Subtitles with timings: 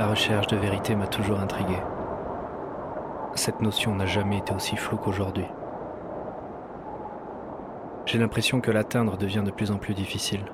[0.00, 1.76] La recherche de vérité m'a toujours intrigué.
[3.34, 5.44] Cette notion n'a jamais été aussi floue qu'aujourd'hui.
[8.06, 10.46] J'ai l'impression que l'atteindre devient de plus en plus difficile.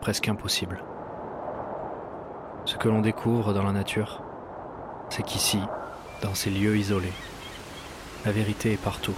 [0.00, 0.82] Presque impossible.
[2.64, 4.22] Ce que l'on découvre dans la nature,
[5.10, 5.60] c'est qu'ici,
[6.22, 7.12] dans ces lieux isolés,
[8.24, 9.14] la vérité est partout.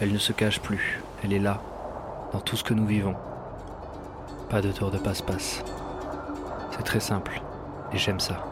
[0.00, 1.60] Elle ne se cache plus, elle est là,
[2.32, 3.16] dans tout ce que nous vivons.
[4.48, 5.64] Pas de tour de passe-passe.
[6.76, 7.40] C'est très simple,
[7.92, 8.44] et j'aime ça.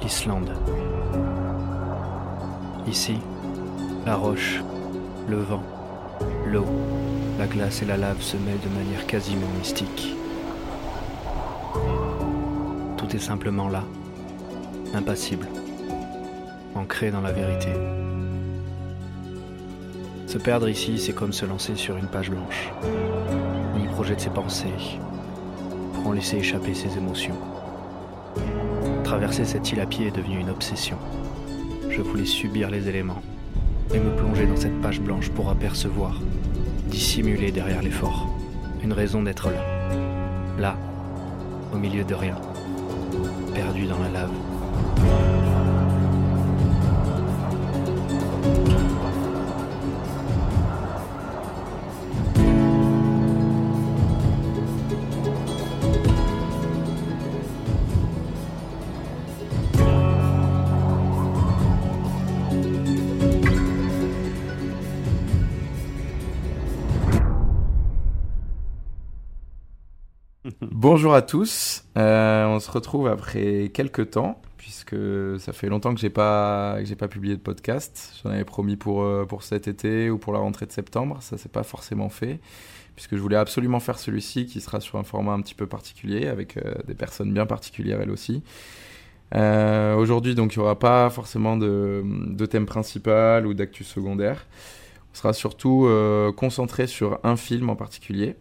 [0.00, 0.50] L'Islande.
[2.86, 3.18] Ici,
[4.06, 4.62] la roche,
[5.28, 5.62] le vent,
[6.46, 6.64] l'eau,
[7.38, 10.16] la glace et la lave se mêlent de manière quasiment mystique.
[12.96, 13.84] Tout est simplement là,
[14.94, 15.46] impassible,
[16.74, 17.72] ancré dans la vérité.
[20.26, 22.72] Se perdre ici, c'est comme se lancer sur une page blanche.
[23.74, 24.98] On y projette ses pensées,
[26.10, 27.36] laisser échapper ses émotions.
[29.04, 30.96] Traverser cette île à pied est devenu une obsession.
[31.88, 33.22] Je voulais subir les éléments
[33.94, 36.20] et me plonger dans cette page blanche pour apercevoir,
[36.88, 38.28] dissimuler derrière l'effort,
[38.82, 39.62] une raison d'être là.
[40.58, 40.76] Là,
[41.72, 42.36] au milieu de rien,
[43.54, 44.41] perdu dans la lave.
[71.02, 74.94] Bonjour à tous, euh, on se retrouve après quelques temps, puisque
[75.40, 78.20] ça fait longtemps que j'ai pas que j'ai pas publié de podcast.
[78.22, 81.38] J'en avais promis pour euh, pour cet été ou pour la rentrée de septembre, ça
[81.38, 82.38] s'est pas forcément fait,
[82.94, 86.28] puisque je voulais absolument faire celui-ci qui sera sur un format un petit peu particulier
[86.28, 88.44] avec euh, des personnes bien particulières elles aussi.
[89.34, 94.46] Aujourd'hui donc il y aura pas forcément de, de thème principal ou d'actu secondaire.
[95.12, 95.88] On sera surtout
[96.36, 98.36] concentré sur un film en particulier.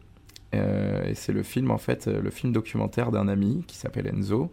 [0.54, 4.52] Euh, et c'est le film, en fait, le film documentaire d'un ami qui s'appelle Enzo,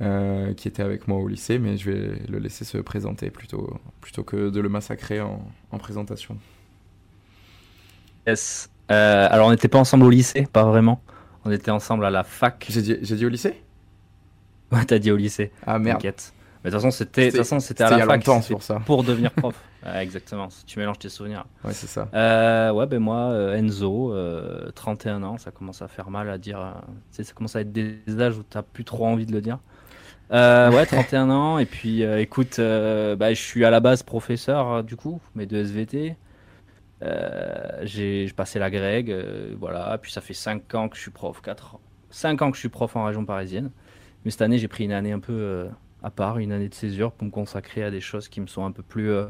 [0.00, 3.78] euh, qui était avec moi au lycée, mais je vais le laisser se présenter plutôt,
[4.00, 5.40] plutôt que de le massacrer en,
[5.70, 6.36] en présentation.
[8.26, 8.70] Yes.
[8.90, 11.00] Euh, alors, on n'était pas ensemble au lycée, pas vraiment.
[11.44, 12.66] On était ensemble à la fac.
[12.68, 13.60] J'ai dit, dit, au lycée?
[14.72, 15.52] Ouais, t'as dit au lycée.
[15.64, 16.02] Ah merde.
[16.64, 16.82] Mais de toute
[17.36, 18.24] façon, c'était, à la fac.
[18.24, 18.80] pour ça.
[18.86, 19.54] Pour devenir prof.
[19.96, 20.48] exactement.
[20.66, 21.44] Tu mélanges tes souvenirs.
[21.62, 22.08] Ouais, c'est ça.
[22.14, 24.14] Euh, ouais, ben moi, euh, Enzo,
[24.74, 26.74] 31 euh, ans, ça commence à faire mal à dire.
[27.10, 29.42] tu sais, ça commence à être des âges où t'as plus trop envie de le
[29.42, 29.58] dire.
[30.30, 31.58] ouais, 31 ans.
[31.58, 36.16] Et puis, écoute, bah, je suis à la base professeur, du coup, mais de SVT.
[37.82, 39.14] j'ai passé la Greg,
[39.60, 39.98] voilà.
[40.00, 42.70] Puis ça fait 5 ans que je suis prof, 4 5 ans que je suis
[42.70, 43.70] prof en région parisienne.
[44.24, 45.68] Mais cette année, j'ai pris une année un peu
[46.04, 48.66] à part, une année de césure pour me consacrer à des choses qui me sont
[48.66, 49.24] un peu plus, euh,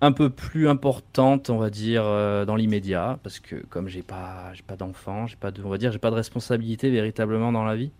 [0.00, 4.54] un peu plus importantes, on va dire, euh, dans l'immédiat, parce que comme j'ai pas,
[4.54, 7.76] j'ai pas d'enfant, j'ai pas on va dire, j'ai pas de responsabilité véritablement dans la
[7.76, 7.90] vie.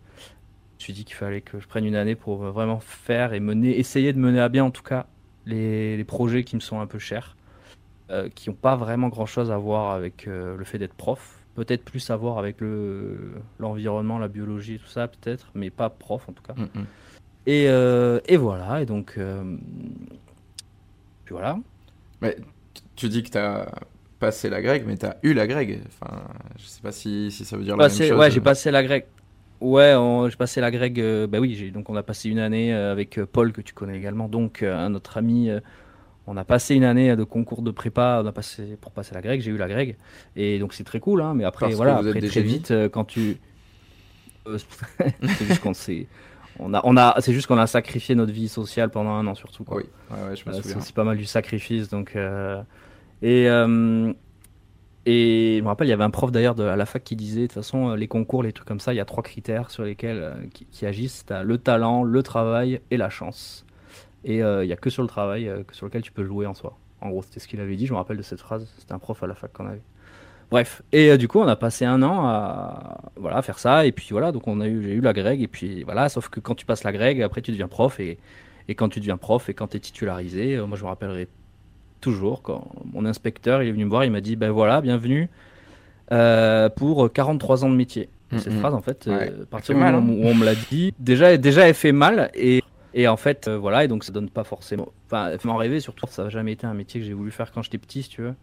[0.79, 3.41] Je me suis dit qu'il fallait que je prenne une année pour vraiment faire et
[3.41, 5.07] mener, essayer de mener à bien en tout cas
[5.45, 7.37] les, projets qui me sont un peu chers,
[8.11, 11.43] euh, qui n'ont pas vraiment grand chose à voir avec le fait d'être prof.
[11.55, 16.27] Peut-être plus à voir avec le, l'environnement, la biologie tout ça, peut-être, mais pas prof
[16.29, 16.55] en tout cas.
[16.55, 16.87] Mm, mm.
[17.47, 19.15] Et, euh, et, voilà, et donc.
[19.17, 19.57] Euh,
[21.25, 21.59] puis voilà.
[22.21, 22.37] Mais
[22.97, 23.71] tu dis que tu as
[24.19, 25.79] passé la grecque, mais tu as eu la grecque.
[25.87, 26.23] Enfin,
[26.59, 28.11] je sais pas si, si ça veut dire la même chose.
[28.13, 29.07] Ouais, j'ai passé la grecque.
[29.61, 29.95] Ouais,
[30.29, 30.99] j'ai passé la grecque.
[30.99, 34.29] Euh, bah oui, donc on a passé une année avec Paul, que tu connais également,
[34.29, 35.49] donc un autre ami.
[36.27, 39.23] on a passé une année de concours de prépa on a passé, pour passer la
[39.23, 39.41] grecque.
[39.41, 39.97] J'ai eu la grecque.
[40.35, 43.37] Et donc c'est très cool, hein, mais après, voilà, après très vite, quand tu.
[44.57, 46.07] c'est juste qu'on s'est
[46.59, 49.35] on a, on a, c'est juste qu'on a sacrifié notre vie sociale pendant un an
[49.35, 49.65] surtout.
[49.69, 50.81] Oui, ouais, je me euh, souviens.
[50.81, 52.17] C'est pas mal du sacrifice, donc.
[52.17, 52.63] Euh,
[53.23, 54.13] et euh,
[55.09, 57.43] et je me rappelle, il y avait un prof d'ailleurs à la fac qui disait,
[57.43, 59.85] de toute façon, les concours, les trucs comme ça, il y a trois critères sur
[59.85, 61.25] lesquels qui, agissent.
[61.31, 63.65] As le talent, le travail et la chance.
[64.25, 66.55] Et il n'y a que sur le travail que sur lequel tu peux jouer en
[66.55, 66.77] soi.
[67.01, 67.87] En gros, c'était ce qu'il avait dit.
[67.87, 68.69] Je me rappelle de cette phrase.
[68.79, 69.83] C'était un prof à la fac qu'on avait.
[70.51, 73.93] Bref, et euh, du coup, on a passé un an à voilà, faire ça, et
[73.93, 76.39] puis voilà, donc on a eu, j'ai eu la grègue, et puis voilà, sauf que
[76.39, 78.19] quand tu passes la grègue, après tu deviens prof, et,
[78.69, 81.27] et quand tu deviens prof, et quand tu es titularisé, euh, moi je me rappellerai
[82.01, 85.29] toujours, quand mon inspecteur il est venu me voir, il m'a dit, ben voilà, bienvenue
[86.13, 88.09] euh, pour 43 ans de métier.
[88.39, 90.05] Cette phrase, en fait, à partir du moment hein.
[90.09, 93.85] où on me l'a dit, déjà, déjà elle fait mal, et, et en fait, voilà,
[93.85, 96.53] et donc ça donne pas forcément, enfin, elle fait m'en rêver, surtout, ça n'a jamais
[96.53, 98.35] été un métier que j'ai voulu faire quand j'étais petit, si tu veux.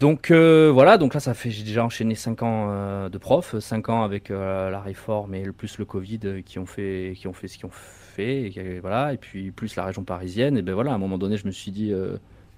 [0.00, 3.58] Donc euh, voilà, donc là ça fait j'ai déjà enchaîné 5 ans euh, de prof,
[3.58, 7.34] 5 ans avec euh, la réforme et plus le Covid qui ont fait qui ont
[7.34, 10.72] fait ce qu'ils ont fait et, voilà et puis plus la région parisienne et ben
[10.72, 11.92] voilà à un moment donné je me suis dit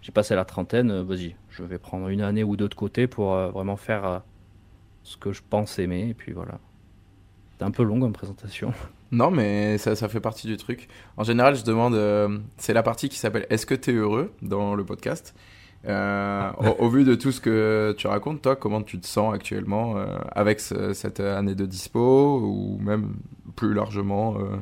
[0.02, 3.34] j'ai passé la trentaine, vas-y je vais prendre une année ou deux de côté pour
[3.34, 4.22] vraiment faire
[5.02, 6.60] ce que je pense aimer et puis voilà.
[7.50, 8.72] C'était un peu long comme présentation.
[9.14, 10.88] Non, mais ça, ça fait partie du truc.
[11.18, 14.32] En général, je demande, c'est la partie qui s'appelle Est-ce que t'es heureux?
[14.40, 15.34] dans le podcast
[15.86, 19.34] Euh, au, au vu de tout ce que tu racontes, toi, comment tu te sens
[19.34, 23.14] actuellement euh, avec ce- cette année de dispo ou même
[23.56, 24.56] plus largement euh,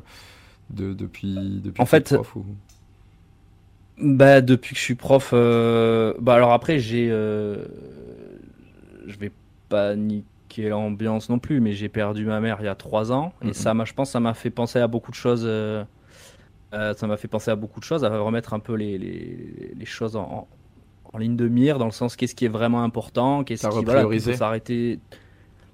[0.70, 2.46] de, depuis, depuis En que t'es fait, prof ou-
[3.98, 7.58] Bah depuis que je suis prof, bah alors après j'ai, je
[9.18, 9.32] vais
[9.68, 13.32] pas niquer l'ambiance non plus, mais j'ai perdu ma mère il y a trois ans
[13.42, 15.48] et ça je pense, ça m'a fait penser à beaucoup de choses.
[16.72, 19.84] ça m'a fait penser à beaucoup de choses, à remettre un peu les, les, les
[19.84, 20.48] choses en, en,
[21.12, 24.04] en ligne de mire, dans le sens qu'est-ce qui est vraiment important, qu'est-ce qui voilà,
[24.06, 25.00] peut s'arrêter.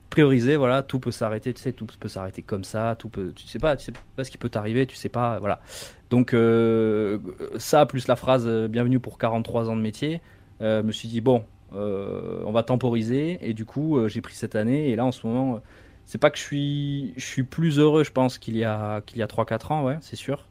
[0.09, 3.47] Prioriser, voilà, tout peut s'arrêter, tu sais, tout peut s'arrêter comme ça, tout peut, tu
[3.49, 5.61] sais pas, tu sais pas ce qui peut t'arriver, tu sais pas, voilà.
[6.11, 7.19] Donc euh,
[7.59, 10.21] ça, plus la phrase euh, Bienvenue pour 43 ans de métier,
[10.61, 11.45] euh, me suis dit, bon,
[11.75, 13.39] euh, on va temporiser.
[13.43, 14.91] Et du coup, j'ai pris cette année.
[14.91, 15.61] Et là, en ce moment,
[16.05, 19.19] c'est pas que je suis, je suis plus heureux, je pense, qu'il y a, qu'il
[19.19, 20.47] y a 3-4 ans, ouais, c'est sûr.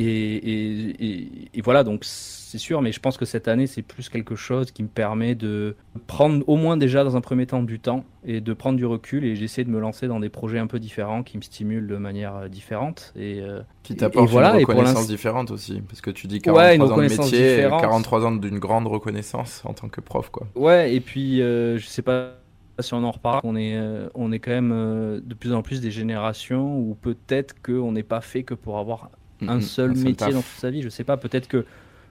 [0.00, 3.82] Et, et- et- et voilà, donc c'est sûr, mais je pense que cette année, c'est
[3.82, 5.74] plus quelque chose qui me permet de
[6.06, 9.24] prendre au moins déjà dans un premier temps du temps et de prendre du recul.
[9.24, 11.96] Et j'essaie de me lancer dans des projets un peu différents qui me stimulent de
[11.96, 13.12] manière euh, différente.
[13.16, 15.82] Et, euh, Qui t'apporte voilà, une reconnaissance différente aussi.
[15.82, 17.80] Parce que tu dis Ouais, 43 une ans de métier, différente.
[17.80, 20.46] 43 ans d'une grande reconnaissance en tant que prof, quoi.
[20.54, 22.34] Ouais, et puis euh, je sais pas
[22.80, 25.62] si on en reparle, on est, euh, on est quand même euh, de plus en
[25.62, 29.10] plus des générations où peut-être qu'on n'est pas fait que pour avoir
[29.46, 30.82] un seul métier dans toute sa vie.
[30.82, 31.64] Je sais pas, peut-être que,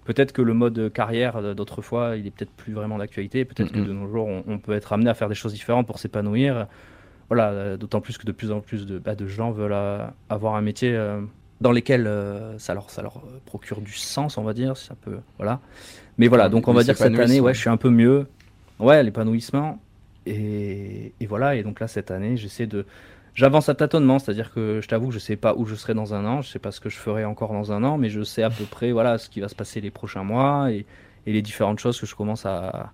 [0.06, 3.46] peut-être que le mode carrière d'autrefois, il est peut-être plus vraiment d'actualité.
[3.46, 5.88] Peut-être que de nos jours, on, on peut être amené à faire des choses différentes
[5.88, 6.68] pour s'épanouir.
[7.30, 10.06] Voilà, euh, d'autant plus que de plus en plus de, bah, de gens veulent euh,
[10.30, 11.20] avoir un métier euh,
[11.60, 14.78] dans lequel euh, ça, leur, ça leur procure du sens, on va dire.
[14.78, 15.60] Ça peut, voilà.
[16.18, 17.54] Mais voilà, donc on va dire que cette année, ouais, ouais.
[17.54, 18.28] je suis un peu mieux.
[18.80, 19.78] Ouais, l'épanouissement.
[20.26, 22.86] Et, et voilà, et donc là, cette année, j'essaie de.
[23.38, 26.16] J'avance à tâtonnement, c'est-à-dire que je t'avoue que je sais pas où je serai dans
[26.16, 28.24] un an, je sais pas ce que je ferai encore dans un an, mais je
[28.24, 30.88] sais à peu près voilà ce qui va se passer les prochains mois et,
[31.28, 32.92] et les différentes choses que je commence à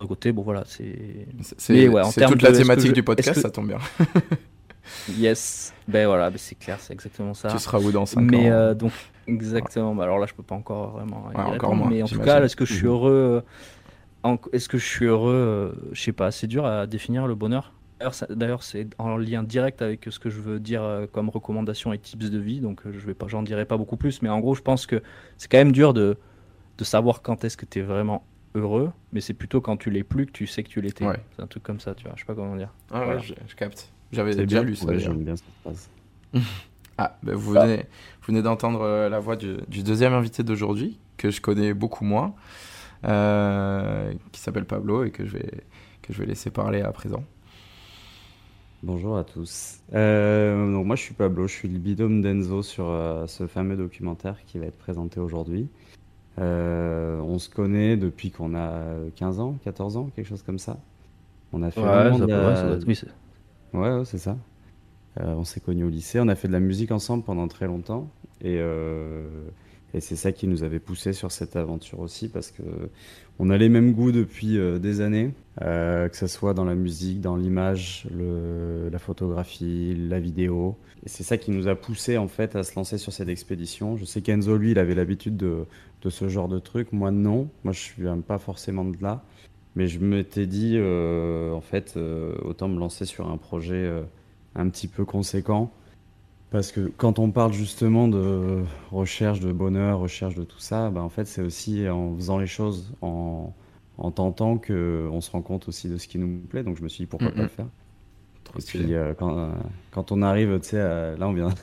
[0.00, 0.30] de côté.
[0.30, 1.26] Bon voilà, c'est
[1.58, 3.78] C'est ouais, toute la de- que thématique je- du podcast, que- ça tombe bien.
[5.18, 7.48] yes, ben voilà, ben c'est clair, c'est exactement ça.
[7.48, 8.92] Tu seras où dans 5 Mais ans euh, donc
[9.26, 9.94] exactement.
[9.96, 12.20] Bah, alors là, je peux pas encore vraiment Ouais, encore répondre, moins, mais en tout
[12.20, 12.92] cas, est-ce que je suis Mhm.
[12.92, 13.42] heureux
[14.24, 16.30] euh, Est-ce que je suis heureux euh, Je sais pas.
[16.30, 17.72] C'est dur à définir le bonheur.
[18.30, 21.98] D'ailleurs, c'est en lien direct avec ce que je veux dire euh, comme recommandation et
[21.98, 22.60] tips de vie.
[22.60, 24.20] Donc, euh, je vais pas, j'en dirai pas beaucoup plus.
[24.22, 25.02] Mais en gros, je pense que
[25.38, 26.16] c'est quand même dur de
[26.78, 28.92] de savoir quand est-ce que tu es vraiment heureux.
[29.12, 31.06] Mais c'est plutôt quand tu l'es plus que tu sais que tu l'étais.
[31.06, 31.18] Ouais.
[31.34, 32.12] C'est un truc comme ça, tu vois.
[32.16, 32.72] Je sais pas comment dire.
[32.90, 33.20] Ah ouais, Voilà.
[33.22, 33.90] je, je capte.
[34.12, 34.62] J'avais déjà bien.
[34.62, 34.84] lu ça.
[34.84, 35.12] Ouais, d'ailleurs.
[35.14, 35.88] j'aime bien cette phrase.
[36.98, 40.98] Ah, bah, vous venez, vous venez d'entendre euh, la voix du, du deuxième invité d'aujourd'hui,
[41.18, 42.34] que je connais beaucoup moins,
[43.04, 45.64] euh, qui s'appelle Pablo et que je, vais,
[46.02, 47.22] que je vais laisser parler à présent.
[48.82, 49.80] Bonjour à tous.
[49.94, 53.76] Euh, donc moi je suis Pablo, je suis le binôme d'Enzo sur euh, ce fameux
[53.76, 55.68] documentaire qui va être présenté aujourd'hui.
[56.38, 58.82] Euh, on se connaît depuis qu'on a
[59.16, 60.78] 15 ans, 14 ans, quelque chose comme ça.
[61.52, 62.48] On a fait vraiment de la-
[62.86, 63.00] oui,
[63.72, 64.36] Ouais, ouais, c'est ça.
[65.18, 68.10] On s'est connus au lycée, on a fait de la musique ensemble pendant très longtemps.
[68.42, 68.60] Et,
[69.96, 72.62] et c'est ça qui nous avait poussé sur cette aventure aussi, parce que
[73.38, 76.74] on a les mêmes goûts depuis euh, des années, euh, que ce soit dans la
[76.74, 80.76] musique, dans l'image, la photographie, la vidéo.
[81.04, 83.96] Et c'est ça qui nous a poussé en fait à se lancer sur cette expédition.
[83.96, 85.64] Je sais qu'Enzo, lui, il avait l'habitude de,
[86.08, 86.92] ce genre de truc.
[86.92, 87.48] Moi, non.
[87.64, 89.24] Moi, je viens pas forcément de là.
[89.76, 93.90] Mais je m'étais dit, euh, en fait, euh, autant me lancer sur un projet
[94.54, 95.72] un petit peu conséquent.
[96.56, 101.02] Parce que quand on parle justement de recherche de bonheur, recherche de tout ça, bah
[101.02, 103.52] en fait, c'est aussi en faisant les choses, en,
[103.98, 106.62] en tentant qu'on se rend compte aussi de ce qui nous plaît.
[106.62, 107.36] Donc je me suis dit, pourquoi Mhm.
[107.36, 107.66] pas le faire?
[108.44, 109.52] Trop Et puis euh, quand, euh,
[109.92, 111.54] quand on arrive, tu sais, là on vient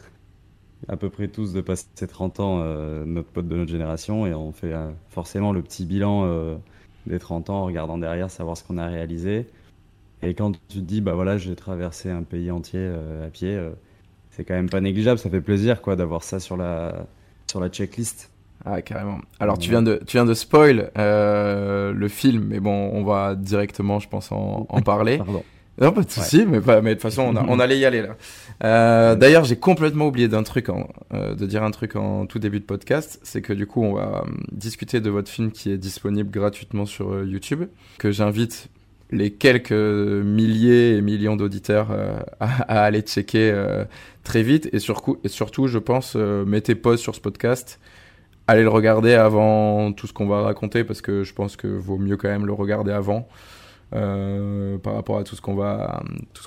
[0.89, 4.33] à peu près tous de passer 30 ans, euh, notre pote de notre génération, et
[4.33, 6.55] on fait euh, forcément le petit bilan euh,
[7.07, 9.47] des 30 ans en regardant derrière, savoir ce qu'on a réalisé.
[10.23, 12.87] Et quand tu te dis, bah voilà, j'ai traversé un pays entier
[13.25, 13.59] à pied,
[14.35, 17.05] c'est quand même pas négligeable, ça fait plaisir quoi d'avoir ça sur la,
[17.49, 18.29] sur la checklist.
[18.65, 19.19] Ah, carrément.
[19.41, 23.35] Alors, tu viens de, tu viens de spoil euh, le film, mais bon, on va
[23.35, 25.17] directement, je pense, en, en parler.
[25.25, 25.43] Pardon.
[25.81, 27.83] Non, pas de souci, mais, pas, mais de toute façon, on, a- on allait y
[27.85, 28.15] aller là.
[28.63, 32.37] Euh, D'ailleurs, j'ai complètement oublié d'un truc, en- euh, de dire un truc en tout
[32.39, 35.77] début de podcast, c'est que du coup, on va discuter de votre film qui est
[35.79, 37.63] disponible gratuitement sur YouTube,
[37.97, 38.69] que j'invite
[39.13, 43.85] les quelques milliers et millions d'auditeurs euh, à, aller checker euh,
[44.23, 47.79] très vite, et, surtout, je pense, euh, mettez pause sur ce podcast.
[48.47, 51.97] Allez le regarder avant tout ce qu'on va raconter parce que je pense que vaut
[51.97, 53.27] mieux quand même le regarder avant
[53.91, 56.03] par rapport à tout ce qu'on va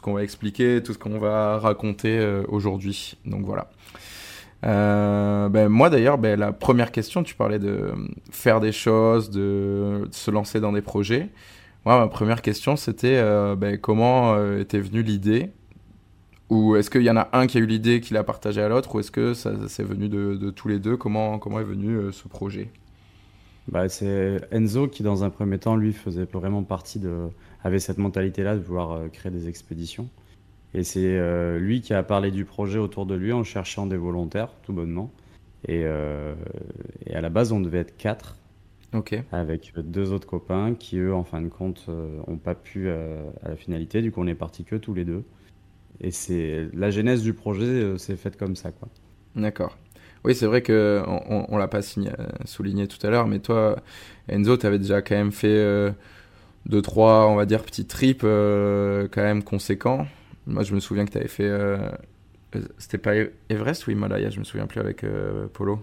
[0.06, 3.16] va expliquer, tout ce qu'on va raconter aujourd'hui.
[3.24, 3.70] Donc voilà.
[4.62, 7.94] Ben, moi d'ailleurs, ben, la première question, tu parlais de
[8.30, 11.30] faire des choses, de se lancer dans des projets.
[11.86, 15.52] Ma première question, c'était euh, ben, comment euh, était venue l'idée?
[16.50, 18.68] Ou est-ce qu'il y en a un qui a eu l'idée, qui l'a partagée à
[18.68, 20.96] l'autre Ou est-ce que ça, c'est venu de, tous les deux?
[20.96, 22.70] Comment, est venu euh, ce projet?
[23.68, 27.28] Bah, c'est Enzo qui, dans un premier temps, lui, faisait vraiment partie de.
[27.62, 30.08] avait cette mentalité-là de vouloir créer des expéditions.
[30.74, 31.18] Et c'est
[31.58, 35.10] lui qui a parlé du projet autour de lui en cherchant des volontaires, tout bonnement.
[35.66, 38.36] Et à la base, on devait être quatre,
[39.32, 43.50] Avec deux autres copains qui, eux, en fin de compte, n'ont pas pu euh, à
[43.50, 44.00] la finalité.
[44.02, 45.24] Du coup, on est partis que tous les deux.
[46.00, 48.88] Et c'est la genèse du projet euh, s'est faite comme ça, quoi.
[49.36, 49.76] D'accord.
[50.24, 53.28] Oui, c'est vrai que on, on, on l'a pas signé- euh, souligné tout à l'heure,
[53.28, 53.76] mais toi,
[54.28, 55.92] Enzo, tu avais déjà quand même fait euh,
[56.66, 60.06] deux, trois, on va dire, petits trips euh, quand même conséquents.
[60.46, 61.44] Moi, je me souviens que tu avais fait.
[61.44, 61.78] euh,
[62.56, 63.14] euh, C'était pas
[63.50, 64.30] Everest ou Himalaya?
[64.30, 65.80] Je me souviens plus avec euh, Polo.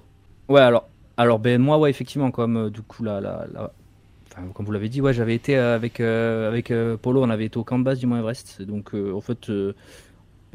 [0.49, 4.89] Ouais, alors, alors ben, moi, ouais, effectivement, comme euh, du coup, enfin, comme vous l'avez
[4.89, 7.79] dit, ouais, j'avais été euh, avec, euh, avec euh, Polo, on avait été au camp
[7.79, 8.61] de base du Mont Everest.
[8.63, 9.45] Donc, euh, en fait,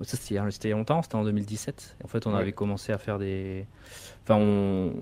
[0.03, 1.97] ça c'était il y a- longtemps, c'était en 2017.
[2.05, 2.41] En fait, on Ouais.
[2.41, 3.67] avait commencé à faire des.
[4.25, 4.93] Enfin, on...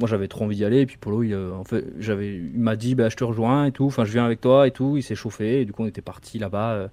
[0.00, 2.36] moi j'avais trop envie d'y aller, et puis Polo, il, en fait, j'avais...
[2.36, 4.70] il m'a dit, bah, je te rejoins et tout, enfin, je viens avec toi et
[4.72, 6.90] tout, il s'est chauffé, et du coup, on était parti là-bas.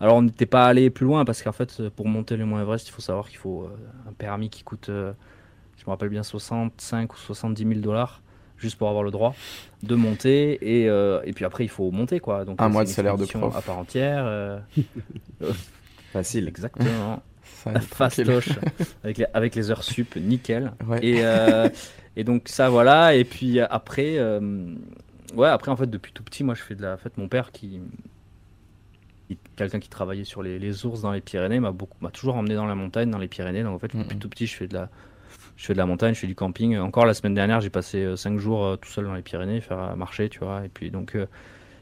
[0.00, 2.88] Alors, on n'était pas allé plus loin, parce qu'en fait, pour monter le Mont Everest,
[2.88, 3.68] il faut savoir qu'il faut
[4.08, 4.90] un permis qui coûte.
[5.82, 8.22] Euh, je me rappelle bien 65 ou 70 000 dollars
[8.58, 9.34] juste pour avoir le droit
[9.82, 12.44] de monter et, euh, et puis après il faut monter quoi.
[12.44, 13.56] Donc Un euh, mois de salaire de prof.
[13.56, 14.60] à part entière euh,
[16.12, 16.48] Facile.
[16.48, 17.22] exactement.
[17.80, 18.50] Fastoche
[19.04, 20.72] avec les, avec les heures sup nickel.
[20.86, 20.98] Ouais.
[21.04, 21.68] et, euh,
[22.16, 23.14] et donc ça voilà.
[23.14, 24.74] Et puis après euh,
[25.34, 27.28] ouais après en fait depuis tout petit moi je fais de la en fait mon
[27.28, 27.80] père qui
[29.56, 32.54] quelqu'un qui travaillait sur les, les ours dans les Pyrénées m'a beaucoup m'a toujours emmené
[32.54, 33.62] dans la montagne dans les Pyrénées.
[33.62, 34.88] Donc en fait depuis tout petit je fais de la
[35.56, 38.16] je fais de la montagne je fais du camping encore la semaine dernière j'ai passé
[38.16, 40.90] 5 jours euh, tout seul dans les Pyrénées faire euh, marcher tu vois et puis
[40.90, 41.26] donc euh,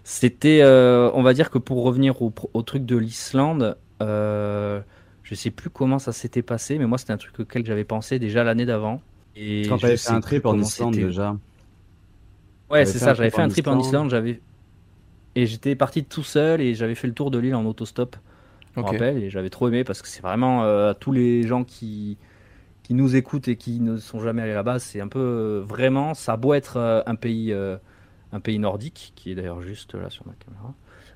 [0.05, 4.81] c'était euh, on va dire que pour revenir au, truc de l'Islande euh,
[5.23, 8.19] je sais plus comment ça s'était passé mais moi c'était un truc auquel j'avais pensé
[8.19, 9.03] déjà l'année d'avant
[9.37, 11.37] et Quand t'avais fait un trip en Islande déjà.
[12.71, 13.15] Ouais, c'est ça.
[13.15, 14.11] J'avais fait un trip en Islande.
[14.11, 14.41] J'avais
[15.37, 18.17] et j'étais parti tout seul et j'avais fait le tour de l'île en autostop.
[18.75, 21.65] Je me rappelle et j'avais trop aimé parce que c'est vraiment euh, tous les gens
[21.65, 22.19] qui
[22.91, 26.13] qui nous écoutent et qui ne sont jamais allés là-bas, c'est un peu euh, vraiment
[26.13, 27.77] ça a beau être euh, un pays euh,
[28.33, 30.75] un pays nordique qui est d'ailleurs juste là sur ma caméra.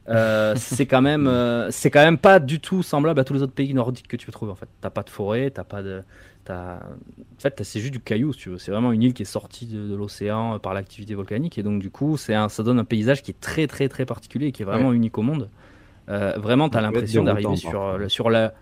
[0.08, 3.42] Euh, c'est quand même euh, c'est quand même pas du tout semblable à tous les
[3.42, 4.68] autres pays nordiques que tu peux trouver en fait.
[4.80, 6.04] T'as pas de forêt, t'as pas de
[6.48, 6.78] en
[7.38, 8.58] fait c'est juste du caillou si tu veux.
[8.58, 11.80] C'est vraiment une île qui est sortie de, de l'océan par l'activité volcanique et donc
[11.80, 14.52] du coup c'est un, ça donne un paysage qui est très très très particulier et
[14.52, 15.50] qui est vraiment unique au monde.
[16.08, 18.54] Euh, vraiment t'as l'impression d'arriver sur sur la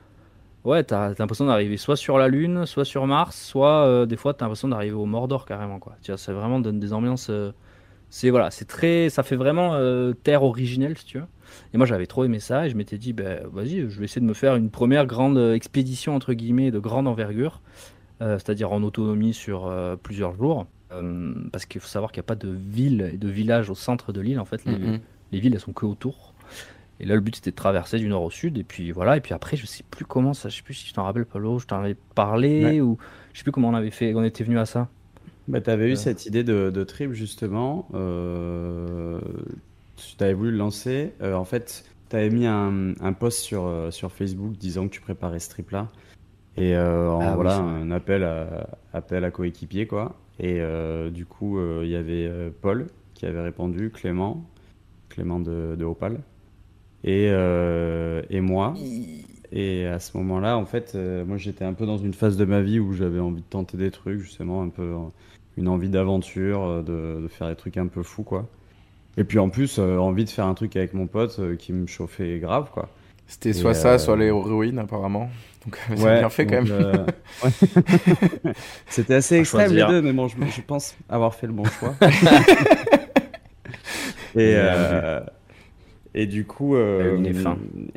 [0.65, 4.35] ouais t'as l'impression d'arriver soit sur la lune, soit sur Mars, soit euh, des fois
[4.35, 5.97] t'as l'impression d'arriver au Mordor carrément quoi.
[6.03, 7.53] Tu vois, c'est vraiment donne des ambiances euh,
[8.11, 11.25] c'est voilà, c'est très, ça fait vraiment euh, terre originelle si tu veux.
[11.73, 14.21] Et moi j'avais trop aimé ça et je m'étais dit, ben vas-y, je vais essayer
[14.21, 17.61] de me faire une première grande expédition entre guillemets de grande envergure,
[18.21, 19.71] c'est-à-dire en autonomie sur
[20.03, 20.67] plusieurs jours,
[21.53, 24.13] parce qu'il faut savoir qu'il n'y a pas de ville et de village au centre
[24.13, 24.39] de l'île.
[24.41, 25.01] En fait, les, Mhm.
[25.33, 26.32] les villes elles sont que autour.
[27.03, 29.17] Et là le but c'était de traverser du nord au sud et puis voilà.
[29.17, 31.27] Et puis après je sais plus comment ça, je sais plus si tu t'en rappelles
[31.27, 32.81] Paulo, je t'en avais parlé Ouais.
[32.81, 32.97] ou
[33.33, 34.89] je sais plus comment on avait fait, on était venu à ça.
[35.49, 35.93] Bah, tu avais Euh.
[35.93, 37.89] eu cette idée de, de trip justement.
[37.95, 39.21] Euh,
[39.97, 41.13] tu avais voulu le lancer.
[41.23, 44.93] Euh, en fait, tu avais mis un, un post sur, euh, sur Facebook disant que
[44.93, 45.89] tu préparais ce trip-là.
[46.57, 50.15] Et euh, en- Ah voilà, un appel à, appel à coéquipier, quoi.
[50.39, 54.45] Et euh, du coup, euh, il y avait euh, Paul qui avait répondu, Clément,
[55.09, 56.21] Clément de, de Opal,
[57.05, 58.75] et, euh, et moi.
[59.55, 62.45] Et à ce moment-là, en fait, euh, moi j'étais un peu dans une phase de
[62.47, 64.97] ma vie où j'avais envie de tenter des trucs, justement, un peu euh,
[65.59, 68.49] une envie d'aventure, de, de faire des trucs un peu fous, quoi.
[69.19, 71.75] Et puis en plus, euh, envie de faire un truc avec mon pote euh, qui
[71.75, 72.89] me chauffait grave, quoi.
[73.27, 75.29] C'était soit ça, soit les ruines apparemment.
[75.67, 76.73] Donc c'est bien fait quand même.
[76.73, 77.05] euh,
[77.45, 78.53] ouais.
[78.89, 79.89] C'était assez À extrême choisir.
[79.89, 81.95] les deux, mais bon, je, je pense avoir fait le bon choix.
[84.35, 85.21] et, euh,
[86.15, 87.23] Et du coup, euh,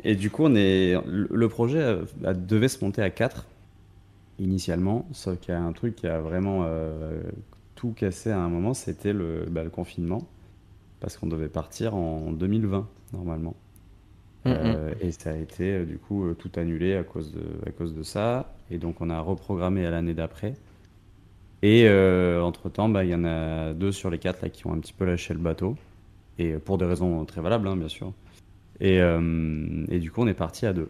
[0.02, 1.98] et du coup, on est le projet
[2.34, 3.46] devait se monter à 4
[4.38, 7.20] initialement, sauf qu'il y a un truc qui a vraiment euh,
[7.74, 10.26] tout cassé à un moment, c'était le, bah, le, confinement,
[11.00, 13.54] parce qu'on devait partir en 2020 normalement.
[14.46, 18.02] Euh, et ça a été du coup tout annulé à cause de, à cause de
[18.02, 18.54] ça.
[18.70, 20.54] Et donc on a reprogrammé à l'année d'après.
[21.62, 21.86] Et
[22.40, 24.78] entre temps, bah, il y en a deux sur les quatre là, qui ont un
[24.78, 25.76] petit peu lâché le bateau
[26.38, 28.12] et pour des raisons très valables, hein, bien sûr.
[28.80, 30.88] Et, euh, et, du coup, on est parti à deux.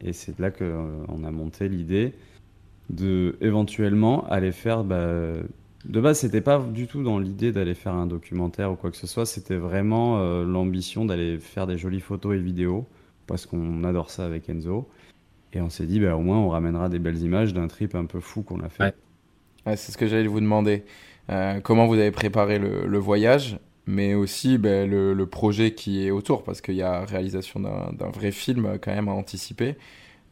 [0.00, 2.12] Et c'est là qu'on euh, a monté l'idée
[2.90, 4.84] de éventuellement aller faire.
[4.84, 5.06] Bah,
[5.84, 8.96] de base, c'était pas du tout dans l'idée d'aller faire un documentaire ou quoi que
[8.96, 9.26] ce soit.
[9.26, 12.86] C'était vraiment euh, l'ambition d'aller faire des jolies photos et vidéos
[13.26, 14.88] parce qu'on adore ça avec Enzo.
[15.52, 18.06] Et on s'est dit, bah, au moins, on ramènera des belles images d'un trip un
[18.06, 18.94] peu fou qu'on a fait.
[19.66, 20.84] C'est ce que j'allais vous demander.
[21.62, 26.60] comment vous avez préparé le voyage mais aussi ben, le, projet qui est autour, parce
[26.60, 29.76] qu'il y a réalisation d'un vrai film quand même à anticiper.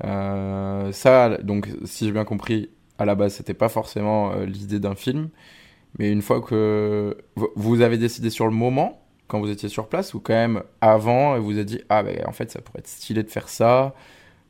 [0.05, 4.81] Euh, ça, donc, si j'ai bien compris, à la base, c'était pas forcément euh, l'idée
[4.81, 5.29] d'un film,
[5.99, 7.17] mais une fois que
[7.57, 11.37] vous avez décidé sur le moment, quand vous étiez sur place, ou quand même avant,
[11.37, 13.95] et vous avez dit, ah ben en fait, ça pourrait être stylé de faire ça.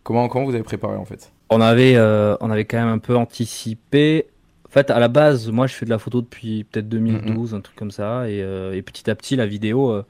[0.03, 1.33] Comment, comment vous avez préparé en fait?
[1.51, 4.27] On avait, euh, on avait quand même un peu anticipé
[4.73, 7.77] fait, à la base, moi, je fais de la photo depuis peut-être 2012, un truc
[7.77, 8.23] comme ça.
[8.23, 9.91] Euh, et, petit à petit, la vidéo.
[9.91, 10.05] Euh,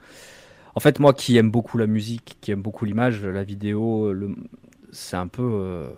[0.74, 4.34] en fait, moi qui aime beaucoup la musique, qui aime beaucoup l'image, la vidéo, le...
[4.92, 5.42] c'est un peu.
[5.42, 5.88] Euh,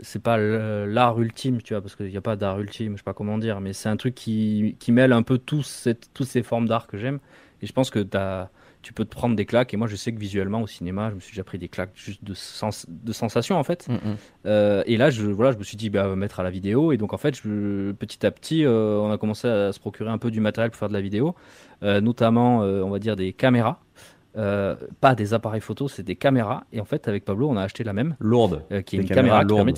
[0.00, 3.04] c'est pas l'art ultime, tu vois, parce qu'il n'y a pas d'art ultime, je sais
[3.04, 6.42] pas comment dire, mais c'est un truc qui, qui mêle un peu tous toutes ces
[6.42, 7.18] formes d'art que j'aime.
[7.60, 8.50] Et je pense que tu as
[8.82, 9.72] tu peux te prendre des claques.
[9.72, 11.92] Et moi, je sais que visuellement, au cinéma, je me suis déjà pris des claques
[11.94, 13.88] juste de, sens, de sensations, en fait.
[13.88, 14.16] Mm, mm.
[14.46, 16.92] Euh, et là, je, voilà, je me suis dit, bah, mettre à la vidéo.
[16.92, 20.10] Et donc, en fait, je, petit à petit, euh, on a commencé à se procurer
[20.10, 21.34] un peu du matériel pour faire de la vidéo,
[21.82, 23.78] euh, notamment, on va dire, des caméras.
[24.34, 26.64] pas des appareils photo, c'est des caméras.
[26.72, 28.16] Et en fait, avec Pablo, on a acheté la même.
[28.18, 28.64] Lourde.
[28.84, 29.72] qui est une caméra lourde.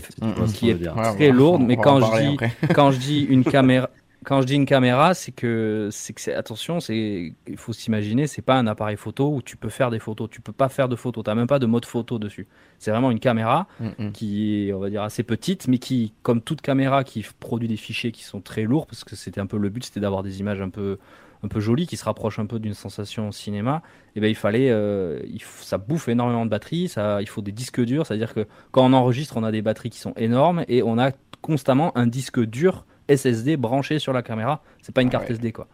[0.54, 0.78] qui, est
[1.16, 1.62] très lourde.
[1.62, 2.37] Mais quand je, dis,
[2.75, 3.90] quand je dis une caméra,
[4.25, 8.43] quand je dis une caméra, c'est que, c'est que attention, c'est, il faut s'imaginer, c'est
[8.43, 10.28] pas un appareil photo où tu peux faire des photos.
[10.31, 11.25] Tu peux pas faire de photos.
[11.25, 12.47] T'as même pas de mode photo dessus.
[12.78, 14.13] C'est vraiment une caméra mm, mm.
[14.13, 17.76] qui est, on va dire, assez petite, mais qui, comme toute caméra qui produit des
[17.76, 20.41] fichiers qui sont très lourds, parce que c'était un peu le but, c'était d'avoir des
[20.41, 20.99] images un peu,
[21.43, 23.82] un peu jolies, qui se rapprochent un peu d'une sensation cinéma.
[23.84, 26.89] Et eh ben, il fallait, euh, il, ça bouffe énormément de batterie.
[26.89, 28.06] Ça, il faut des disques durs.
[28.06, 31.10] C'est-à-dire que quand on enregistre, on a des batteries qui sont énormes et on a
[31.43, 34.62] constamment un disque dur SSD branché sur la caméra.
[34.82, 35.67] C'est pas une ah carte SD quoi.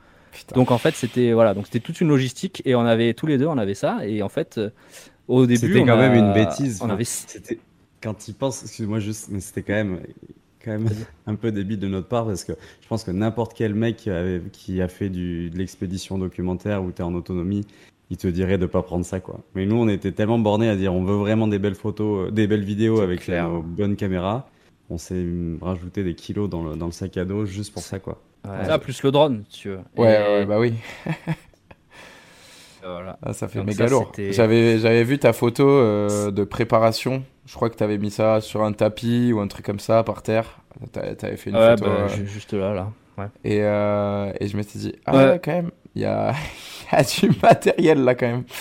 [0.55, 3.37] Donc en fait c'était voilà donc c'était toute une logistique et on avait tous les
[3.37, 4.71] deux on avait ça et en fait euh,
[5.27, 6.81] au début c'était quand même une bêtise.
[6.83, 7.59] On avait c'était
[8.01, 10.01] quand il pense excuse-moi juste mais c'était quand même
[10.65, 10.89] quand même
[11.27, 14.11] un peu débile de notre part parce que je pense que n'importe quel mec qui,
[14.11, 17.67] avait, qui a fait du, de l'expédition documentaire où tu es en autonomie,
[18.11, 19.41] il te dirait de pas prendre ça quoi.
[19.55, 22.31] Mais nous on était tellement bornés à dire on veut vraiment des belles photos, euh,
[22.31, 23.49] des belles vidéos avec clair.
[23.49, 24.49] nos bonnes caméras
[24.91, 25.25] on s'est
[25.63, 28.21] rajouté des kilos dans le, dans le, sac à dos juste pour ça, quoi.
[28.65, 29.81] Ça, plus le drone, tu veux.
[29.97, 30.75] Ouais, bah oui.
[32.83, 33.19] voilà.
[33.23, 34.13] Ah, ça fait méga lourd.
[34.31, 37.23] J'avais, j'avais vu ta photo euh, de préparation.
[37.47, 40.03] Je crois que tu avais mis ça sur un tapis ou un truc comme ça
[40.03, 40.61] par terre.
[40.93, 41.85] Tu avais fait une photo.
[41.85, 42.93] Bah, euh, juste là, là.
[43.19, 43.27] Ouais.
[43.45, 46.33] Et, euh, et je m'étais dit, ah ouais, quand même, il y a,
[46.93, 48.45] y a du matériel là quand même.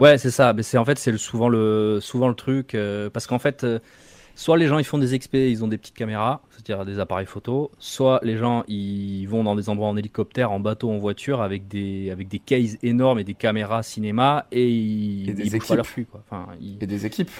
[0.00, 0.54] Ouais, c'est ça.
[0.54, 2.74] Mais c'est en fait c'est souvent le souvent le truc
[3.12, 3.66] parce qu'en fait
[4.38, 7.26] soit les gens ils font des expés, ils ont des petites caméras, c'est-à-dire des appareils
[7.26, 11.42] photo, soit les gens ils vont dans des endroits en hélicoptère, en bateau, en voiture
[11.42, 15.76] avec des avec des cases énormes et des caméras cinéma et ils, des équipes.
[15.76, 16.22] leur flux quoi.
[16.30, 16.46] Enfin,
[16.80, 17.30] Et des équipes.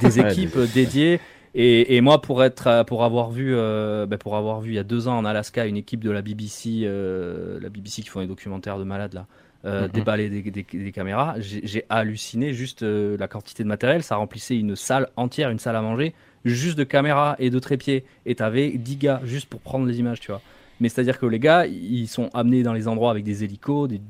[0.00, 1.20] des équipes dédiées.
[1.54, 4.78] Et, et, moi, pour être, pour avoir vu, euh, ben, pour avoir vu il y
[4.78, 8.20] a deux ans en Alaska une équipe de la BBC, euh, la BBC qui font
[8.20, 9.26] des documentaires de malades là,
[9.64, 9.92] euh, mm-hmm.
[9.92, 14.02] déballer des, des, des caméras, j'ai halluciné juste euh, la quantité de matériel.
[14.02, 18.04] Ça remplissait une salle entière, une salle à manger juste de caméra et de trépied.
[18.26, 20.40] Et t'avais 10 gars juste pour prendre les images, tu vois.
[20.80, 24.00] Mais c'est-à-dire que les gars, ils sont amenés dans les endroits avec des hélicos, des,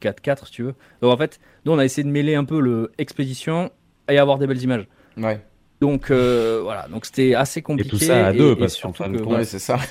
[0.00, 0.74] 4x4, si tu veux.
[1.02, 3.70] Donc en fait, nous, on a essayé de mêler un peu le expédition
[4.08, 4.86] et avoir des belles images.
[5.16, 5.40] Ouais.
[5.80, 7.88] Donc euh, voilà, donc c'était assez compliqué.
[7.88, 9.78] Et tout ça à deux, parce qu'en fin ouais, c'est ça.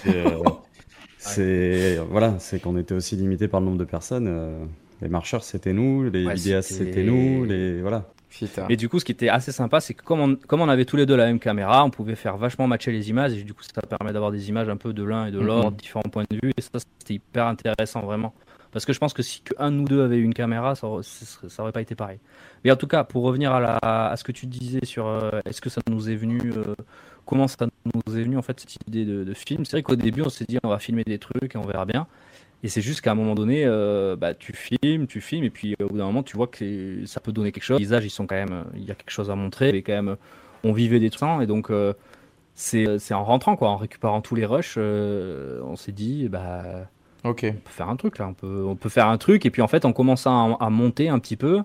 [1.21, 4.69] C'est voilà, c'est qu'on était aussi limité par le nombre de personnes.
[5.01, 8.05] Les marcheurs, c'était nous, les vidéastes, c'était nous, les voilà.
[8.69, 10.85] Et du coup, ce qui était assez sympa, c'est que comme on, comme on avait
[10.85, 13.33] tous les deux la même caméra, on pouvait faire vachement matcher les images.
[13.33, 15.71] Et du coup, ça permet d'avoir des images un peu de l'un et de l'autre,
[15.71, 15.77] mhm.
[15.77, 16.53] différents points de vue.
[16.55, 18.33] Et ça, c'était hyper intéressant, vraiment.
[18.71, 21.71] Parce que je pense que si un nous deux avait une caméra, ça, ça aurait
[21.71, 22.19] pas été pareil.
[22.63, 25.39] Mais en tout cas, pour revenir à, la, à ce que tu disais sur euh,
[25.45, 26.75] est-ce que ça nous est venu, euh,
[27.25, 29.65] comment ça nous est venu en fait cette idée de, de film.
[29.65, 31.85] C'est vrai qu'au début, on s'est dit on va filmer des trucs et on verra
[31.85, 32.05] bien.
[32.63, 35.75] Et c'est juste qu'à un moment donné, euh, bah, tu filmes, tu filmes, et puis
[35.81, 37.77] au bout d'un moment, tu vois que ça peut donner quelque chose.
[37.77, 39.69] Les visages, ils sont quand même, il y a quelque chose à montrer.
[39.69, 40.17] Et quand même,
[40.63, 41.71] on vivait des trucs, et donc
[42.53, 46.89] c'est en rentrant, quoi, en récupérant tous les rushs, on s'est dit, bah,
[47.23, 49.45] ok, on peut faire un truc là, on peut, on peut faire un truc.
[49.45, 51.61] Et puis en fait, en commençant à, à monter un petit peu,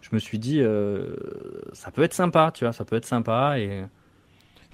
[0.00, 0.62] je me suis dit,
[1.74, 3.84] ça peut être sympa, tu vois, ça peut être sympa et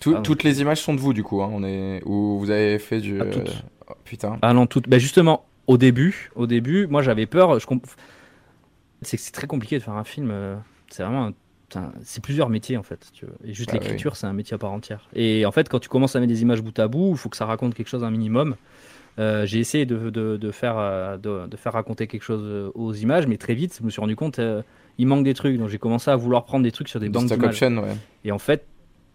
[0.01, 1.43] tout, toutes les images sont de vous, du coup.
[1.43, 2.03] Hein, on est...
[2.05, 3.21] Où vous avez fait du.
[3.21, 3.65] Ah, toutes.
[3.89, 4.39] Oh, putain.
[4.43, 4.89] Ah non, toutes.
[4.89, 7.59] Bah, justement, au début, au début, moi j'avais peur.
[7.59, 7.85] Je comp...
[9.03, 10.31] C'est que c'est très compliqué de faire un film.
[10.31, 10.57] euh,
[10.91, 11.27] C'est vraiment.
[11.27, 13.07] un- C'est plusieurs métiers en fait.
[13.13, 13.35] tu vois.
[13.45, 15.09] Et juste Bah l'écriture, c'est un métier à part entière.
[15.15, 17.29] Et en fait, quand tu commences à mettre des images bout à bout, il faut
[17.29, 18.55] que ça raconte quelque chose un minimum.
[19.19, 22.93] Euh, j'ai essayé de, de, de faire, euh, de, de faire raconter quelque chose aux
[22.93, 24.63] images, mais très vite, je me suis rendu compte, euh,
[24.99, 25.57] il manque des trucs.
[25.59, 27.61] Donc j'ai commencé à vouloir prendre des trucs sur des banques d'images.
[27.79, 27.97] ouais.
[28.25, 28.67] Et en fait,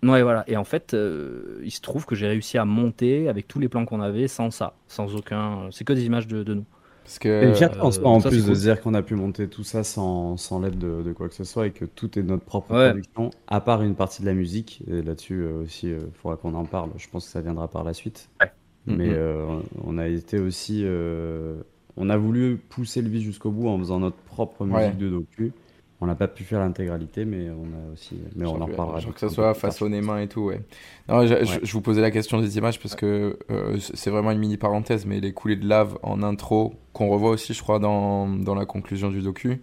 [0.04, 0.44] ouais, voilà.
[0.48, 3.70] Et en fait, euh, il se trouve que j'ai réussi à monter avec tous les
[3.70, 5.70] plans qu'on avait sans ça, sans aucun.
[5.72, 6.66] C'est que des images de, de nous.
[7.04, 7.54] Parce Et que.
[7.54, 8.56] fier en soi, en ça, plus de cool.
[8.56, 11.44] dire qu'on a pu monter tout ça sans, sans l'aide de, de quoi que ce
[11.44, 12.90] soit et que tout est notre propre Ouais.
[12.92, 14.84] production, à part une partie de la musique.
[14.88, 16.92] Et là-dessus euh, aussi, il faudra qu'on en parle.
[16.98, 18.30] Je pense que ça viendra par la suite.
[18.42, 18.52] Ouais.
[18.86, 20.82] Mais euh, on a été aussi.
[20.86, 21.62] euh,
[21.98, 24.94] on a voulu pousser le vice jusqu'au bout en faisant notre propre musique Ouais.
[24.96, 25.54] de docu.
[26.02, 28.16] On n'a pas pu faire l'intégralité, mais on a aussi.
[28.36, 29.02] Mais on en reparlera.
[29.12, 30.62] que ça soit façonné main et tout, ouais.
[31.10, 31.60] Non, je, je- Ouais.
[31.62, 35.06] je vous posais la question des images parce que euh, c'est vraiment une mini parenthèse,
[35.06, 38.66] mais les coulées de lave en intro, qu'on revoit aussi, je crois, dans, dans la
[38.66, 39.62] conclusion du docu.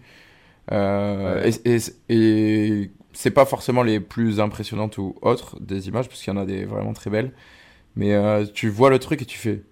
[0.73, 1.51] Euh, Ouais.
[1.65, 6.33] Et, et, et c'est pas forcément les plus impressionnantes ou autres des images, parce qu'il
[6.35, 7.33] y en a des vraiment très belles.
[7.95, 9.63] Mais euh, tu vois le truc et tu fais.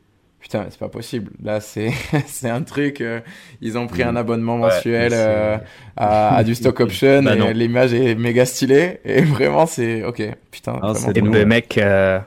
[0.45, 1.33] Putain, c'est pas possible.
[1.43, 1.91] Là, c'est
[2.27, 3.01] c'est un truc.
[3.01, 3.21] euh,
[3.63, 5.59] ils ont pris un abonnement mensuel euh,
[5.97, 9.01] à, à du stock option Bah et l'image est méga stylée.
[9.07, 10.23] Et vraiment, c'est ok.
[10.51, 11.45] Putain, Ah, c'est Et nous, ben, ouais.
[11.47, 12.21] mec, euh,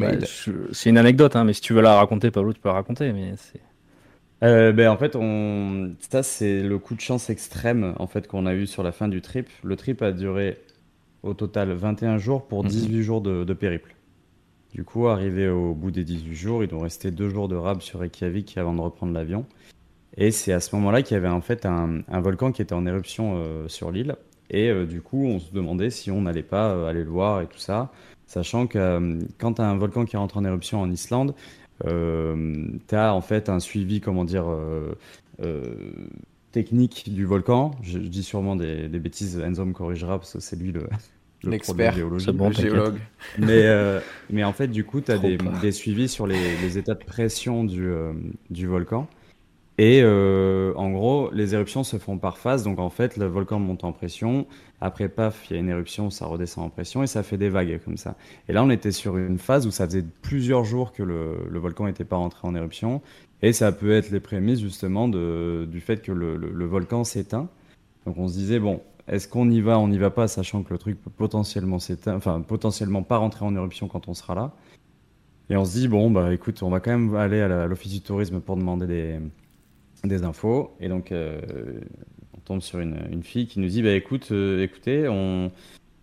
[0.00, 2.68] bah, je- c'est une anecdote, hein, mais si tu veux la raconter, Pablo, tu peux
[2.68, 3.12] la raconter.
[3.12, 3.60] Mais c'est.
[4.42, 5.94] Euh, ben, en fait, on...
[6.10, 9.08] ça, c'est le coup de chance extrême en fait, qu'on a eu sur la fin
[9.08, 9.48] du trip.
[9.62, 10.58] Le trip a duré
[11.22, 12.68] au total 21 jours pour Mhm.
[12.68, 13.91] 18 jours de, de périple.
[14.72, 17.82] Du coup, arrivé au bout des 18 jours, il nous restait deux jours de rab
[17.82, 19.44] sur Reykjavik avant de reprendre l'avion.
[20.16, 22.86] Et c'est à ce moment-là qu'il y avait en fait un, volcan qui était en
[22.86, 24.16] éruption euh, sur l'île.
[24.48, 27.42] Et euh, du coup, on se demandait si on n'allait pas euh, aller le voir
[27.42, 27.92] et tout ça.
[28.26, 31.34] Sachant que quand tu as un volcan qui rentre en éruption en Islande,
[31.84, 34.46] tu as en fait un suivi, comment dire,
[36.50, 37.72] technique du volcan.
[37.82, 40.88] Je, je dis sûrement des, des bêtises, Enzo me corrigera parce que c'est lui le,
[41.50, 41.94] L'expert.
[42.32, 42.70] bon, le t'inquiète.
[42.72, 42.98] géologue.
[43.38, 44.00] Mais, euh,
[44.30, 47.04] mais en fait, du coup, tu as des, des suivis sur les, les états de
[47.04, 48.12] pression du, euh,
[48.50, 49.08] du volcan.
[49.78, 52.62] Et euh, en gros, les éruptions se font par phase.
[52.62, 54.46] Donc en fait, le volcan monte en pression.
[54.80, 57.48] Après, paf, il y a une éruption, ça redescend en pression et ça fait des
[57.48, 58.16] vagues comme ça.
[58.48, 61.58] Et là, on était sur une phase où ça faisait plusieurs jours que le, le
[61.58, 63.00] volcan n'était pas rentré en éruption.
[63.40, 67.02] Et ça peut être les prémices justement de, du fait que le, le- le volcan
[67.02, 67.48] s'éteint.
[68.06, 70.72] Donc on se disait, bon, est-ce qu'on y va, on n'y va pas, sachant que
[70.72, 74.52] le truc peut potentiellement s'éteindre, enfin potentiellement pas rentrer en éruption quand on sera là.
[75.50, 78.00] Et on se dit, bon, bah écoute, on va quand même aller à l'office du
[78.00, 79.18] tourisme pour demander des,
[80.04, 80.74] des infos.
[80.80, 81.42] Et donc, euh,
[82.34, 85.52] on tombe sur une, une fille qui nous dit, bah écoute, euh, écoutez, on,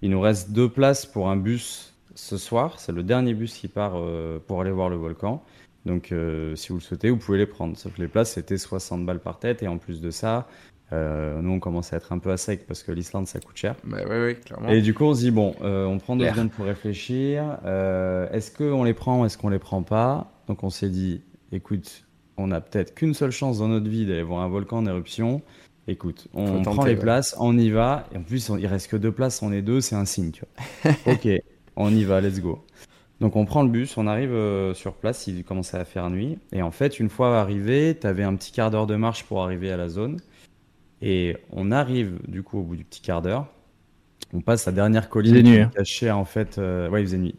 [0.03, 2.79] il nous reste deux places pour un bus ce soir.
[2.79, 5.43] C'est le dernier bus qui part euh, pour aller voir le volcan.
[5.87, 6.13] Donc,
[6.55, 7.75] si vous le souhaitez, vous pouvez les prendre.
[7.75, 9.63] Sauf que les places, c'était 60 balles par tête.
[9.63, 10.47] Et en plus de ça,
[10.91, 13.57] euh, nous, on commence à être un peu à sec parce que l'Islande, ça coûte
[13.57, 13.75] cher.
[13.83, 13.99] Bah
[14.33, 14.69] clairement.
[14.69, 17.57] Et du coup, on se dit, bon, euh, on prend deux secondes pour réfléchir.
[17.65, 20.31] Euh, est-ce qu'on les prend ou est-ce qu'on les prend pas?
[20.47, 21.21] Donc, on s'est dit,
[21.51, 22.05] écoute,
[22.37, 25.41] on a peut-être qu'une seule chance dans notre vie d'aller voir un volcan en éruption.
[25.87, 26.99] Écoute, on prend les ouais.
[26.99, 28.05] places, on y va.
[28.13, 30.31] Et en plus, on- il reste que deux places, on est deux, c'est un signe,
[30.31, 30.43] tu
[30.83, 30.91] vois.
[31.13, 31.27] ok,
[31.75, 32.63] on y va, let's go.
[33.19, 36.37] Donc on prend le bus, on arrive euh, sur place, il commençait à faire nuit.
[36.53, 39.43] Et en fait, une fois arrivé, tu avais un petit quart d'heure de marche pour
[39.43, 40.19] arriver à la zone.
[41.01, 43.47] Et on arrive du coup au bout du petit quart d'heure.
[44.33, 45.71] On passe la dernière colline hein.
[45.73, 46.57] cachée en fait.
[46.57, 47.35] euh, ouais, il faisait nuit.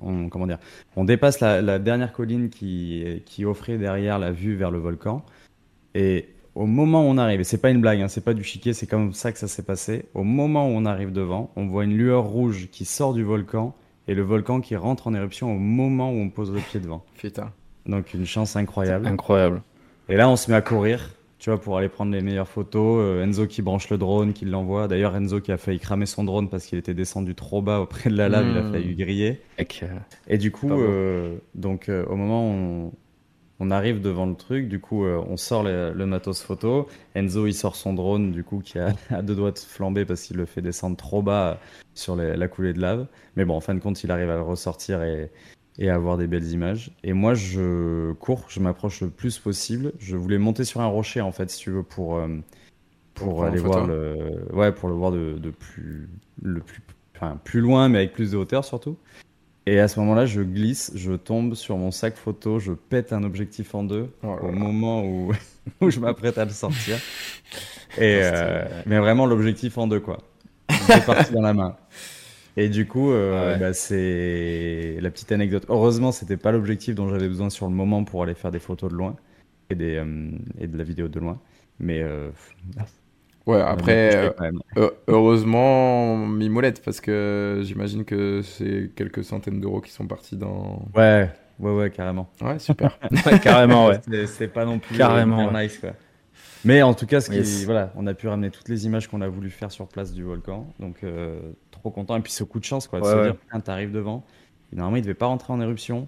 [0.00, 0.58] On, comment dire?
[0.96, 5.24] On dépasse la, la dernière colline qui, qui offrait derrière la vue vers le volcan.
[5.94, 8.44] Et au moment où on arrive, et c'est pas une blague, hein, c'est pas du
[8.44, 10.04] chiquet, c'est comme ça que ça s'est passé.
[10.14, 13.74] Au moment où on arrive devant, on voit une lueur rouge qui sort du volcan
[14.06, 17.04] et le volcan qui rentre en éruption au moment où on pose le pied devant.
[17.16, 17.52] Putain.
[17.86, 19.06] Donc une chance incroyable.
[19.06, 19.62] Incroyable.
[20.08, 21.10] Et là, on se met à courir,
[21.40, 22.98] tu vois, pour aller prendre les meilleures photos.
[23.00, 24.86] Euh, Enzo qui branche le drone, qui l'envoie.
[24.88, 28.10] D'ailleurs, Enzo qui a failli cramer son drone parce qu'il était descendu trop bas auprès
[28.10, 28.72] de la lave, il a Hmm.
[28.72, 29.40] failli griller.
[29.82, 29.86] Euh,
[30.28, 32.92] Et du coup, euh, donc euh, au moment où on,
[33.66, 36.88] on arrive devant le truc, du coup, on sort le, le matos photo.
[37.14, 40.36] Enzo, il sort son drone, du coup, qui a, deux doigts de flamber parce qu'il
[40.36, 41.60] le fait descendre trop bas
[41.94, 43.06] sur les- la coulée de lave.
[43.36, 45.30] Mais bon, en fin de compte, il arrive à le ressortir et,
[45.78, 46.90] et avoir des belles images.
[47.04, 49.92] Et moi, je cours, je m'approche le plus possible.
[49.98, 52.28] Je voulais monter sur un rocher, en fait, si tu veux, pour, euh,
[53.14, 56.08] pour, aller voir le, ouais, pour le voir de, de plus,
[56.42, 56.82] le plus,
[57.16, 58.96] enfin, plus loin, mais avec plus de hauteur surtout.
[59.66, 63.22] Et à ce moment-là, je glisse, je tombe sur mon sac photo, je pète un
[63.22, 65.32] objectif en deux Oh au moment où,
[65.80, 66.96] où je m'apprête à le sortir.
[67.98, 70.18] Et, euh, mais vraiment l'objectif en deux, quoi.
[70.68, 71.76] C'est parti dans la main.
[72.56, 73.58] Et du coup, euh, Ouais.
[73.58, 75.64] bah, c'est la petite anecdote.
[75.68, 78.90] Heureusement, c'était pas l'objectif dont j'avais besoin sur le moment pour aller faire des photos
[78.90, 79.16] de loin
[79.70, 81.38] et, des, euh, et de la vidéo de loin.
[81.78, 82.30] Mais euh,
[83.46, 84.32] Ouais, après,
[85.08, 90.84] heureusement, Mimolette, parce que j'imagine que c'est quelques centaines d'euros qui sont partis dans.
[90.94, 92.28] Ouais, ouais, ouais, carrément.
[92.42, 92.98] Ouais, super.
[93.26, 94.00] Ouais, carrément, ouais.
[94.26, 95.90] C'est- pas non plus Carrément, euh, nice, quoi.
[96.64, 97.64] Mais en tout cas, ce qui, Yes.
[97.64, 100.22] voilà, on a pu ramener toutes les images qu'on a voulu faire sur place du
[100.22, 100.66] volcan.
[100.78, 101.40] Donc, euh,
[101.80, 102.16] trop content.
[102.16, 103.00] Et puis, ce coup de chance, quoi.
[103.00, 103.22] De Ouais, se ouais.
[103.24, 104.24] dire, putain, t'arrives devant.
[104.72, 106.06] Et normalement, il devait pas rentrer en éruption.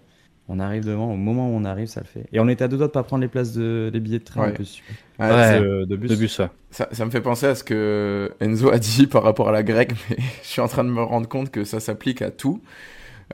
[0.49, 1.13] On arrive devant.
[1.13, 2.27] Au moment où on arrive, ça le fait.
[2.33, 4.25] Et on était à deux doigts de pas prendre les places de, les billets de
[4.25, 4.53] train, Ouais.
[4.53, 4.83] plus.
[5.19, 5.61] Ah, Ouais.
[5.61, 6.11] De, de bus.
[6.11, 6.49] De bus, ouais.
[6.71, 9.63] Ça, ça me fait penser à ce que Enzo a dit par rapport à la
[9.63, 12.61] grecque, mais je suis en train de me rendre compte que ça s'applique à tout.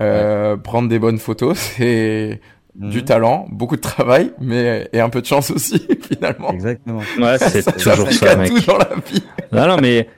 [0.00, 2.40] Euh, Prendre des bonnes photos, c'est
[2.76, 2.90] Mhm.
[2.90, 6.50] du talent, beaucoup de travail, mais et un peu de chance aussi finalement.
[6.52, 7.00] Exactement.
[7.18, 8.50] Ouais, c'est toujours ça, à mec.
[8.54, 9.22] tout dans la vie.
[9.50, 10.08] Non, non, mais,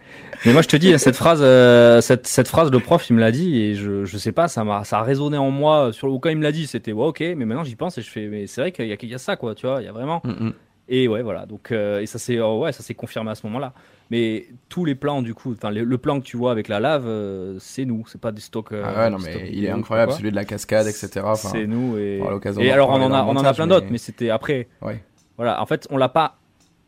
[0.47, 3.21] mais moi je te dis, cette phrase, euh, cette, cette phrase, le prof, il me
[3.21, 5.93] l'a dit et je, je sais pas, ça m'a, ça a résonné en moi.
[5.93, 8.11] Sur, quand il me l'a dit, c'était ouais, ok, mais maintenant j'y pense et je
[8.11, 9.85] fais, mais c'est vrai qu'il y a, il y a ça, quoi, tu vois, il
[9.85, 10.21] y a vraiment.
[10.25, 10.53] Mhm.
[10.93, 13.47] Et ouais, voilà, donc, euh, et ça s'est, oh, ouais, ça s'est confirmé à ce
[13.47, 13.75] moment-là.
[14.11, 17.05] Mais tous les plans, du coup, le, le plan que tu vois avec la lave,
[17.07, 18.73] euh, c'est nous, c'est pas des stocks.
[18.73, 21.25] euh, Ah ouais, non mais il est incroyable, celui de la cascade, etc.
[21.37, 22.21] C'est nous et,
[22.59, 24.67] et alors on en a, on en a plein d'autres, mais- mais c'était après.
[24.83, 25.01] Ouais.
[25.37, 26.39] Voilà, en fait, on l'a pas,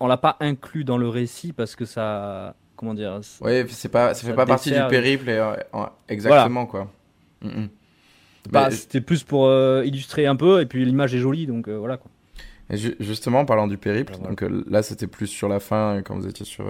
[0.01, 4.13] on l'a pas inclus dans le récit parce que ça, comment dire, Ouais, c'est pas,
[4.13, 6.91] ça fait Ça pas partie du périple et, euh, en- exactement quoi.
[7.43, 7.69] Mhm.
[8.51, 11.69] Bah, Mais- c'était plus pour euh, illustrer un peu, et puis l'image est jolie, donc
[11.69, 12.11] euh, voilà quoi.
[12.71, 14.31] Et ju- justement, en parlant du périple, Voilà.
[14.31, 16.65] donc euh, là c'était plus sur la fin quand vous étiez sur,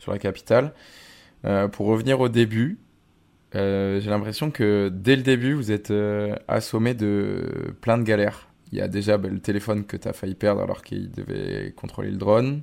[0.00, 0.72] sur la capitale.
[1.72, 2.78] Pour revenir au début,
[3.54, 5.92] j'ai l'impression que dès le début vous êtes
[6.48, 8.48] assommé de plein de galères.
[8.72, 11.72] Il y a déjà bah, le téléphone que tu as failli perdre alors qu'il devait
[11.76, 12.62] contrôler le drone.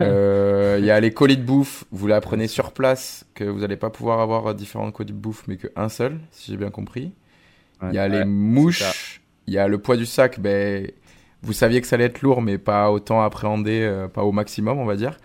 [0.00, 3.76] Euh, Il y a les colis de bouffe, vous l'apprenez sur place que vous n'allez
[3.76, 7.12] pas pouvoir avoir différents colis de bouffe mais qu'un seul, si j'ai bien compris.
[7.82, 8.08] Il y a Ouais.
[8.20, 10.90] les mouches, il y a le poids du sac, ben,
[11.42, 14.78] vous saviez que ça allait être lourd, mais pas autant appréhendé, euh, pas au maximum,
[14.78, 15.18] on va dire.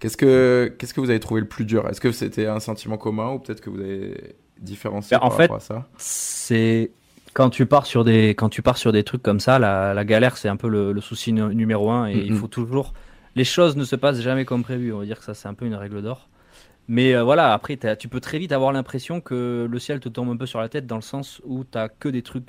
[0.00, 1.88] Qu'est-ce que, qu'est-ce que vous avez trouvé le plus dur?
[1.88, 5.36] Est-ce que c'était un sentiment commun ou peut-être que vous avez différencié Ben, en par
[5.36, 5.86] fait- rapport à ça?
[5.98, 6.90] C'est
[7.32, 10.04] quand tu pars sur des quand tu pars sur des trucs comme ça, la, la
[10.04, 12.92] galère c'est un peu le, le souci nu- numéro un, et il faut toujours
[13.36, 14.92] les choses ne se passent jamais comme prévu.
[14.92, 16.28] On va dire que ça c'est un peu une règle d'or.
[16.88, 20.30] Mais euh, voilà, après tu peux très vite avoir l'impression que le ciel te tombe
[20.30, 22.48] un peu sur la tête dans le sens où t'as que des trucs,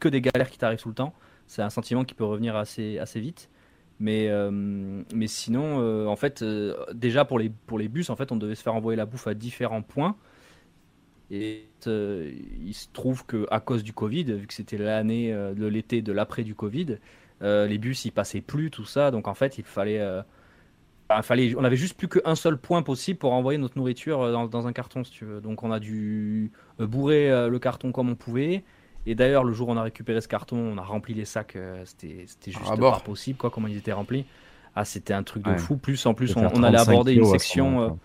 [0.00, 1.14] que des galères qui t'arrivent tout le temps.
[1.46, 3.50] C'est un sentiment qui peut revenir assez assez vite.
[3.98, 6.44] Mais, euh, mais sinon, euh, en fait,
[6.92, 9.26] déjà pour les, pour les bus, en fait, on devait se faire envoyer la bouffe
[9.26, 10.16] à différents points.
[11.30, 16.02] Et il se trouve que à cause du Covid, vu que c'était l'année de l'été
[16.02, 16.98] de l'après du Covid,
[17.40, 19.10] les bus ils passaient plus, tout ça.
[19.10, 20.22] Donc en fait, il fallait, euh,
[21.22, 24.46] fallait, on avait juste plus qu'un seul point possible pour envoyer notre nourriture euh, dans,
[24.46, 25.40] dans un carton, si tu veux.
[25.40, 28.64] Donc on a dû euh, bourrer euh, le carton comme on pouvait.
[29.08, 31.56] Et d'ailleurs, le jour où on a récupéré ce carton, on a rempli les sacs.
[31.56, 34.26] euh, c'était, c'était juste pas possible, quoi, comment ils étaient remplis.
[34.74, 35.58] Ah, c'était un truc de Ouais.
[35.58, 35.76] fou.
[35.76, 37.98] Plus en plus, on, allait 35 aborder une section.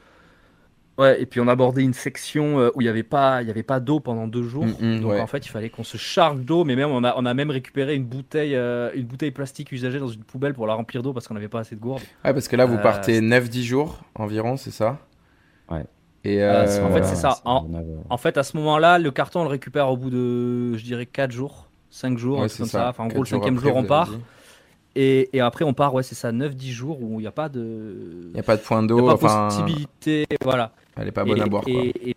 [1.01, 3.51] Ouais, et puis on abordait une section euh, où il n'y avait pas, il y
[3.51, 4.65] avait pas d'eau pendant deux jours.
[4.65, 5.19] Mhm, Donc ouais.
[5.19, 7.49] en fait, il fallait qu'on se charge d'eau, mais même on a, on a même
[7.49, 11.11] récupéré une bouteille, euh, une bouteille plastique usagée dans une poubelle pour la remplir d'eau
[11.11, 12.01] parce qu'on n'avait pas assez de gourde.
[12.23, 14.99] Ouais, parce que là, vous Euh, partez 9-10 jours environ, c'est ça?
[15.71, 15.85] Ouais.
[16.23, 17.39] Et Euh, euh, en fait, c'est ça.
[17.45, 21.07] En- fait, à ce moment-là, le carton on le récupère au bout de, je dirais,
[21.07, 22.89] 4 jours, 5 jours, ouais, comme ça.
[22.89, 24.11] Enfin, en gros, le cinquième jour, on part.
[24.95, 27.47] Et, et après, on part, ouais, c'est ça, 9-10 jours où il n'y a pas
[27.49, 27.95] de.
[28.25, 30.73] Il n'y a pas de point d'eau, a pas enfin, possibilité, voilà.
[30.97, 31.63] Elle est pas bonne Et- à boire.
[31.63, 31.73] Quoi.
[31.73, 32.15] et- et-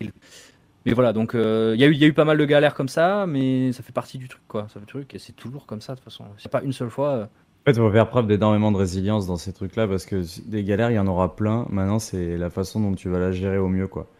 [0.87, 2.45] mais voilà, donc euh, il y, a eu- il y a eu pas mal de
[2.45, 4.67] galères comme ça, mais ça fait partie du truc, quoi.
[4.73, 6.25] Ça fait truc, et c'est toujours comme ça, de toute façon.
[6.37, 7.09] C'est pas une seule fois.
[7.11, 10.23] euh, En fait, il faut faire preuve d'énormément de résilience dans ces trucs-là parce que
[10.47, 11.67] des galères, il y en aura plein.
[11.71, 14.11] Maintenant, c'est la façon dont tu vas la gérer au mieux, quoi.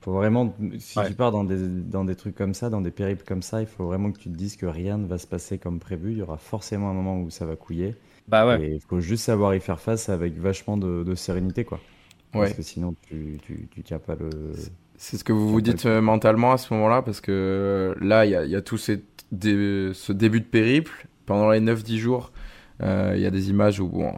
[0.00, 1.06] Faut vraiment, si Ouais.
[1.08, 3.66] tu pars dans des, dans des trucs comme ça, dans des périples comme ça, il
[3.66, 6.12] faut vraiment que tu te dises que rien ne va se passer comme prévu.
[6.12, 7.94] Il y aura forcément un moment où ça va couiller.
[8.28, 8.62] Bah ouais.
[8.62, 11.80] Et il faut juste savoir y faire face avec vachement de, de sérénité, quoi.
[12.44, 14.30] Parce que sinon, tu, tu, tu tiens pas le.
[14.96, 18.24] C'est ce que vous vous dites euh, mentalement à ce moment-là, parce que euh, là,
[18.24, 19.04] il y a, il y a tout ces-
[19.42, 21.06] ce début de périple.
[21.26, 22.32] Pendant les 9-10 jours,
[22.82, 24.14] euh, il y a des images où, bon,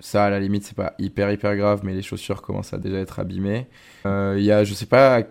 [0.00, 2.96] ça, à la limite, c'est pas hyper, hyper grave, mais les chaussures commencent à déjà
[2.98, 3.66] être abîmées.
[4.06, 5.22] Euh, Il y a, je sais pas,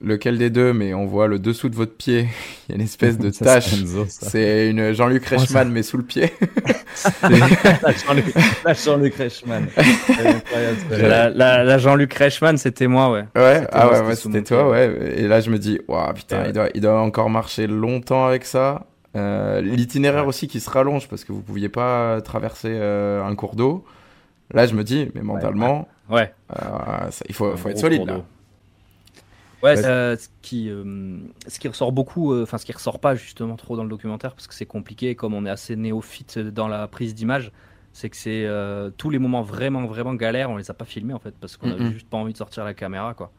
[0.00, 2.28] lequel des deux, mais on voit le dessous de votre pied.
[2.68, 3.74] Il y a une espèce de tache.
[4.08, 6.32] c'est une Jean-Luc Reichmann, mais sous le pied.
[7.22, 9.66] La Jean-Luc Reichmann.
[10.90, 13.24] La, la- la Jean-Luc Reichmann, c'était moi, ouais.
[13.36, 15.14] Ouais, C'était ah moi, ouais, c'était ouais, toi, ouais.
[15.16, 16.48] Et là, je me dis, waouh, putain, Ouais.
[16.48, 18.86] il, doit, il doit encore marcher longtemps avec ça.
[19.16, 20.28] Euh, L'itinéraire Ouais.
[20.28, 23.84] aussi qui se rallonge parce que vous pouviez pas traverser euh, un cours d'eau.
[24.52, 26.32] Là, je me dis, mais mentalement, Ouais.
[26.56, 28.20] euh, ça- il faut, faut être solide là.
[29.62, 31.18] Ouais, euh, ce, qui, euh,
[31.48, 34.34] ce qui ressort beaucoup, euh, enfin ce qui ressort pas justement trop dans le documentaire
[34.34, 37.50] parce que c'est compliqué, comme on est assez néophyte dans la prise d'image,
[37.92, 41.12] c'est que c'est euh, tous les moments vraiment vraiment galères, on les a pas filmés
[41.12, 41.92] en fait parce qu'on avait Mhm.
[41.92, 43.32] juste pas envie de sortir la caméra quoi.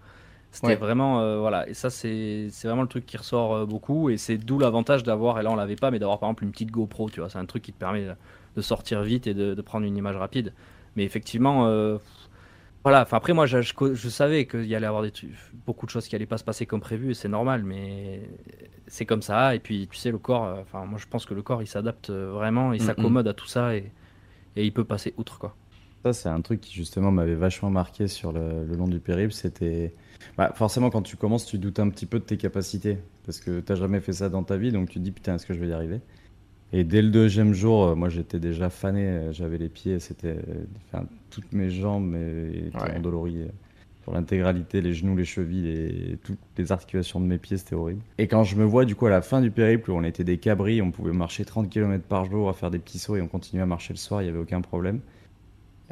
[0.51, 0.75] C'était Ouais.
[0.75, 4.57] vraiment voilà et ça c'est c'est vraiment le truc qui ressort beaucoup et c'est d'où
[4.59, 7.19] l'avantage d'avoir et là on l'avait pas mais d'avoir par exemple une petite GoPro tu
[7.19, 8.07] vois c'est un truc qui te permet
[8.55, 10.53] de, sortir vite et de, de prendre une image rapide
[10.95, 11.67] mais effectivement
[12.83, 15.31] voilà, enfin après moi je, je, co- je savais qu'il y allait avoir des trucs,
[15.65, 18.29] beaucoup de choses qui allaient pas se passer comme prévu et c'est normal, mais
[18.87, 19.55] c'est comme ça.
[19.55, 21.67] Et puis tu sais le corps, euh, enfin moi je pense que le corps il
[21.67, 23.91] s'adapte euh, vraiment, il s'accommode à tout ça et,
[24.55, 25.57] et il peut passer outre quoi.
[26.05, 29.33] Ça, c'est un truc qui justement m'avait vachement marqué sur le, le long du périple.
[29.33, 29.93] C'était.
[30.37, 32.99] Bah, forcément, quand tu commences, tu doutes un petit peu de tes capacités.
[33.25, 35.45] Parce que t'as jamais fait ça dans ta vie, donc tu te dis putain, est-ce
[35.45, 36.01] que je vais y arriver?
[36.71, 39.01] Et dès le deuxième jour, euh, moi j'étais déjà fané.
[39.07, 40.37] euh, J'avais les pieds, c'était.
[40.91, 42.97] Enfin, toutes mes jambes euh, étaient Ouais.
[42.97, 43.41] endolories.
[43.43, 43.47] euh,
[44.03, 48.01] Sur l'intégralité, les genoux, les chevilles, et toutes les articulations de mes pieds, c'était horrible.
[48.17, 50.23] Et quand je me vois du coup à la fin du périple où on était
[50.23, 53.21] des cabris, on pouvait marcher 30 km par jour à faire des petits sauts et
[53.21, 54.99] on continuait à marcher le soir, il n'y avait aucun problème.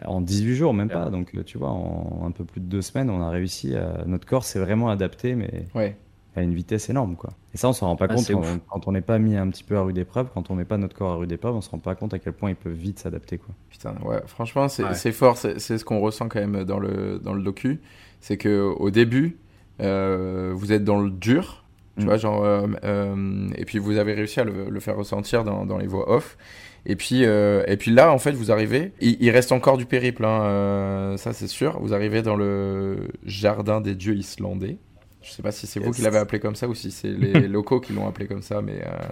[0.06, 1.10] En 18 jours, même pas.
[1.10, 4.04] Donc, euh, tu vois, en un peu plus de deux semaines, on a réussi à.
[4.06, 5.98] Notre corps s'est vraiment adapté, mais Ouais.
[6.40, 7.32] À une vitesse énorme, quoi.
[7.54, 8.30] Et ça, on s'en rend pas Ah, compte
[8.70, 10.28] quand, on n'est pas mis un petit peu à rude épreuve.
[10.34, 12.20] Quand on met pas notre corps à rude épreuve, on se rend pas compte à
[12.20, 13.54] quel point il peut vite s'adapter, quoi.
[13.70, 14.94] Putain, ouais, franchement, c'est Ouais.
[14.94, 15.38] c'est fort.
[15.38, 17.80] C'est c'est ce qu'on ressent quand même dans le, dans le docu.
[18.22, 19.38] C'est que au début,
[19.82, 21.64] euh, vous êtes dans le dur,
[21.98, 22.06] tu Mm.
[22.08, 25.66] vois, genre, euh, euh, et puis vous avez réussi à le, le faire ressentir dans,
[25.66, 26.38] dans les voix off.
[26.86, 28.94] Et puis, euh, et puis là, en fait, vous arrivez.
[29.02, 31.80] Il, il reste encore du périple, hein, euh, ça c'est sûr.
[31.82, 34.78] Vous arrivez dans le jardin des dieux islandais.
[35.28, 37.34] Je sais pas si c'est vous qui l'avez appelé comme ça ou si c'est les
[37.48, 39.08] locaux qui l'ont appelé comme ça, mais euh.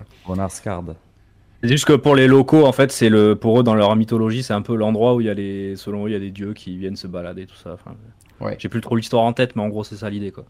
[1.61, 4.43] C'est juste que pour les locaux en fait c'est le pour eux dans leur mythologie
[4.43, 6.29] c'est un peu l'endroit où il y a les selon eux il y a des
[6.29, 7.73] dieux qui viennent se balader tout ça.
[7.73, 7.95] Enfin,
[8.41, 8.55] Ouais.
[8.59, 10.45] J'ai plus trop l'histoire en tête mais en gros c'est ça l'idée quoi.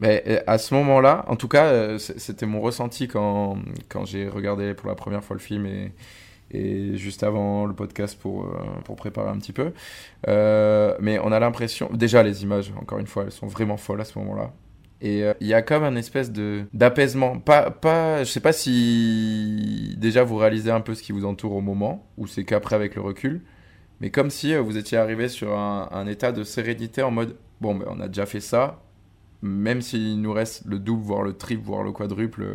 [0.00, 4.28] Mais euh, à ce moment-là, en tout cas, euh, c'était mon ressenti quand, quand j'ai
[4.28, 5.92] regardé pour la première fois le film et,
[6.94, 9.72] juste avant le podcast pour, euh, pour préparer un petit peu.
[10.28, 14.00] Euh, mais on a l'impression, déjà les images, encore une fois, elles sont vraiment folles
[14.00, 14.52] à ce moment-là.
[15.00, 17.38] Et euh, il y a comme un espèce de d'apaisement.
[17.38, 21.52] Pas, pas, je sais pas si déjà vous réalisez un peu ce qui vous entoure
[21.52, 23.42] au moment, ou c'est qu'après avec le recul,
[24.00, 27.86] mais comme si vous étiez arrivé sur un, état de sérénité en mode bon, ben,
[27.90, 28.82] on a déjà fait ça,
[29.42, 32.46] même s'il nous reste le double, voire le triple, voire le quadruple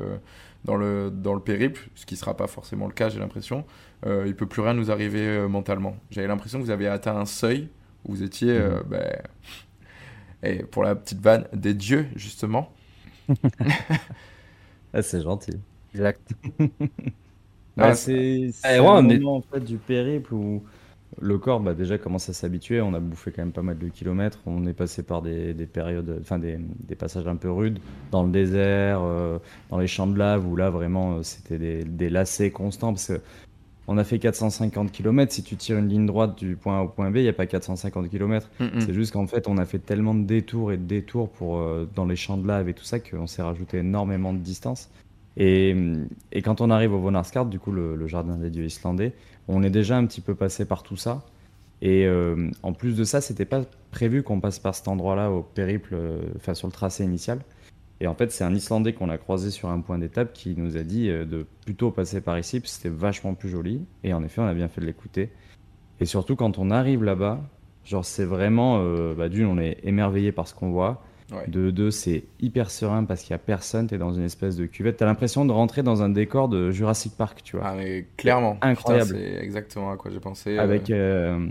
[0.65, 3.65] dans le, dans le périple, ce qui sera pas forcément le cas, j'ai l'impression,
[4.05, 5.95] euh, il peut plus rien nous arriver euh, mentalement.
[6.11, 7.69] J'avais l'impression que vous avez atteint un seuil
[8.05, 9.03] où vous étiez, euh, ben,
[10.43, 12.71] et pour la petite vanne, des dieux, justement.
[14.93, 15.53] Ah, c'est gentil.
[15.93, 16.33] Exact.
[17.77, 20.63] Bah, Ouais, c'est Eh, ouais, est- moment en fait, du périple où
[21.21, 22.81] le corps bah, déjà commence à s'habituer.
[22.81, 24.39] On a bouffé quand même pas mal de kilomètres.
[24.45, 27.79] On est passé par des, des périodes, enfin des, des passages un peu rudes
[28.11, 32.09] dans le désert, euh, dans les champs de lave où là vraiment c'était des, des
[32.09, 32.93] lacets constants.
[32.93, 33.21] Parce que
[33.91, 35.33] on a fait 450 km.
[35.33, 37.33] Si tu tires une ligne droite du point A au point B, il n'y a
[37.33, 38.47] pas 450 km.
[38.59, 38.81] Mm, mm.
[38.81, 41.89] C'est juste qu'en fait, on a fait tellement de détours et de détours pour, euh,
[41.95, 44.91] dans les champs de lave et tout ça qu'on s'est rajouté énormément de distance.
[45.37, 45.75] Et,
[46.31, 49.13] et quand on arrive au Vonarsgard, du coup, le, le jardin des dieux islandais,
[49.47, 51.23] on est déjà un petit peu passé par tout ça.
[51.81, 55.41] Et euh, en plus de ça, c'était pas prévu qu'on passe par cet endroit-là au
[55.41, 57.39] périple, euh, enfin sur le tracé initial.
[58.01, 60.77] Et en fait, c'est un Islandais qu'on a croisé sur un point d'étape qui nous
[60.77, 63.81] a dit euh, de plutôt passer par ici, parce que c'était vachement plus joli.
[64.03, 65.29] Et en effet, on a bien fait de l'écouter.
[65.99, 67.41] Et surtout, quand on arrive là-bas,
[67.83, 71.03] genre, c'est vraiment, euh, bah, d'une, on est émerveillé par ce qu'on voit.
[71.31, 71.47] Ouais.
[71.47, 74.65] De deux, c'est hyper serein parce qu'il y a personne, t'es dans une espèce de
[74.65, 74.97] cuvette.
[74.97, 77.67] T'as l'impression de rentrer dans un décor de Jurassic Park, tu vois.
[77.67, 78.57] Ah, mais clairement.
[78.61, 79.11] Incroyable.
[79.11, 80.57] C'est exactement à quoi j'ai pensé.
[80.57, 81.47] euh, avec, euh,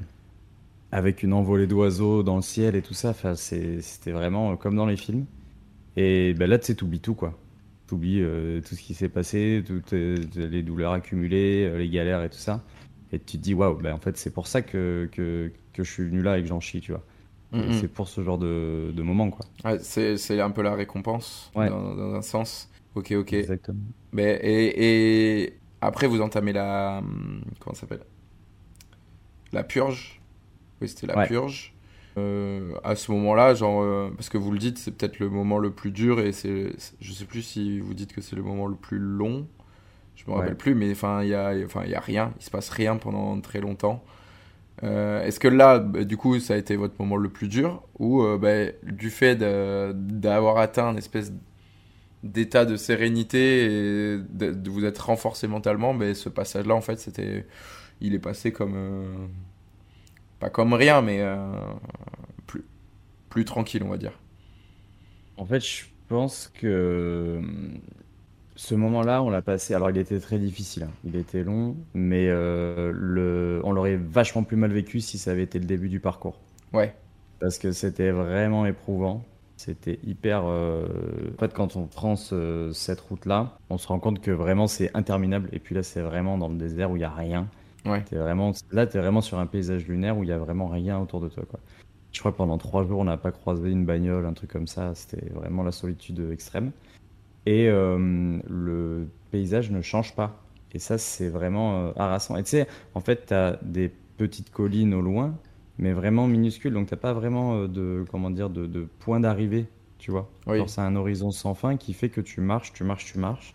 [0.90, 3.10] avec une envolée d'oiseaux dans le ciel et tout ça.
[3.10, 5.26] Enfin, c'était vraiment comme dans les films.
[6.00, 7.36] Et ben là, tu sais, t'oublies tout, quoi.
[7.88, 12.22] T'oublies euh, tout ce qui s'est passé, toutes euh, les douleurs accumulées, euh, les galères
[12.22, 12.62] et tout ça.
[13.12, 15.90] Et tu te dis, waouh, ben en fait, c'est pour ça que, que, que je
[15.90, 17.02] suis venu là et que j'en chie, tu vois.
[17.52, 17.72] mm.
[17.72, 19.44] C'est pour ce genre de, de moment, quoi.
[19.64, 21.68] Ouais, c'est un peu la récompense, Ouais.
[21.68, 22.70] dans, dans un sens.
[22.94, 23.32] Ok, ok.
[23.32, 23.78] Exactement.
[24.12, 26.98] Mais, et, et après, vous entamez la.
[26.98, 28.04] hum, Comment ça s'appelle?
[29.52, 30.20] La purge?
[30.80, 31.26] Oui, c'était la Ouais.
[31.26, 31.74] purge.
[32.18, 35.58] Euh, à ce moment-là, genre, euh, parce que vous le dites, c'est peut-être le moment
[35.58, 38.66] le plus dur et c'est, je sais plus si vous dites que c'est le moment
[38.66, 39.46] le plus long.
[40.16, 42.44] Je me rappelle plus, mais enfin, il y a, enfin, il y a rien, il
[42.44, 44.04] se passe rien pendant très longtemps.
[44.82, 47.82] Euh, est-ce que là, bah, du coup, ça a été votre moment le plus dur
[47.98, 51.32] ou bah, du fait d'avoir atteint une espèce
[52.24, 56.98] d'état de sérénité et de, de vous être renforcé mentalement, mais ce passage-là, en fait,
[56.98, 57.46] c'était,
[58.00, 58.74] il est passé comme,
[60.38, 61.36] pas comme rien, mais euh,
[62.46, 62.64] plus,
[63.30, 64.20] plus tranquille, on va dire.
[65.36, 67.80] En fait, je pense que hum,
[68.56, 69.74] ce moment-là, on l'a passé.
[69.74, 70.92] Alors, il était très difficile, hein.
[71.04, 73.60] il était long, mais euh, le...
[73.64, 76.40] on l'aurait vachement plus mal vécu si ça avait été le début du parcours.
[76.72, 76.94] Ouais,
[77.40, 79.24] Parce que c'était vraiment éprouvant.
[79.56, 80.42] C'était hyper.
[80.46, 80.86] euh,
[81.34, 84.90] En fait, quand on prend ce- cette route-là, on se rend compte que vraiment c'est
[84.96, 85.48] interminable.
[85.52, 87.48] Et puis là, c'est vraiment dans le désert où il n'y a rien.
[87.86, 88.52] Ouais, T'es vraiment...
[88.70, 91.20] Là, tu es vraiment sur un paysage lunaire où il n'y a vraiment rien autour
[91.20, 91.44] de toi.
[91.48, 91.60] Quoi.
[92.12, 94.66] Je crois que pendant trois jours, on n'a pas croisé une bagnole, un truc comme
[94.66, 94.94] ça.
[94.94, 96.72] C'était vraiment la solitude extrême.
[97.46, 100.42] Et euh, le paysage ne change pas.
[100.72, 102.36] Et ça, c'est vraiment euh, harassant.
[102.36, 105.34] Et tu sais, en fait, tu as des petites collines au loin,
[105.78, 106.72] mais vraiment minuscules.
[106.72, 109.66] Donc, tu pas vraiment euh, de, comment dire, de, de point d'arrivée,
[109.98, 110.28] tu vois.
[110.46, 110.62] Oui.
[110.66, 113.54] C'est un horizon sans fin qui fait que tu marches, tu marches, tu marches.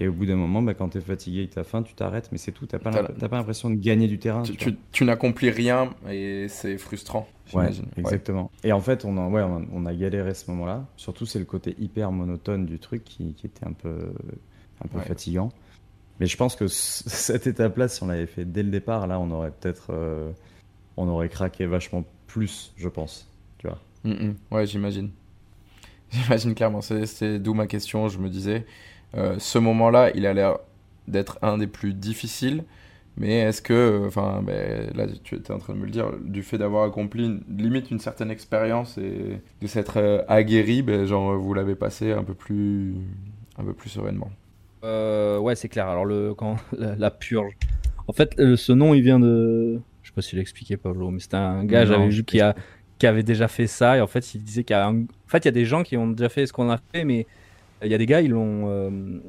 [0.00, 1.82] Et au bout d'un moment, bah, quand tu es fatigué et que tu as faim,
[1.82, 2.66] tu t'arrêtes, mais c'est tout.
[2.66, 4.44] Tu n'as pas, la- l'impression de gagner du terrain.
[4.92, 8.50] tu, n'accomplis rien et c'est frustrant, Ouais, exactement.
[8.62, 10.86] Et en fait, on a, ouais, on a, on a galéré ce moment-là.
[10.96, 14.12] Surtout, c'est le côté hyper monotone du truc qui, qui était un peu,
[14.84, 15.04] un peu Ouais.
[15.04, 15.48] fatigant.
[16.20, 19.30] Mais je pense que cette étape-là, si on l'avait fait dès le départ, là, on
[19.32, 20.30] aurait peut-être, euh,
[20.96, 23.28] on aurait craqué vachement plus, je pense.
[23.58, 23.80] Tu vois.
[24.04, 24.34] Mm, mm.
[24.52, 25.10] Ouais, j'imagine.
[26.12, 26.80] J'imagine clairement.
[26.80, 28.08] C'est d'où ma question.
[28.08, 28.64] Je me disais,
[29.14, 30.58] ce moment-là, il a l'air
[31.06, 32.64] d'être un des plus difficiles.
[33.20, 36.06] Mais est-ce que, euh, enfin, ben, là, tu étais en train de me le dire,
[36.22, 41.04] du fait d'avoir accompli une- limite une certaine expérience et de s'être euh, aguerri, ben,
[41.04, 42.94] genre, vous l'avez passé un peu plus,
[43.58, 44.30] un peu plus sereinement.
[44.84, 45.88] Euh, ouais, c'est clair.
[45.88, 47.54] Alors, le, quand, la, la purge.
[48.06, 49.80] En fait, le- ce nom, il vient de.
[50.02, 52.54] Je sais pas si expliqué, Pablo, mais c'était un gars, j'avais vu, qui, a,
[53.00, 53.96] qui avait déjà fait ça.
[53.96, 55.64] Et en fait, il disait qu'il y a un- En fait, il y a des
[55.64, 57.26] gens qui ont déjà fait ce qu'on a fait, mais
[57.84, 58.68] il y a des gars, ils l'ont.
[58.68, 59.20] euh,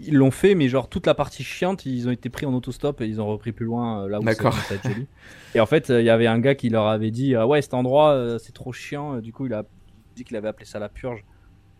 [0.00, 3.00] Ils l'ont fait, mais genre toute la partie chiante, ils ont été pris en autostop
[3.00, 4.22] et ils ont repris plus loin euh, là où
[4.74, 5.06] être joli.
[5.56, 7.74] Et en fait, euh, il y avait un gars qui leur avait dit Ouais, cet
[7.74, 9.18] endroit, c'est trop chiant.
[9.18, 9.64] Du coup, il a
[10.14, 11.24] dit qu'il avait appelé ça la purge.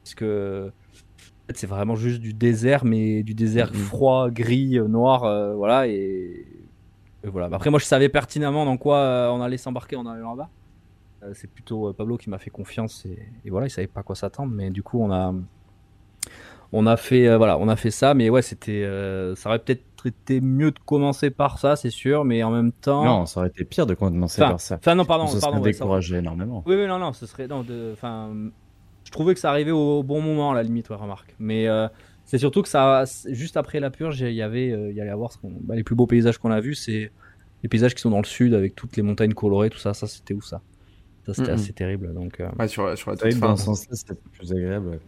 [0.03, 3.77] Parce que en fait, c'est vraiment juste du désert, mais du désert Mhm.
[3.77, 5.87] froid, gris, noir, voilà.
[5.87, 6.45] Et,
[7.23, 7.49] et voilà.
[7.49, 10.51] Bah, Après, moi, je savais pertinemment dans quoi on allait s'embarquer en allant là-bas.
[11.35, 14.14] C'est plutôt Pablo qui m'a fait confiance et, et voilà, il savait pas à quoi
[14.16, 15.33] s'attendre, mais du coup, on a,
[16.73, 19.59] on a fait, euh, voilà, on a fait ça, mais ouais, c'était, euh, ça aurait
[19.59, 23.41] peut-être été mieux de commencer par ça, c'est sûr, mais en même temps, Non, ça
[23.41, 24.77] aurait été pire de commencer Enfin, par ça.
[24.77, 26.62] enfin non, pardon, ça pardon, serait ouais, ça- découragé énormément.
[26.66, 27.49] oui, oui, non, non, ce serait.
[27.49, 28.31] Non, de, enfin,
[29.05, 31.35] je trouvais que ça arrivait au bon moment, à la limite, ouais, remarque.
[31.39, 31.89] Mais euh,
[32.25, 35.11] c'est surtout que ça, juste après la purge, il y avait, euh, il y allait
[35.11, 37.11] avoir ce bah, les plus beaux paysages qu'on a vus, c'est
[37.62, 39.95] les paysages qui sont dans le sud avec toutes les montagnes colorées, tout ça.
[39.95, 40.61] Ça, c'était où ça
[41.27, 42.12] Ça, c'était assez terrible.
[42.14, 43.49] Donc, euh, Ouais, sur, sur la toute fin.
[43.49, 44.89] dans ce sens-là, c'était plus agréable.
[44.89, 45.01] ouais.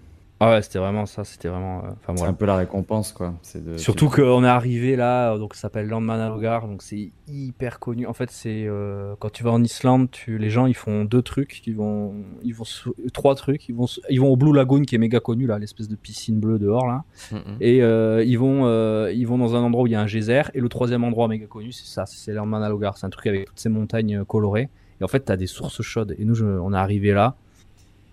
[0.42, 1.22] Ah ouais, c'était vraiment ça.
[1.24, 1.84] C'était vraiment.
[1.84, 2.30] euh, C'est voilà.
[2.30, 3.34] un peu la récompense, quoi.
[3.42, 8.06] C'est de- Surtout qu'on est arrivé là, donc ça s'appelle Landmannalaugar, donc c'est hyper connu.
[8.06, 11.20] En fait, c'est euh, quand tu vas en Islande, tu, les gens ils font deux
[11.20, 12.64] trucs, ils vont, ils vont
[13.12, 15.88] trois trucs, ils vont, ils vont au Blue Lagoon qui est méga connu là, l'espèce
[15.88, 17.40] de piscine bleue dehors là, Mm, mm.
[17.60, 20.06] et euh, ils vont, euh, ils vont dans un endroit où il y a un
[20.06, 23.44] geyser, et le troisième endroit méga connu c'est ça, c'est Landmannalaugar, c'est un truc avec
[23.44, 24.70] toutes ces montagnes euh, colorées,
[25.00, 26.14] et en fait t'as des sources chaudes.
[26.18, 27.36] Et nous, je- on est arrivé là,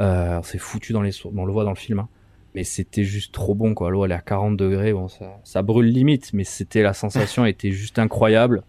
[0.01, 1.99] euh, on s'est foutu dans les sources, on le voit dans le film.
[1.99, 2.09] hein.
[2.56, 3.89] Mais c'était juste trop bon, quoi.
[3.91, 4.93] L'eau, elle est à 40 degrés.
[4.93, 8.64] Bon, ça, ça brûle limite, mais c'était la sensation était juste incroyable.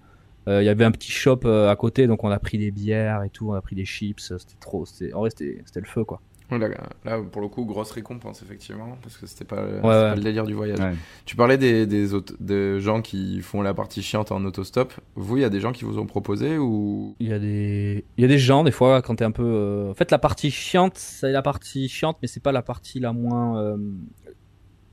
[0.49, 2.70] Euh, Il y avait un petit shop euh, à côté, donc on a pris des
[2.70, 4.20] bières et tout, on a pris des chips.
[4.39, 4.85] C'était trop.
[4.87, 6.20] c'était- En vrai, c'était c'était le feu, quoi.
[6.51, 6.68] Là,
[7.05, 9.80] là, pour le coup, grosse récompense, effectivement, parce que c'était pas, ouais.
[9.82, 10.78] pas le délire du voyage.
[10.78, 10.94] Ouais.
[11.26, 14.94] Tu parlais des, des, auto- de gens qui font la partie chiante en autostop.
[15.14, 17.14] Vous, il y a des gens qui vous ont proposé ou?
[17.20, 19.44] Il y a des, il y a des gens des fois quand t'es un peu.
[19.44, 22.99] euh, En fait, la partie chiante, c'est la partie chiante, mais c'est pas la partie
[22.99, 23.61] la moins.
[23.61, 23.76] euh,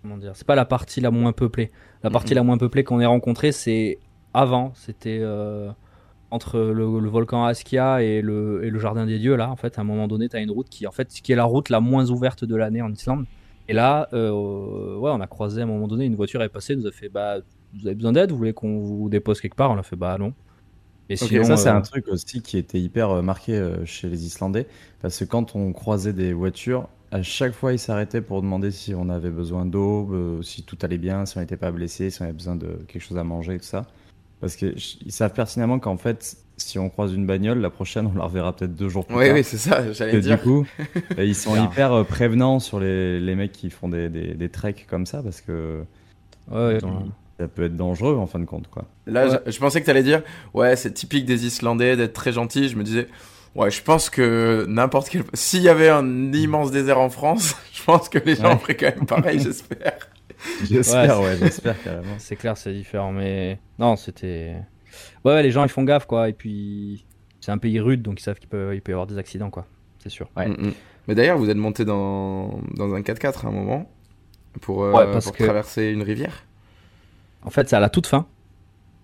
[0.01, 1.72] Comment dire C'est pas la partie la moins peuplée.
[2.03, 3.97] La partie la moins peuplée qu'on ait rencontrée, c'est
[4.34, 4.74] avant.
[4.76, 5.72] C'était euh,
[6.36, 9.36] entre le, le volcan Askia et le, et le jardin des dieux.
[9.36, 11.36] Là, en fait, à un moment donné, t'as une route qui, en fait, qui est
[11.36, 13.26] la route la moins ouverte de l'année en Islande.
[13.68, 16.76] Et là, euh, ouais, on a croisé à un moment donné une voiture est passée,
[16.76, 17.40] nous a fait bah,
[17.74, 19.72] vous avez besoin d'aide, vous voulez qu'on vous dépose quelque part?
[19.72, 20.34] On a fait bah non.
[21.10, 24.26] Et sinon, ça c'est euh, un truc aussi qui était hyper euh, marqué chez les
[24.26, 24.68] Islandais,
[25.02, 28.94] parce que quand on croisait des voitures, à chaque fois ils s'arrêtaient pour demander si
[28.94, 32.26] on avait besoin d'eau, si tout allait bien, si on n'était pas blessé, si on
[32.26, 33.88] avait besoin de quelque chose à manger, tout ça.
[34.46, 34.76] Parce qu'ils
[35.12, 38.76] savent pertinemment qu'en fait, si on croise une bagnole, la prochaine, on la reverra peut-être
[38.76, 39.34] deux jours plus Oui, tard.
[39.34, 40.38] oui, c'est ça, j'allais Et dire.
[40.38, 40.68] du coup,
[41.18, 44.50] euh, ils sont hyper euh, prévenants sur les, les mecs qui font des, des, des
[44.50, 45.82] treks comme ça parce que
[46.52, 48.68] Ouais, ils ont- ça peut être dangereux en fin de compte.
[48.70, 48.86] Quoi.
[49.08, 49.39] Là, Ouais.
[49.48, 50.22] je, je pensais que tu allais dire,
[50.54, 52.70] ouais, c'est typique des Islandais d'être très gentils.
[52.70, 53.08] Je me disais,
[53.56, 55.24] ouais, je pense que n'importe quel.
[55.34, 58.58] S'il y avait un immense désert en France, je pense que les gens Ouais.
[58.60, 59.93] feraient quand même pareil, j'espère.
[60.64, 62.16] J'espère, Ouais, ouais, j'espère carrément.
[62.18, 64.56] C'est clair, c'est différent, mais non, c'était.
[65.24, 66.30] Ouais, ouais, les gens ils font gaffe, quoi.
[66.30, 67.06] Et puis,
[67.41, 69.50] c'est un pays rude, donc ils savent qu'il peut, il peut y avoir des accidents,
[69.50, 69.66] quoi.
[70.00, 70.30] C'est sûr.
[70.38, 70.48] Ouais.
[70.48, 70.74] Mm, mm.
[71.08, 73.91] Mais d'ailleurs, vous êtes monté dans, dans un 4x4 à un moment
[74.62, 76.46] pour, euh, Ouais, parce pour que- traverser une rivière?
[77.43, 78.26] En fait, c'est à la toute fin.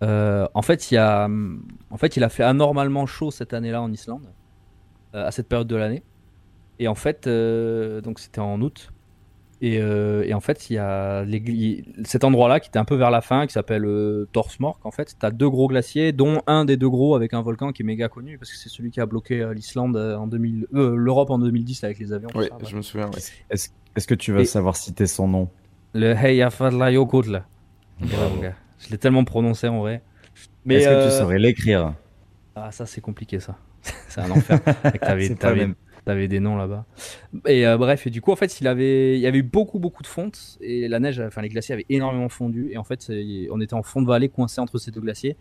[0.04, 1.28] Euh, en fait, il y a,
[1.92, 4.32] en fait, il a fait anormalement chaud cette année-là en Islande,
[5.14, 6.02] euh, à cette période de l'année.
[6.80, 8.92] Et en fait, euh, donc c'était en août.
[9.64, 11.24] Et, euh, et en fait, il y a
[12.04, 14.84] cet endroit-là qui était un peu vers la fin, qui s'appelle euh, Thorsmork.
[14.86, 17.84] En fait, t'as deux gros glaciers, dont un des deux gros avec un volcan qui
[17.84, 20.66] est méga connu parce que c'est celui qui a bloqué euh, l'Islande euh, en 2000,
[20.74, 22.30] euh, l'Europe en 2010 avec les avions.
[22.34, 22.62] Oui, ça, ouais.
[22.68, 23.08] je me souviens.
[23.12, 23.20] ouais.
[23.96, 25.48] Est-ce que tu vas Et- savoir citer son nom?
[28.00, 28.56] Le gars.
[28.80, 30.02] Je l'ai tellement prononcé en vrai.
[30.66, 31.94] Mais Est-ce que tu saurais l'écrire?
[32.56, 33.58] Ah, ça, c'est compliqué, ça.
[34.08, 34.60] c'est un enfer.
[34.86, 35.50] Mec, T'avais, C'est pas
[36.06, 36.86] t'avais- des noms là-bas.
[37.48, 39.80] Et euh, bref, et du coup, en fait, il, avait, il y avait eu beaucoup,
[39.80, 40.58] beaucoup de fonte.
[40.62, 42.70] Et la neige, enfin, les glaciers avaient énormément fondu.
[42.72, 43.12] Et en fait,
[43.52, 45.38] on était en fond de vallée, coincé entre ces deux glaciers.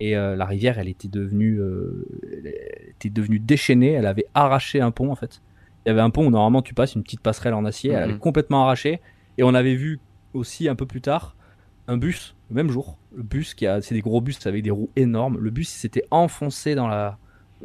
[0.00, 2.54] Et euh, la rivière, elle était devenue, euh, elle
[2.90, 3.92] était devenue déchaînée.
[3.92, 5.40] Elle avait arraché un pont, en fait.
[5.86, 7.90] Il y avait un pont où normalement tu passes une petite passerelle en acier.
[7.92, 8.18] Elle avait Mhm.
[8.18, 9.00] complètement arraché.
[9.38, 10.00] Et on avait vu
[10.32, 11.36] aussi un peu plus tard
[11.86, 12.96] un bus, le même jour.
[13.14, 15.38] Le bus qui a, c'est des gros bus avec des roues énormes.
[15.38, 17.18] Le bus s'était enfoncé dans la,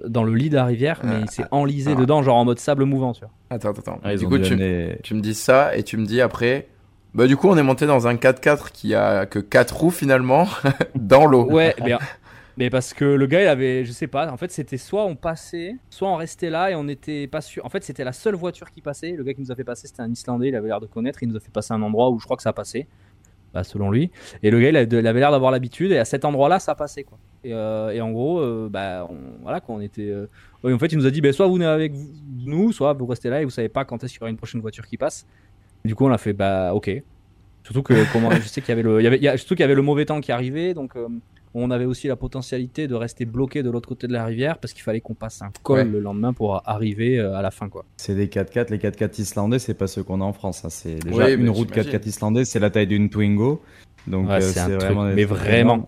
[0.08, 2.00] dans le lit de la rivière, mais Ah, il s'est enlisé ah.
[2.00, 3.32] dedans, genre en mode sable mouvant, tu vois.
[3.50, 4.00] Attends, attends, attends.
[4.04, 6.68] Ah, du coup, tu, amener- tu me dis ça et tu me dis après.
[7.14, 10.48] Bah, du coup, on est monté dans un 4x4 qui a que 4 roues finalement
[10.96, 11.46] dans l'eau.
[11.52, 11.96] Ouais, mais,
[12.58, 15.16] mais parce que le gars, il avait, je sais pas, en fait, c'était soit on
[15.16, 17.66] passait, soit on restait là et on n'était pas sûr.
[17.66, 19.12] En fait, c'était la seule voiture qui passait.
[19.12, 21.24] Le gars qui nous a fait passer, c'était un Islandais, il avait l'air de connaître.
[21.24, 22.88] Il nous a fait passer à un endroit où je crois que ça passait,
[23.54, 24.12] bah, selon lui.
[24.44, 27.18] Et le gars, il avait, l'air d'avoir l'habitude et à cet endroit-là, ça passait, quoi.
[27.44, 30.10] Et, euh, en gros, euh, bah, on- voilà, on était.
[30.10, 30.28] euh,
[30.64, 31.94] en fait, il nous a dit, bah, soit vous venez avec
[32.46, 34.38] nous, soit vous restez là et vous savez pas quand est-ce qu'il y aura une
[34.38, 35.26] prochaine voiture qui passe.
[35.86, 36.92] Du coup, on a fait, bah, ok.
[37.64, 40.32] Surtout que, comment, je sais qu'il y le, qu'il y avait le mauvais temps qui
[40.32, 40.96] arrivait, donc.
[41.56, 44.74] On avait aussi la potentialité de rester bloqué de l'autre côté de la rivière parce
[44.74, 45.84] qu'il fallait qu'on passe un col Ouais.
[45.86, 47.86] le lendemain pour arriver euh, à la fin quoi.
[47.98, 48.70] C'est des 4x4.
[48.72, 50.64] Les 4x4 islandais, c'est pas ceux qu'on a en France.
[50.66, 50.70] hein.
[50.70, 51.92] C'est déjà une route j'imagine.
[52.00, 53.62] 4x4 islandais, c'est la taille d'une Twingo.
[54.08, 55.88] Donc Ouais, euh, c'est un truc, vraiment des mais vraiment.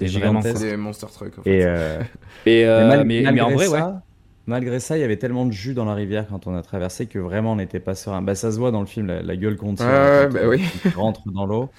[0.00, 1.38] C'est vraiment des monster trucks.
[1.38, 1.50] En fait.
[1.58, 2.00] Et, euh,
[2.46, 3.78] Et, euh, mais, en vrai ouais.
[3.78, 4.02] ça,
[4.46, 7.06] malgré ça, il y avait tellement de jus dans la rivière quand on a traversé
[7.06, 8.22] que vraiment on n'était pas serein.
[8.22, 10.32] Bah, ça se voit dans le film, la, la gueule qu'on tire Ouais, ouais, quand
[10.34, 10.62] bah oui.
[10.94, 11.70] rentre dans l'eau.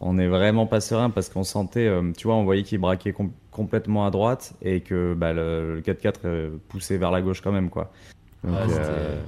[0.00, 3.12] On est vraiment pas serein parce qu'on sentait, euh, tu vois, on voyait qu'il braquait
[3.12, 7.40] com- complètement à droite et que bah, le, le 4x4 euh, poussait vers la gauche
[7.40, 7.90] quand même, quoi.
[8.44, 9.22] Donc, Ouais, c'était- euh,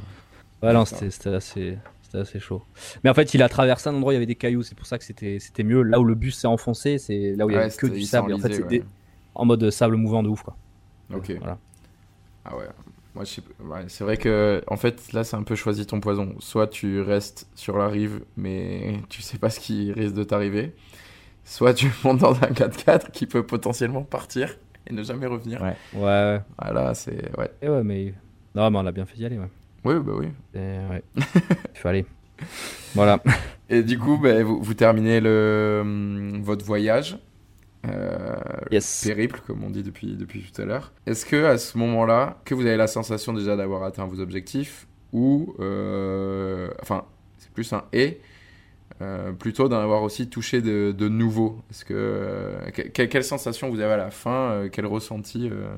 [0.63, 2.63] Ouais, non, c'était assez, c'était assez chaud.
[3.05, 4.75] Mais en fait, il a traversé un endroit où il y avait des cailloux, c'est
[4.77, 5.83] pour ça que c'était c'était mieux.
[5.83, 8.03] Là où le bus s'est enfoncé, c'est là où il y Ouais, avait que du
[8.03, 8.35] sable.
[8.35, 8.69] En fait, ouais.
[8.69, 8.85] des-
[9.37, 10.57] en mode sable mouvant de ouf quoi.
[11.15, 11.33] Ok.
[11.39, 11.59] Voilà.
[12.45, 12.65] Ah ouais.
[13.19, 16.37] Moi, ouais, c'est vrai que, en fait, là, c'est un peu choisi ton poison.
[16.39, 20.73] Soit tu restes sur la rive, mais tu sais pas ce qui risque de t'arriver.
[21.45, 24.57] Soit tu montes dans un 4x4 qui peut potentiellement partir
[24.87, 25.61] et ne jamais revenir.
[25.61, 25.77] Ouais.
[25.95, 26.41] Ouais.
[26.63, 27.37] Voilà, c'est.
[27.37, 27.51] Ouais.
[27.61, 28.15] Et ouais, mais
[28.55, 29.39] non, mais on a bien fait d'y aller.
[29.39, 29.51] Ouais.
[29.85, 30.29] Oui, bah oui.
[30.55, 31.03] Et ouais.
[31.17, 32.07] il fallait.
[32.95, 33.21] Voilà.
[33.69, 37.19] Et du coup, bah, vous, vous terminez le, hum, votre voyage.
[37.87, 38.37] Euh,
[38.73, 39.05] Yes.
[39.07, 40.93] périple, comme on dit depuis, depuis tout à l'heure.
[41.07, 44.87] Est-ce que à ce moment-là, que vous avez la sensation déjà d'avoir atteint vos objectifs
[45.13, 47.05] ou, euh, enfin,
[47.39, 48.21] c'est plus un et,
[49.01, 51.61] euh, plutôt d'en avoir aussi touché de, de nouveau?
[51.71, 55.49] Est-ce que euh, que- que- quelle sensation vous avez à la fin euh, Quel ressenti
[55.49, 55.69] euh,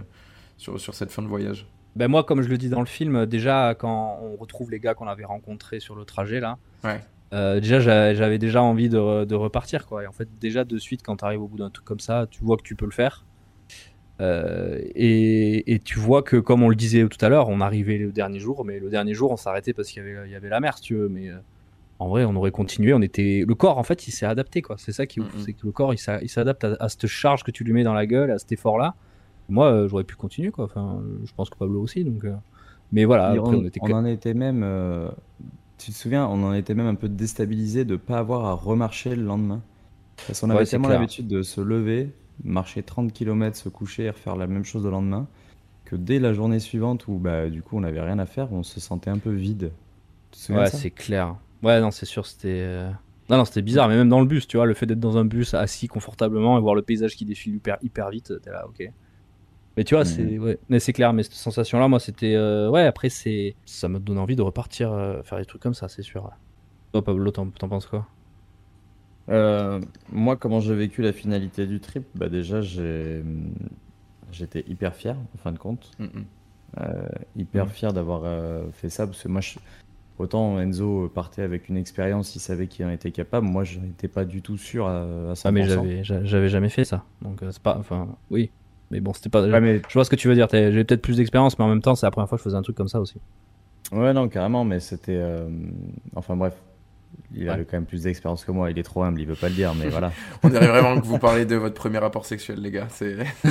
[0.57, 1.67] sur, sur cette fin de voyage?
[1.97, 4.95] Ben moi, comme je le dis dans le film, déjà quand on retrouve les gars
[4.95, 7.01] qu'on avait rencontrés sur le trajet là, Ouais.
[7.33, 10.03] Euh, déjà j'a- j'avais déjà envie de, re- de repartir quoi.
[10.03, 12.27] Et en fait, déjà de suite, quand tu arrives au bout d'un truc comme ça,
[12.31, 13.25] tu vois que tu peux le faire.
[14.21, 17.97] Euh, et, et tu vois que, comme on le disait tout à l'heure, on arrivait
[17.97, 20.35] le dernier jour, mais le dernier jour, on s'arrêtait parce qu'il y avait, il y
[20.35, 21.09] avait la mer, si tu veux.
[21.09, 21.37] Mais euh,
[21.99, 22.93] en vrai, on aurait continué.
[22.93, 24.77] On était, le corps, en fait, il s'est adapté, quoi.
[24.79, 25.41] C'est ça qui est ouf, Mhm.
[25.41, 27.73] c'est que le corps, il s'a- il s'adapte à, à cette charge que tu lui
[27.73, 28.95] mets dans la gueule, à cet effort-là.
[29.49, 30.67] Moi, euh, j'aurais pu continuer, quoi.
[30.67, 32.23] Enfin, je pense que Pablo aussi, donc.
[32.25, 32.35] euh,
[32.93, 33.81] Mais voilà, Et après, on, on était.
[33.83, 35.09] on en était même, euh,
[35.81, 39.15] tu te souviens, on en était même un peu déstabilisé de pas avoir à remarcher
[39.17, 39.63] le lendemain.
[40.27, 42.11] Parce qu'on avait tellement l'habitude de se lever,
[42.45, 45.29] marcher 30 km, se coucher et refaire la même chose le lendemain,
[45.85, 48.63] que dès la journée suivante où bah, du coup on n'avait rien à faire, on
[48.63, 49.73] se sentait un peu vide.
[50.33, 51.37] Tu te souviens Ouais, c'est clair.
[51.63, 52.49] Ouais, non, c'est sûr, c'était.
[52.63, 52.91] euh,
[53.29, 55.17] Non, non, c'était bizarre, mais même dans le bus, tu vois, le fait d'être dans
[55.19, 58.67] un bus assis confortablement et voir le paysage qui défile hyper, hyper vite, t'es là,
[58.69, 58.91] ok.
[59.77, 60.11] Mais tu vois, Mhm.
[60.11, 60.59] c'est ouais.
[60.69, 62.83] Mais c'est clair, mais cette sensation-là, moi, c'était euh, ouais.
[62.85, 66.03] Après, c'est ça me donne envie de repartir euh, faire des trucs comme ça, c'est
[66.03, 66.31] sûr.
[66.93, 68.07] Toi, Pablo, t'en penses quoi?
[69.29, 73.23] Euh, moi, comment j'ai vécu la finalité du trip Bah déjà, j'ai,
[74.33, 75.93] j'étais hyper fier, en fin de compte.
[75.99, 76.25] Mm, mm.
[76.81, 79.59] Euh, hyper fier d'avoir euh, fait ça, parce que moi, je-
[80.19, 83.47] autant Enzo partait avec une expérience, il savait qu'il en était capable.
[83.47, 85.41] Moi, je n'étais pas du tout sûr à, à 100%.
[85.45, 87.77] Ah, mais j'avais j'a- j'avais jamais fait ça, donc euh, c'est pas.
[87.79, 88.51] Enfin, oui.
[88.91, 89.43] Mais bon, c'était pas.
[89.43, 90.49] Ouais, mais Je vois ce que tu veux dire.
[90.53, 92.57] J'ai peut-être plus d'expérience, mais en même temps, c'est la première fois que je faisais
[92.57, 93.17] un truc comme ça aussi.
[93.93, 95.17] Ouais, non, carrément, mais c'était.
[95.17, 95.49] euh,
[96.17, 96.55] Enfin, bref.
[97.35, 97.51] Il Ouais.
[97.51, 98.71] avait quand même plus d'expérience que moi.
[98.71, 100.13] Il est trop humble, il veut pas le dire, mais voilà.
[100.45, 102.87] On dirait vraiment que vous parlez de votre premier rapport sexuel, les gars.
[102.89, 103.17] C'est.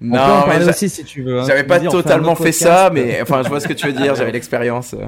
[0.00, 1.40] On peut en j'a- aussi si tu veux.
[1.40, 1.44] hein.
[1.46, 2.62] J'avais pas totalement fait podcast.
[2.62, 4.14] ça, mais enfin, je vois ce que tu veux dire.
[4.16, 4.94] J'avais l'expérience.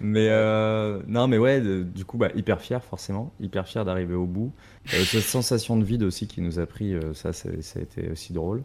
[0.00, 3.32] Mais euh, non, mais ouais, de- du coup, bah, hyper fier, forcément.
[3.40, 4.52] Hyper fier d'arriver au bout.
[4.94, 8.10] Euh, cette sensation de vide aussi qui nous a pris, euh, ça, ça a été
[8.10, 8.62] aussi drôle.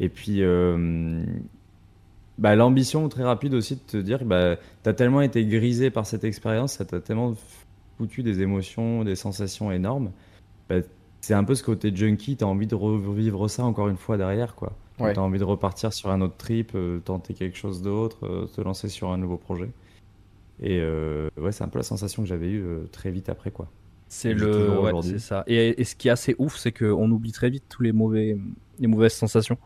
[0.00, 0.42] Et puis,
[2.38, 6.24] bah, l'ambition très rapide aussi de te dire, bah, t'as tellement été grisé par cette
[6.24, 7.34] expérience, ça t'a tellement
[7.96, 10.10] foutu des émotions, des sensations énormes.
[10.68, 10.76] Bah,
[11.20, 14.56] c'est un peu ce côté junkie, t'as envie de revivre ça encore une fois derrière,
[14.56, 14.72] quoi.
[14.98, 15.12] Ouais.
[15.12, 19.10] T'as envie de repartir sur un autre trip, tenter quelque chose d'autre, te lancer sur
[19.12, 19.70] un nouveau projet.
[20.62, 23.50] Et euh, ouais, c'est un peu la sensation que j'avais eue euh, très vite après,
[23.50, 23.68] quoi.
[24.08, 25.42] C'est le, ouais, c'est ça.
[25.46, 28.36] Et, et ce qui est assez ouf, c'est qu'on oublie très vite tous les mauvais,
[28.78, 29.58] les mauvaises sensations.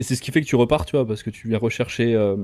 [0.00, 2.14] Et c'est ce qui fait que tu repars, tu vois, parce que tu viens rechercher
[2.14, 2.36] euh,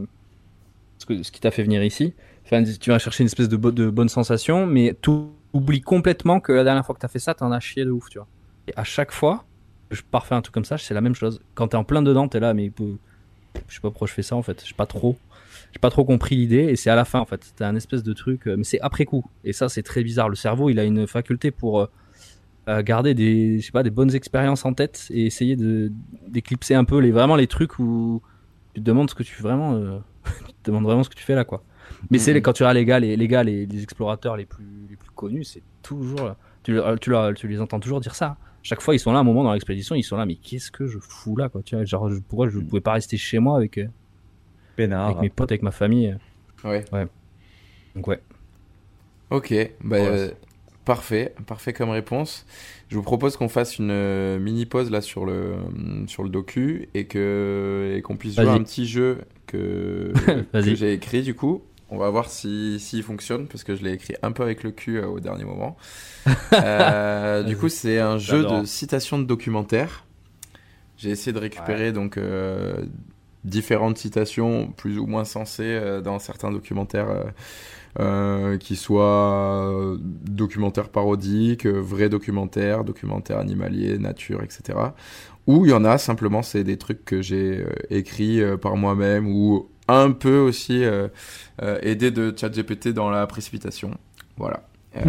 [0.98, 2.14] ce, que, ce qui t'a fait venir ici.
[2.44, 5.10] Enfin, tu vas chercher une espèce de, bo- de bonne sensation, mais tu
[5.52, 8.08] oublies complètement que la dernière fois que t'as fait ça, t'en as chié de ouf,
[8.08, 8.28] tu vois.
[8.66, 9.44] Et à chaque fois,
[9.90, 11.40] je pars faire un truc comme ça, c'est la même chose.
[11.54, 12.72] Quand t'es en plein dedans, t'es là, mais
[13.68, 14.64] je sais pas pourquoi je fais ça en fait.
[14.64, 15.16] J'ai pas trop,
[15.72, 16.64] j'ai pas trop compris l'idée.
[16.70, 17.42] Et c'est à la fin en fait.
[17.44, 19.24] C'était un espèce de truc, euh, mais c'est après coup.
[19.44, 20.28] Et ça, c'est très bizarre.
[20.28, 21.86] Le cerveau, il a une faculté pour euh,
[22.68, 25.90] euh, garder des, je sais pas, des bonnes expériences en tête et essayer de
[26.28, 28.22] d'éclipser un peu les vraiment les trucs où
[28.74, 29.98] tu te demandes ce que tu fais vraiment, euh,
[30.46, 31.64] tu te demandes vraiment ce que tu fais là quoi.
[32.10, 32.42] Mais c'est Mhm.
[32.42, 35.10] quand tu as les gars, les, les gars, les, les explorateurs les plus les plus
[35.10, 38.36] connus, c'est toujours tu, tu, les entends toujours dire ça.
[38.62, 40.70] Chaque fois, ils sont là, à un moment dans l'expédition, ils sont là, mais qu'est-ce
[40.70, 42.66] que je fous là, quoi, tu vois, genre, je- pourquoi je Mm.
[42.66, 43.80] pouvais pas rester chez moi avec,
[44.84, 45.06] Peinard.
[45.06, 46.16] avec mes potes, avec ma famille.
[46.64, 46.84] Ouais.
[47.94, 48.20] Donc, ouais.
[49.30, 50.30] Ok, bah, Ouais, euh,
[50.84, 52.46] parfait, parfait comme réponse.
[52.88, 55.54] Je vous propose qu'on fasse une euh, mini pause là sur le
[56.06, 60.12] sur le docu et que et qu'on puisse jouer un petit jeu que,
[60.54, 61.62] j'ai écrit du coup.
[61.92, 64.70] On va voir si s'il fonctionne parce que je l'ai écrit un peu avec le
[64.70, 65.76] cul euh, au dernier moment.
[66.52, 70.04] Euh, du coup, c'est un jeu de citation de documentaire.
[70.96, 72.84] J'ai essayé de récupérer donc euh,
[73.44, 77.24] différentes citations plus ou moins sensées euh, dans certains documentaires euh,
[77.98, 84.78] euh, qui soient documentaires parodiques, vrais documentaires, documentaires animaliers, nature, etc.
[85.46, 89.68] Ou il y en a simplement, c'est des trucs que j'ai écrits par moi-même ou
[89.90, 91.08] un peu aussi euh,
[91.62, 93.92] euh, aidé de ChatGPT dans la précipitation.
[94.36, 94.62] Voilà.
[94.96, 95.00] Euh,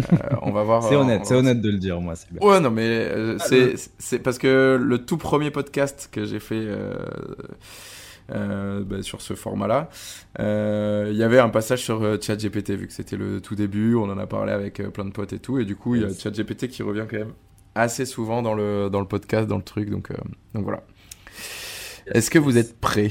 [0.42, 0.82] on va voir.
[0.88, 2.14] C'est on honnête, c'est honnête de le dire, moi.
[2.30, 2.48] Bien.
[2.48, 6.38] Ouais, non, mais euh, Ah, c'est c'est parce que le tout premier podcast que j'ai
[6.38, 6.94] fait euh,
[8.32, 9.88] euh, bah, sur ce format-là,
[10.40, 13.94] euh, il y avait un passage sur euh, ChatGPT, vu que c'était le tout début,
[13.94, 16.02] on en a parlé avec euh, plein de potes et tout, et du coup, il
[16.02, 16.08] y a.
[16.12, 17.32] ChatGPT qui revient quand même
[17.74, 20.14] assez souvent dans le, dans le podcast, dans le truc, donc, euh,
[20.54, 20.82] donc voilà.
[22.06, 23.10] Est-ce que vous êtes prêts?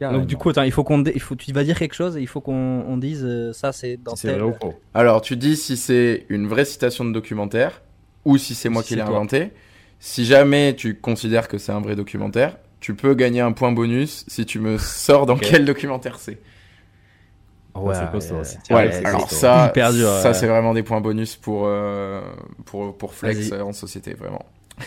[0.00, 2.20] Donc, du coup, attends, il faut qu'on, il faut, tu vas dire quelque chose et
[2.20, 4.74] il faut qu'on on dise euh, ça, c'est dans c'est tel- vrai ou faux?
[4.92, 7.80] Alors, tu dis si c'est une vraie citation de documentaire
[8.26, 9.52] ou si c'est moi Si qui l'ai inventé.
[9.98, 14.24] Si jamais tu considères que c'est un vrai documentaire, tu peux gagner un point bonus
[14.28, 16.40] si tu me sors dans quel documentaire c'est.
[17.74, 20.10] Ouais, c'est costaud, ouais, c'est Ouais, c'est alors ça, hyper dur.
[20.12, 22.20] ça c'est vraiment des points bonus pour, euh,
[22.64, 24.44] pour, pour Flex euh, en société, vraiment.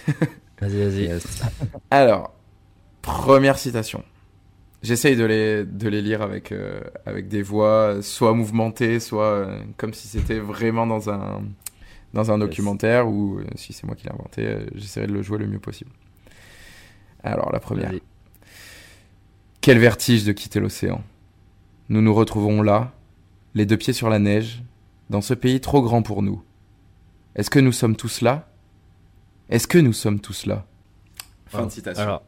[0.60, 1.04] Vas-y, vas-y.
[1.06, 1.24] Yes.
[1.92, 2.34] Alors,
[3.02, 4.04] première citation.
[4.84, 9.60] J'essaye de les, de les lire avec, euh, avec des voix soit mouvementées, soit euh,
[9.78, 11.44] comme si c'était vraiment dans un,
[12.14, 12.40] dans un Yes.
[12.40, 15.48] documentaire ou euh, si c'est moi qui l'ai inventé, euh, j'essaierai de le jouer le
[15.48, 15.92] mieux possible.
[17.24, 17.92] Alors, la première.
[19.62, 21.02] Quel vertige de quitter l'océan.
[21.90, 22.94] Nous nous retrouvons là,
[23.56, 24.62] les deux pieds sur la neige,
[25.10, 26.42] dans ce pays trop grand pour nous.
[27.36, 28.48] Est-ce que nous sommes tous là?
[29.50, 30.66] Est-ce que nous sommes tous là?
[31.48, 32.04] Fin de citation.
[32.04, 32.24] Alors.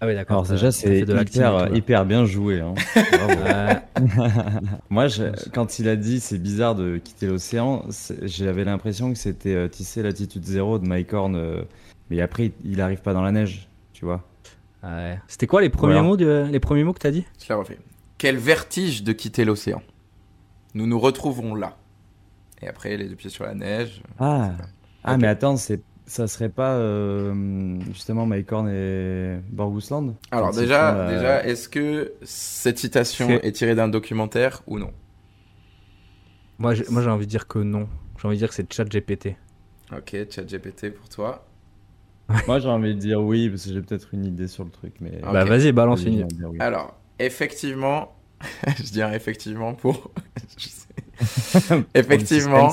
[0.00, 0.44] Ah oui, d'accord.
[0.44, 2.60] Déjà, c'est de hyper, hyper bien joué.
[2.60, 2.74] Hein.
[3.12, 3.80] Bravo.
[4.90, 7.84] Moi, je- quand il a dit c'est bizarre de quitter l'océan,
[8.22, 11.62] j'avais l'impression que c'était euh, tisser latitude zéro de Mike Horn, euh,
[12.10, 13.67] mais après il arrive pas dans la neige,
[13.98, 14.22] tu vois.
[14.84, 15.18] Ouais.
[15.26, 16.06] C'était quoi les premiers Voilà.
[16.06, 17.24] mots de, les premiers mots que t'as dit?
[17.42, 17.78] Je la refais.
[18.16, 19.82] Quel vertige de quitter l'océan.
[20.74, 21.76] Nous nous retrouvons là.
[22.62, 24.02] Et après, les deux pieds sur la neige.
[24.20, 24.52] Ah,
[25.02, 30.14] ah mais attends, c'est ça serait pas euh, justement Mycorn et Borgusland?
[30.30, 34.92] Alors déjà, font, euh, déjà est-ce que cette citation est tirée d'un documentaire ou non?
[36.58, 37.88] Moi, j'ai moi, j'ai envie de dire que non.
[38.20, 39.34] J'ai envie de dire que c'est ChatGPT.
[39.92, 41.47] Ok, chat GPT pour toi.
[42.46, 44.94] Moi, j'ai envie de dire oui, parce que j'ai peut-être une idée sur le truc,
[45.00, 45.20] mais.
[45.22, 46.26] Bah, vas-y, balance une.
[46.26, 46.58] dire oui.
[46.60, 48.14] Alors, effectivement,
[48.78, 50.10] je dirais effectivement pour...
[51.94, 52.70] effectivement,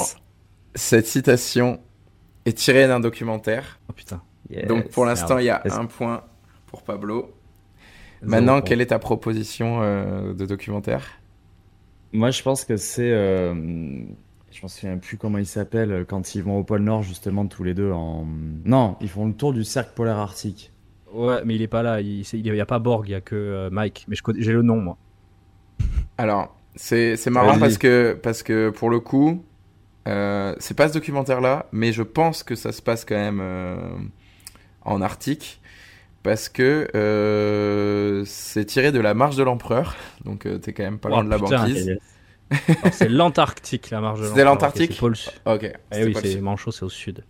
[0.76, 1.80] cette citation
[2.45, 3.80] est tirée d'un documentaire.
[3.89, 4.22] Oh putain.
[4.68, 6.24] Donc pour l'instant, il y a un point
[6.68, 7.34] pour Pablo.
[8.22, 11.20] Maintenant, quelle est ta proposition euh, de documentaire?
[12.12, 13.12] Moi, je pense que c'est.
[13.12, 13.53] euh,
[14.51, 17.63] Je me souviens plus comment il s'appelle quand ils vont au pôle Nord, justement, tous
[17.63, 18.25] les deux en.
[18.63, 20.71] Non, ils font le tour du cercle polaire arctique.
[21.11, 22.01] Ouais, mais il est pas là.
[22.01, 24.05] Il n'y a pas Borg, il y a que euh, Mike.
[24.07, 24.97] Mais j'ai le nom, moi.
[26.17, 29.43] Alors, c'est c'est marrant parce que, parce que pour le coup,
[30.07, 33.77] euh, c'est pas ce documentaire-là, mais je pense que ça se passe quand même euh,
[34.83, 35.61] en Arctique.
[36.23, 40.99] Parce que euh, c'est tiré de la marche de l'empereur, donc euh, t'es quand même
[40.99, 41.97] pas Oh, loin de la putain, banquise.
[42.91, 44.45] C'est l'Antarctique, la marge de l'Empereur.
[44.45, 45.59] l'Antarctique Ok,
[45.91, 46.01] c'est.
[46.01, 46.41] Eh oui, c'est.
[46.41, 47.23] Manchot, c'est au sud.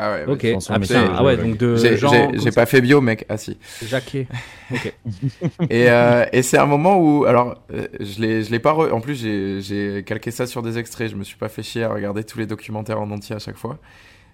[0.00, 0.46] Ah ouais, Ok.
[0.68, 3.24] Ah putain, ah ouais, donc de J'ai pas fait bio, mec.
[3.28, 3.58] Ah si.
[3.84, 4.26] Jacquet.
[4.70, 4.92] Ok.
[5.70, 8.72] Et, euh, et c'est un moment où, alors, euh, je l'ai, pas.
[8.74, 11.10] re- En plus, j'ai, calqué ça sur des extraits.
[11.10, 13.56] Je me suis pas fait chier à regarder tous les documentaires en entier à chaque
[13.56, 13.78] fois.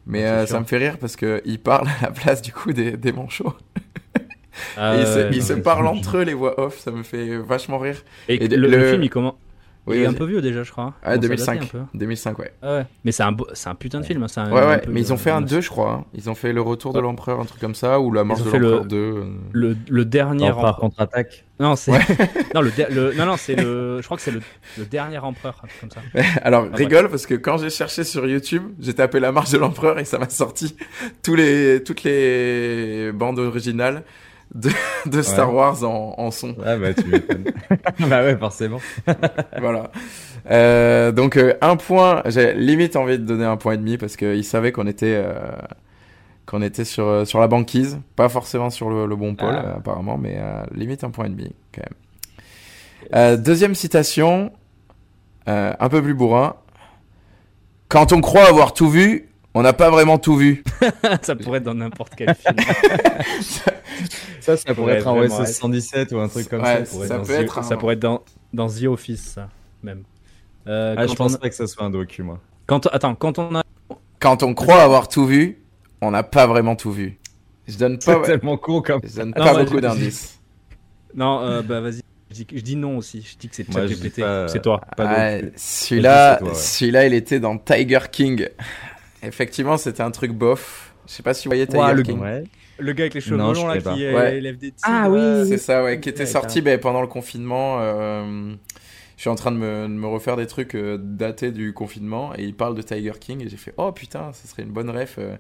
[0.07, 2.53] Mais c'est euh, ça me fait rire parce que ils parlent à la place du
[2.53, 3.55] coup des, des manchots.
[4.77, 5.01] Ah et
[5.33, 6.79] ils se, ils parlent entre eux les voix off.
[6.79, 8.03] Ça me fait vachement rire.
[8.29, 9.37] Et, et le, le- le film, il comment
[9.87, 10.85] Oui, Il est un peu vieux déjà, je crois.
[10.85, 10.95] hein.
[11.03, 11.63] Ah, Il commence à dater 2005.
[11.63, 11.99] un peu.
[11.99, 12.53] 2005, ouais.
[12.63, 12.87] Ah ouais.
[13.05, 14.23] Mais c'est un, beau- c'est un putain de film.
[14.23, 14.79] hein, un- Ouais, un ouais.
[14.81, 15.91] peu Mais ils ont fait un de- 2, je crois.
[15.93, 16.05] hein.
[16.15, 18.45] Ils ont fait le retour de l'empereur, un truc comme ça, ou la marche ont
[18.45, 18.97] de fait le- l'empereur 2.
[18.97, 19.25] euh.
[19.53, 20.77] Le, le dernier Empereur empereur.
[20.81, 21.45] contre-attaque.
[21.61, 21.93] Non, c'est
[22.55, 24.41] non le, le- non non c'est le je crois que c'est le,
[24.79, 26.01] le dernier empereur un truc comme ça.
[26.43, 29.59] Alors, Ah, rigole parce que quand j'ai cherché sur YouTube, j'ai tapé la marche de
[29.59, 30.77] l'empereur et ça m'a sorti
[31.23, 34.03] tous les, toutes les bandes originales
[34.55, 34.71] de,
[35.07, 35.57] de Star Ouais.
[35.57, 36.55] Wars en, en son.
[36.65, 37.45] Ah bah tu m'étonnes.
[38.09, 38.81] bah ouais, forcément.
[39.59, 39.91] voilà.
[40.51, 44.17] Euh, donc, euh, un point, j'ai limite envie de donner un point et demi parce
[44.17, 45.35] qu'ils savaient qu'on était, euh,
[46.47, 47.99] qu'on était sur, sur la banquise.
[48.17, 49.77] Pas forcément sur le, le bon pôle, Ah.
[49.79, 50.39] apparemment, mais
[50.73, 51.83] limite un point et demi quand
[53.13, 53.37] même.
[53.43, 54.53] Deuxième citation,
[55.47, 56.57] un peu plus bourrin.
[57.89, 60.63] Quand on croit avoir tout vu, on n'a pas vraiment tout vu.
[61.23, 62.57] ça pourrait être dans n'importe quel film.
[64.41, 66.91] Ça, ça pourrait être un OSS être- 117 ou un truc comme Ouais, ça.
[66.91, 69.23] pourrait ça être dans peut The- être un- ça pourrait être dans dans The Office
[69.23, 69.49] ça
[69.83, 70.03] même.
[70.67, 72.41] Euh, Ah, je pense on, pas que ça soit un docu, moi.
[72.67, 73.63] quand attends quand on a
[74.19, 75.59] Quand on croit avoir tout vu,
[76.01, 77.19] on n'a pas vraiment tout vu.
[77.67, 79.01] Je donne C'est pas, tellement con comme.
[79.05, 80.41] je donne Ah, pas non, beaucoup d'indices.
[81.15, 82.01] non euh, bah vas-y
[82.31, 84.81] je dis, je dis non aussi je dis que c'est ChatGPT c'est toi.
[84.99, 86.55] Ah, celui-là, c'est toi, ouais.
[86.55, 88.49] celui-là, il était dans Tiger King.
[89.27, 90.93] Effectivement, c'était un truc bof.
[91.07, 92.21] Je sais pas si vous voyez Tiger le King.
[92.21, 92.45] Ouais.
[92.79, 94.39] Le gars avec les cheveux longs là qui Ouais.
[94.39, 94.83] élève des tigres.
[94.83, 97.77] Ah oui, euh, C'est ça, ouais, qui était Ouais, sorti ben, pendant le confinement.
[97.81, 98.55] euh,
[99.17, 102.33] je suis en train de me, de me refaire des trucs euh, datés du confinement
[102.37, 104.91] et il parle de Tiger King et j'ai fait oh putain, ce serait une bonne
[104.91, 105.17] ref.
[105.19, 105.37] euh,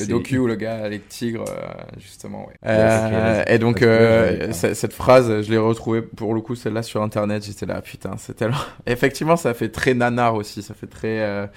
[0.00, 1.62] le docu où le gars avec le tigre, euh,
[1.98, 2.54] justement, ouais.
[2.66, 7.44] Euh, et donc, euh, cette phrase, je l'ai retrouvée pour le coup, celle-là sur internet.
[7.46, 8.56] J'étais là, putain, c'est tellement.
[8.86, 10.60] Effectivement, ça fait très nanar aussi.
[10.62, 11.48] Ça fait très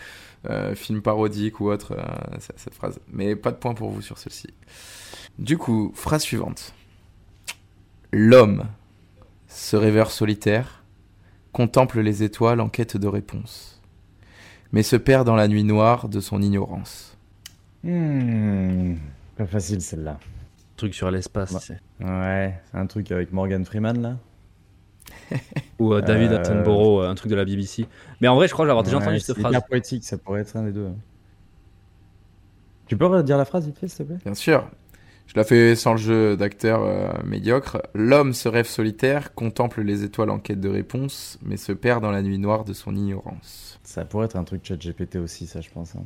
[0.49, 2.99] euh, film parodique ou autre, euh, cette phrase.
[3.11, 4.47] Mais pas de point pour vous sur celle-ci.
[5.37, 6.73] Du coup, phrase suivante.
[8.11, 8.65] L'homme
[9.47, 10.83] se réveille solitaire,
[11.51, 13.81] contemple les étoiles en quête de réponse,
[14.71, 17.17] mais se perd dans la nuit noire de son ignorance.
[17.83, 18.95] Hmm,
[19.37, 20.19] Pas facile celle-là.
[20.75, 21.59] truc sur l'espace Ouais.
[21.59, 21.79] sais.
[22.01, 24.17] Ouais, un truc avec Morgan Freeman là.
[25.79, 27.87] Ou euh, David Euh, Attenborough euh, un truc de la BBC.
[28.21, 29.53] Mais en vrai je crois avoir déjà Ouais, entendu cette c'est phrase.
[29.53, 30.87] hyper poétique, ça pourrait être un des deux.
[30.87, 30.95] hein.
[32.87, 34.21] Tu peux redire la phrase vite fait, s'il te plaît?
[34.25, 34.69] Bien sûr.
[35.27, 37.81] Je la fais sans le jeu d'acteur euh, médiocre.
[37.93, 42.11] L'homme se rêve solitaire, contemple les étoiles en quête de réponse, mais se perd dans
[42.11, 43.79] la nuit noire de son ignorance.
[43.83, 45.95] Ça pourrait être un truc chat GPT aussi, ça je pense.
[45.95, 46.03] hein.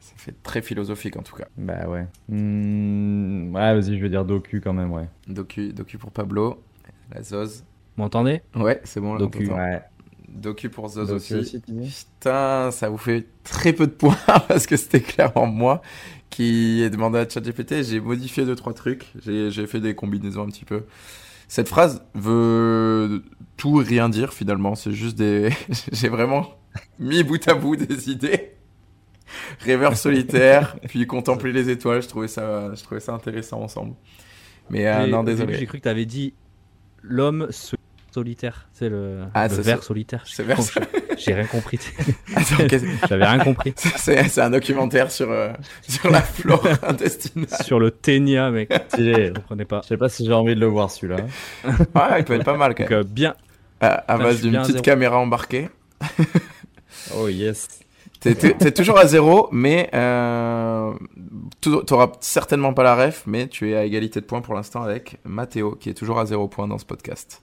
[0.00, 1.46] Ça fait très philosophique en tout cas.
[1.56, 2.06] Bah ouais.
[2.28, 5.08] Hmm, Ouais, vas-y, je vais dire docu quand même, ouais.
[5.28, 6.62] Docu, docu pour Pablo,
[7.14, 7.64] la Zoz.
[7.96, 8.42] Vous m'entendez?
[8.54, 9.14] Ouais, c'est bon.
[9.14, 9.46] là, Docu.
[9.46, 9.58] t'entend.
[9.60, 9.82] Ouais.
[10.28, 11.60] Docu pour Zoz Docu aussi.
[11.60, 14.16] Putain, ça vous fait très peu de points
[14.48, 15.82] parce que c'était clairement moi
[16.30, 17.82] qui ai demandé à ChatGPT.
[17.82, 19.06] J'ai modifié deux trois trucs.
[19.24, 20.84] J'ai j'ai fait des combinaisons un petit peu.
[21.48, 23.22] Cette phrase veut
[23.58, 24.74] tout et rien dire finalement.
[24.74, 25.50] C'est juste des.
[25.92, 26.56] J'ai vraiment
[26.98, 28.52] mis bout à bout des idées.
[29.60, 32.02] Rêveur solitaire, puis contempler les étoiles.
[32.02, 33.94] Je trouvais ça, je trouvais ça intéressant ensemble.
[34.70, 35.58] Mais euh, non, désolé.
[35.58, 36.32] J'ai cru que tu avais dit
[37.02, 37.48] l'homme
[38.12, 38.68] solitaire.
[38.72, 40.22] C'est le, Ah, le solitaire.
[40.26, 40.80] C'est vers ça.
[41.18, 41.78] J'ai rien compris.
[43.08, 43.74] J'avais rien compris.
[43.96, 45.52] c'est un documentaire sur, euh,
[45.88, 47.48] sur la flore intestinale.
[47.62, 48.72] Sur le ténia, mec.
[48.88, 49.28] Stylé.
[49.28, 49.80] Je comprenais pas.
[49.82, 51.24] Je sais pas si j'ai envie de le voir celui-là.
[51.64, 53.00] Ouais, il peut être pas mal quand Donc, même.
[53.00, 53.34] euh, bien.
[53.80, 54.82] À, base d'une petite zéro.
[54.82, 55.68] caméra embarquée.
[57.16, 57.68] Oh yes.
[58.22, 60.92] T'es- T'es t'es toujours à zéro, mais euh,
[61.60, 65.18] t'auras certainement pas la ref, mais tu es à égalité de points pour l'instant avec
[65.24, 67.42] Mathéo, qui est toujours à zéro point dans ce podcast.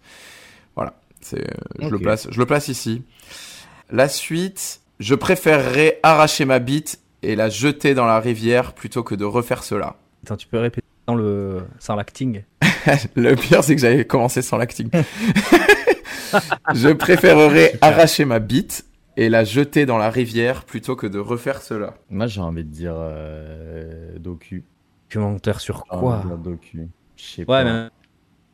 [0.75, 1.45] Voilà, c'est,
[1.79, 3.03] je, le place, je le place ici.
[3.91, 9.15] La suite, je préférerais arracher ma bite et la jeter dans la rivière plutôt que
[9.15, 9.97] de refaire cela.
[10.25, 12.43] Attends, tu peux répéter sans le sans l'acting.
[13.15, 14.89] Le pire, c'est que j'avais commencé sans l'acting.
[16.73, 18.85] je préférerais arracher ma bite
[19.19, 21.93] et la jeter dans la rivière plutôt que de refaire cela.
[22.09, 24.63] Moi j'ai envie de dire euh, docu.
[25.09, 26.87] Documentaire sur quoi dire docu.
[27.17, 27.63] Je sais Ouais, pas.
[27.63, 27.91] mais un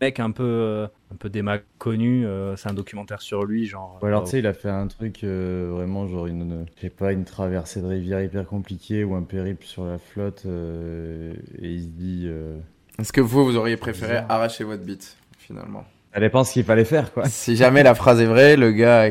[0.01, 2.25] mec un peu euh, un peu déma connu.
[2.25, 3.99] euh, c'est un documentaire sur lui, genre.
[4.01, 6.81] Ou alors euh, tu sais, il a fait un truc euh, vraiment genre une, je
[6.81, 11.33] sais pas, une traversée de rivière hyper compliquée ou un périple sur la flotte euh,
[11.59, 12.23] et il se dit.
[12.27, 12.59] euh,
[12.99, 15.85] Est-ce que vous, vous auriez préféré arracher votre bite, finalement?
[16.15, 17.27] Ça dépend ce qu'il fallait faire quoi.
[17.27, 19.09] Si jamais la phrase est vraie, le gars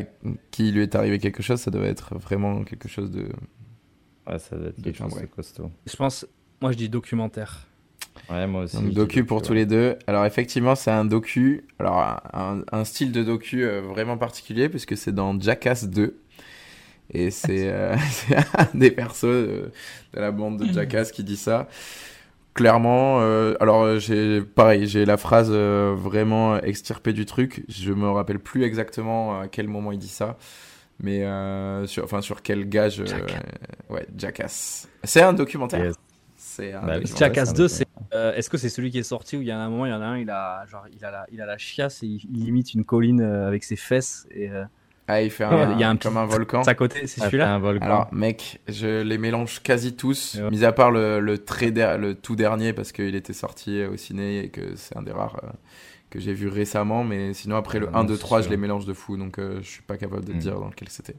[0.51, 3.29] qui lui est arrivé quelque chose, ça doit être vraiment quelque chose de...
[4.27, 5.71] Ouais, ça doit être De quelque chose de costaud.
[5.87, 6.27] Je pense.
[6.63, 7.67] Moi, je dis documentaire.
[8.31, 8.77] Ouais, moi aussi.
[8.77, 9.99] Donc docu pour tous les deux.
[10.07, 11.99] Alors effectivement, c'est un docu, alors
[12.33, 16.19] un, un style de docu euh, vraiment particulier, puisque c'est dans Jackass 2.
[17.11, 19.71] Et c'est euh, c'est un des persos euh,
[20.15, 21.69] de la bande de Jackass qui dit ça.
[22.55, 27.65] Clairement, euh, alors euh, j'ai pareil, j'ai la phrase euh, vraiment extirpée du truc.
[27.69, 30.39] Je me rappelle plus exactement à quel moment il dit ça,
[31.01, 33.01] mais euh, sur, enfin sur quel gage.
[33.01, 33.43] euh, Jackass.
[33.91, 34.89] ouais, Jackass.
[35.03, 35.85] C'est un documentaire.
[35.87, 35.95] Yes.
[36.37, 37.17] C'est un Bah, documentaire.
[37.19, 37.87] Jackass c'est un 2, peu- c'est.
[38.15, 39.91] euh, Est-ce que c'est celui qui est sorti où il y a un moment, il
[39.91, 42.07] y en a un, il a genre il a la, il a la chiasse et
[42.07, 44.63] il, il imite une colline avec ses fesses et euh,
[45.07, 46.63] Ah, il fait un, il y a un comme petit- un volcan.
[46.63, 47.55] à côté, c'est celui-là.
[47.55, 47.85] un volcan.
[47.85, 50.51] Alors, mec, je les mélange quasi tous, ouais.
[50.51, 53.97] mis à part le, le, très der- le tout dernier parce qu'il était sorti au
[53.99, 55.49] ciné et que c'est un des rares euh,
[56.09, 57.05] que j'ai vu récemment.
[57.05, 59.19] Mais sinon, après le Ah, 1, non, 2, c'est 3, je les mélange de fou
[59.19, 60.41] donc euh, je suis pas capable de te Mm.
[60.41, 61.17] dire dans lequel c'était.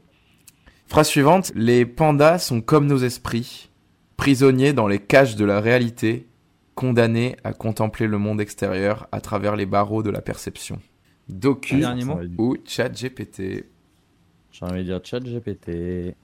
[0.88, 3.70] Phrase suivante Les pandas sont comme nos esprits,
[4.16, 6.26] prisonniers dans les cages de la réalité,
[6.74, 10.80] condamnés à contempler le monde extérieur à travers les barreaux de la perception.
[11.28, 11.84] Docu
[12.38, 13.64] ou chat GPT
[14.58, 16.14] J'ai envie de dire chat GPT.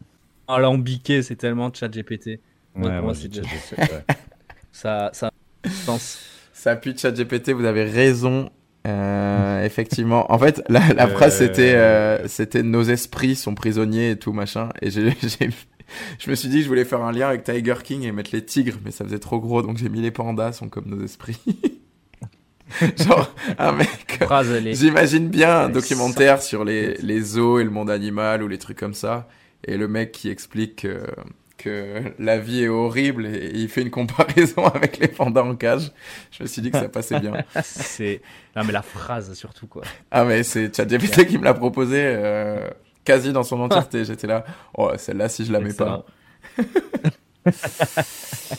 [0.48, 2.40] Ah, l'ambiqué, c'est tellement chat GPT.
[2.74, 3.72] Ouais, moi, moi c'est ChatGPT.
[3.90, 4.04] ouais.
[4.72, 5.30] Ça, ça,
[5.64, 6.18] je pense.
[6.52, 8.50] Ça pue ChatGPT, vous avez raison.
[8.86, 10.30] Euh, effectivement.
[10.32, 14.32] En fait, la, la Euh, phrase c'était euh, c'était nos esprits sont prisonniers et tout
[14.32, 14.70] machin.
[14.80, 15.50] Et j'ai, j'ai-
[16.18, 18.30] je me suis dit que je voulais faire un lien avec Tiger King et mettre
[18.32, 21.04] les tigres, mais ça faisait trop gros, donc j'ai mis les pandas sont comme nos
[21.04, 21.38] esprits.
[22.98, 24.18] Genre un mec.
[24.20, 24.74] Est.
[24.74, 28.78] J'imagine bien un documentaire sur les, les zoos et le monde animal ou les trucs
[28.78, 29.28] comme ça.
[29.64, 31.06] Et le mec qui explique que,
[31.58, 35.92] que la vie est horrible et il fait une comparaison avec les pandas en cage.
[36.30, 37.32] Je me suis dit que ça passait bien.
[37.62, 38.22] C'est.
[38.56, 39.82] Non, mais la phrase surtout, quoi.
[40.10, 42.68] Ah mais c'est ChatGPT qui me l'a proposé euh,
[43.04, 44.04] quasi dans son entièreté.
[44.04, 44.44] J'étais là,
[44.74, 46.04] oh celle-là si je la mets pas.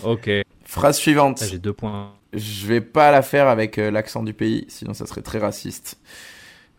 [0.03, 0.30] Ok.
[0.66, 1.41] Phrase suivante.
[1.41, 2.14] Là, J'ai deux points.
[2.34, 5.98] Je vais pas la faire avec euh, l'accent du pays, sinon ça serait très raciste.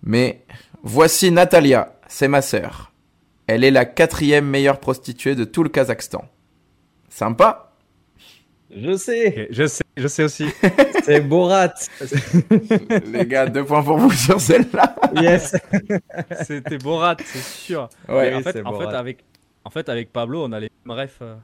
[0.02, 0.44] Mais
[0.82, 2.92] voici Natalia, c'est ma sœur.
[3.46, 6.24] Elle est la quatrième meilleure prostituée de tout le Kazakhstan.
[7.08, 7.72] Sympa?
[8.74, 10.46] Je sais, Je sais, je sais aussi.
[11.04, 11.74] c'est Borat.
[13.12, 14.96] Les gars, deux points pour vous sur celle-là.
[15.14, 15.54] yes.
[16.44, 17.88] C'était Borat, c'est sûr.
[18.08, 18.34] Ouais.
[18.34, 18.56] En, fait,
[18.94, 19.24] avec,
[19.64, 21.18] en fait, avec Pablo, on a les mêmes refs.
[21.22, 21.36] euh.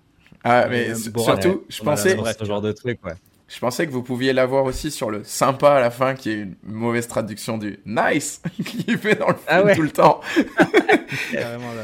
[0.42, 3.12] Ah, mais Euh, surtout, je pensais, ce genre de truc, ouais.
[3.52, 6.34] Je pensais que vous pouviez l'avoir aussi sur le sympa à la fin, qui est
[6.40, 9.74] une mauvaise traduction du nice, qui fait dans le film Ah ouais.
[9.74, 10.20] tout le temps.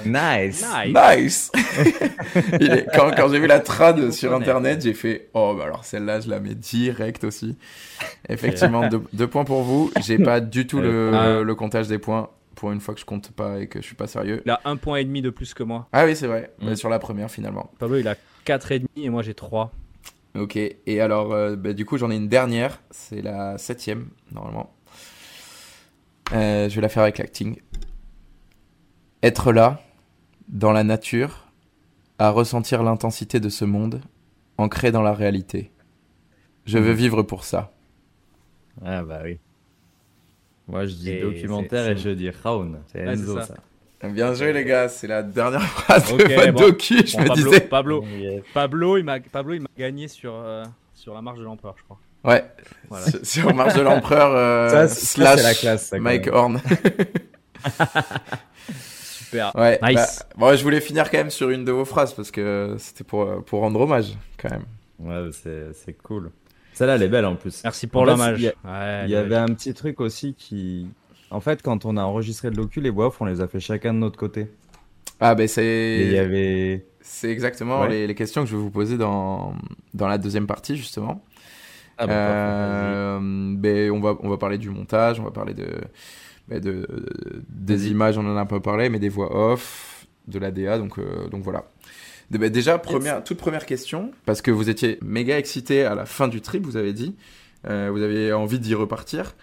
[0.06, 0.64] Nice.
[0.64, 0.94] Nice.
[0.94, 1.52] Nice
[2.60, 5.84] Il est- Quand, quand j'ai vu la trad sur internet, j'ai fait Oh, bah alors
[5.84, 7.56] celle-là, je la mets direct aussi.
[8.28, 9.90] Effectivement, deux, deux points pour vous.
[10.04, 11.40] J'ai pas du tout le, Ah.
[11.42, 13.96] le comptage des points pour une fois que je compte pas et que je suis
[13.96, 14.42] pas sérieux.
[14.46, 15.88] Il a un point et demi de plus que moi.
[15.92, 16.52] Ah oui, c'est vrai.
[16.60, 16.66] Mm.
[16.68, 17.70] Bah, sur la première, finalement.
[17.78, 18.14] Pablo, il a
[18.44, 19.72] quatre et demi et moi j'ai trois.
[20.36, 20.56] Ok.
[20.56, 22.82] Et alors, euh, bah, du coup, j'en ai une dernière.
[22.90, 24.72] C'est la septième, normalement.
[26.32, 27.56] Euh, je vais la faire avec l'acting.
[29.22, 29.80] Être là,
[30.48, 31.46] dans la nature,
[32.18, 34.00] à ressentir l'intensité de ce monde,
[34.58, 35.70] ancré dans la réalité.
[36.64, 36.96] Je veux Mhm.
[36.96, 37.72] vivre pour ça.
[38.84, 39.38] Ah bah oui.
[40.68, 42.80] Moi je dis Et documentaire et je dis Raoun.
[42.92, 43.46] C'est Ouais, c'est Enzo ça.
[43.46, 43.54] ça.
[44.12, 44.88] Bien joué, les gars.
[44.88, 46.60] C'est la dernière phrase de votre bon.
[46.60, 47.06] docu.
[47.06, 47.60] Je Bon, me Pablo, disais.
[47.60, 48.42] Pablo, Yes.
[48.54, 51.84] Pablo, il m'a, Pablo, il m'a gagné sur, euh, sur la marche de l'empereur, je
[51.84, 51.98] crois.
[52.24, 52.44] Ouais.
[52.88, 53.06] Voilà.
[53.06, 56.28] Sur- Sur Marche de l'Empereur euh, Ça, c'est- ça, slash la classe, ça, Mike.
[56.32, 56.60] Horn.
[59.12, 59.52] Super.
[59.56, 59.78] Ouais.
[59.82, 60.24] Nice.
[60.30, 63.04] bah, bon, je voulais finir quand même sur une de vos phrases parce que c'était
[63.04, 64.64] pour, pour rendre hommage quand même.
[64.98, 66.30] Ouais, c'est c'est cool.
[66.72, 67.62] Celle-là, elle est belle en plus.
[67.64, 68.38] Merci pour l'hommage.
[68.40, 69.20] il y a- Ouais, Il y ouais.
[69.20, 70.88] avait un petit truc aussi qui.
[71.30, 73.60] En fait, quand on a enregistré le docu, les voix off, on les a fait
[73.60, 74.48] chacun de notre côté.
[75.20, 76.86] Ah, ben Et il y c'est avait.
[77.00, 77.88] c'est exactement Ouais.
[77.88, 79.54] les, les questions que je vais vous poser dans,
[79.94, 81.24] dans la deuxième partie justement.
[81.98, 83.18] Ah, bah, Euh,
[83.56, 85.66] ben, on, va, on va parler du montage, on va parler de,
[86.48, 90.06] ben, de, de- des images, on en a un peu parlé, mais des voix off,
[90.28, 91.64] de la DA, donc, euh, donc voilà.
[92.30, 96.04] De- ben, déjà, première, toute première question, parce que vous étiez méga excité à la
[96.04, 97.16] fin du trip, vous avez dit,
[97.66, 99.34] euh, vous avez envie d'y repartir.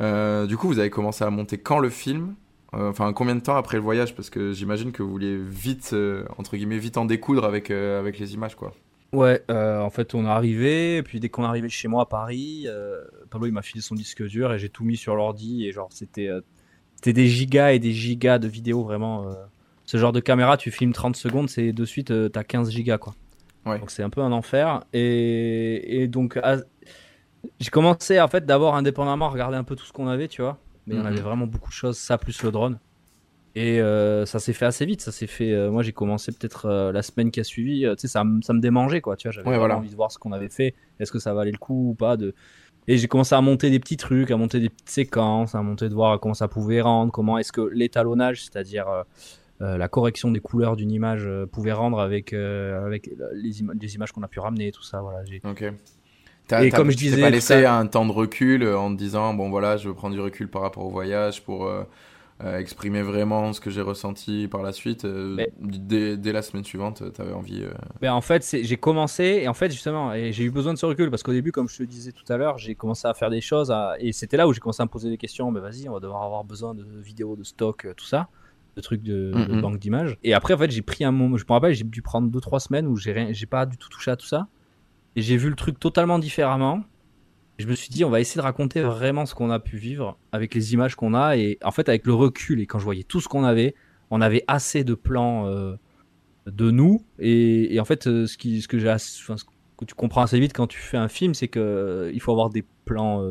[0.00, 2.34] Euh, du coup, vous avez commencé à monter quand le film
[2.74, 4.14] Euh, Enfin, combien de temps après le voyage?
[4.14, 8.18] Parce que j'imagine que vous vouliez vite, euh, entre guillemets, vite en découdre avec, avec
[8.18, 8.72] les images, quoi.
[9.12, 12.06] Ouais, en fait, on est arrivé, et puis dès qu'on est arrivé chez moi à
[12.06, 12.66] Paris,
[13.28, 15.88] Pablo il m'a filé son disque dur et j'ai tout mis sur l'ordi et genre
[15.92, 16.30] c'était
[16.94, 19.28] c'était des gigas et des gigas de vidéos vraiment.
[19.28, 19.34] euh,
[19.84, 22.96] ce genre de caméra, tu filmes 30 secondes, c'est de suite euh, t'as 15 gigas
[22.96, 23.14] quoi.
[23.66, 23.78] Ouais.
[23.80, 26.62] Donc c'est un peu un enfer et, et donc à-
[27.60, 30.42] j'ai commencé en fait d'abord indépendamment à regarder un peu tout ce qu'on avait, tu
[30.42, 31.06] vois, mais on Mhm.
[31.06, 32.78] avait vraiment beaucoup de choses, ça plus le drone.
[33.54, 35.02] Et euh, ça s'est fait assez vite.
[35.02, 35.52] Ça s'est fait.
[35.52, 37.82] euh, moi, j'ai commencé peut-être euh, la semaine qui a suivi.
[37.82, 39.14] tu sais, ça, me- ça me démangeait, quoi.
[39.16, 39.76] Tu vois, j'avais Ouais, vraiment voilà.
[39.76, 40.74] envie de voir ce qu'on avait fait.
[40.98, 42.34] Est-ce que ça valait le coup ou pas de.
[42.88, 45.90] Et j'ai commencé à monter des petits trucs, à monter des petites séquences, à monter
[45.90, 48.86] de voir comment ça pouvait rendre, comment est-ce que l'étalonnage, c'est-à-dire
[49.60, 54.22] la correction des couleurs d'une image, pouvait rendre avec avec les, ima- les images qu'on
[54.22, 55.00] a pu ramener, tout ça.
[55.02, 55.24] Voilà.
[55.26, 55.42] J'ai.
[55.44, 55.62] Ok.
[56.60, 58.92] Et comme je tu t'es disais pas tout laissé un temps de recul euh, en
[58.92, 61.84] te disant bon voilà je veux prendre du recul par rapport au voyage pour euh,
[62.44, 65.04] euh, exprimer vraiment ce que j'ai ressenti par la suite.
[65.04, 67.62] euh, Mais- dès, dès la semaine suivante, t'avais envie.
[67.62, 70.86] euh, Ben, en fait, j'ai commencé et en fait justement, j'ai eu besoin de ce
[70.86, 73.30] recul parce qu'au début, comme je te disais tout à l'heure, j'ai commencé à faire
[73.30, 75.52] des choses à- et c'était là où j'ai commencé à me poser des questions.
[75.52, 78.28] Ben vas-y, on va devoir avoir besoin de vidéos, de stock, tout ça,
[78.76, 80.18] de trucs de, de banque d'images.
[80.24, 81.36] Et après, en fait, j'ai pris un moment.
[81.36, 83.88] Je me rappelle, j'ai dû prendre 2-3 semaines où j'ai rien, j'ai pas du tout
[83.88, 84.48] touché à tout ça
[85.16, 86.82] et j'ai vu le truc totalement différemment.
[87.58, 90.18] Je me suis dit, on va essayer de raconter vraiment ce qu'on a pu vivre
[90.32, 93.04] avec les images qu'on a et en fait avec le recul et quand je voyais
[93.04, 93.74] tout ce qu'on avait,
[94.10, 95.46] on avait assez de plans.
[95.46, 95.76] euh,
[96.46, 97.04] de nous.
[97.18, 101.34] Et, en fait, euh, ce, que tu comprends assez vite quand tu fais un film,
[101.34, 103.22] c'est que euh, il faut avoir des plans,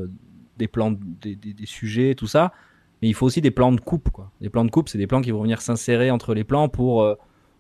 [0.57, 2.53] des plans, des, sujets, tout ça.
[3.01, 4.31] Mais il faut aussi des plans de coupe, quoi.
[4.41, 7.05] Les plans de coupe, c'est des plans qui vont venir s'insérer entre les plans pour,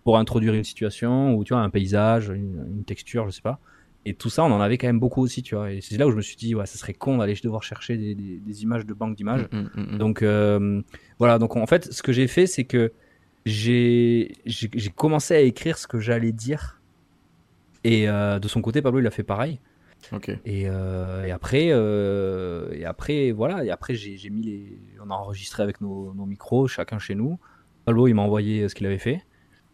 [0.03, 3.59] pour introduire une situation ou tu vois un paysage, une, une texture, je sais pas.
[4.05, 5.71] Et tout ça, on en avait quand même beaucoup aussi, tu vois.
[5.71, 7.97] Et c'est là où je me suis dit, ouais, ça serait con d'aller devoir chercher
[7.97, 9.47] des, des- des images de banque d'images.
[9.51, 9.97] mm, mm, mm.
[9.99, 10.81] Donc euh,
[11.19, 12.91] voilà, donc en fait, ce que j'ai fait, c'est que
[13.45, 14.31] j'ai
[14.95, 16.81] commencé à écrire ce que j'allais dire.
[17.83, 19.59] Et euh, de son côté, Pablo, il a fait pareil.
[20.45, 25.13] Et, euh, et après, et après, voilà, et après, j'ai j'ai mis les, on a
[25.13, 27.39] enregistré avec nos, nos micros, chacun chez nous.
[27.85, 29.21] Pablo, il m'a envoyé ce qu'il avait fait,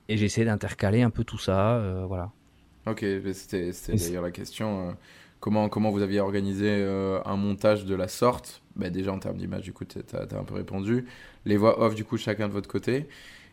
[0.09, 2.31] et j'ai essayé d'intercaler un peu tout ça, voilà.
[2.89, 4.89] Ok, c'était d'ailleurs la question.
[4.89, 4.91] euh,
[5.39, 8.61] comment, comment vous aviez organisé euh, un montage de la sorte?
[8.75, 11.05] Bah, Déjà en termes d'image, du coup, t'as as un peu répondu.
[11.45, 13.07] Les voix off, du coup, chacun de votre côté.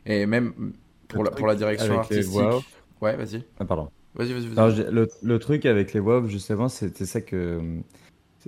[0.06, 0.72] Et même
[1.08, 2.32] pour, la, truc pour la direction avec les artistique.
[2.32, 2.64] voix off?
[3.00, 3.42] Ouais, vas-y.
[3.58, 3.88] Ah, pardon.
[4.14, 7.60] Vas-y, vas-y, j'ai- le, le truc avec les voix off, justement, c'était ça que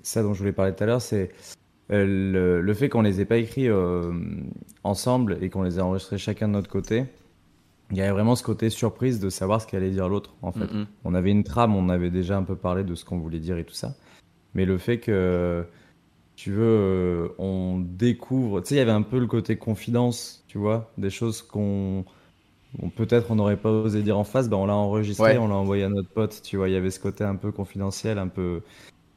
[0.02, 1.30] ça dont je voulais parler tout à l'heure, c'est
[1.90, 4.12] euh, le, le fait qu'on les ait pas écrits euh,
[4.84, 7.06] ensemble et qu'on les ait enregistrés chacun de notre côté.
[7.92, 10.64] Il y avait vraiment ce côté surprise de savoir ce qu'allait dire l'autre, en fait.
[10.72, 10.86] Mm.
[11.04, 13.58] On avait une trame, on avait déjà un peu parlé de ce qu'on voulait dire
[13.58, 13.94] et tout ça.
[14.54, 15.64] Mais le fait que,
[16.34, 18.60] tu veux, euh, on découvre.
[18.60, 22.04] Tu sais, il y avait un peu le côté confidence, tu vois, des choses qu'on.
[22.82, 25.38] on- Peut-être on n'aurait pas osé dire en face, ben on l'a enregistré, Ouais.
[25.38, 26.68] on l'a envoyé à notre pote, tu vois.
[26.68, 28.62] Il y avait ce côté un peu confidentiel, un peu,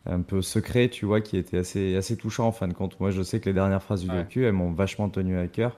[0.05, 2.99] un peu secret, tu vois, qui était assez, assez touchant en fin de compte.
[2.99, 4.17] Moi, je sais que les dernières phrases du Ouais.
[4.24, 5.78] docu, elles m'ont vachement tenu à cœur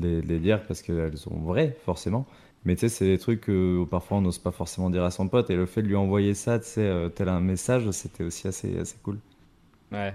[0.00, 2.26] les, les dire parce qu'elles sont vraies, forcément.
[2.64, 5.28] Mais tu sais, c'est des trucs que parfois on n'ose pas forcément dire à son
[5.28, 5.48] pote.
[5.50, 8.48] Et le fait de lui envoyer ça, tu sais, euh, tel un message, c'était aussi
[8.48, 9.18] assez, assez cool.
[9.92, 10.14] Ouais.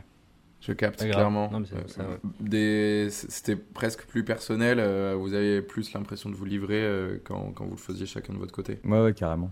[0.59, 1.51] Je capte clairement.
[1.99, 3.09] Euh, ouais.
[3.09, 4.79] C'était presque plus personnel.
[4.79, 8.34] euh, vous avez plus l'impression de vous livrer euh, quand, quand vous le faisiez chacun
[8.34, 8.79] de votre côté.
[8.86, 9.51] Ouais, ouais, carrément.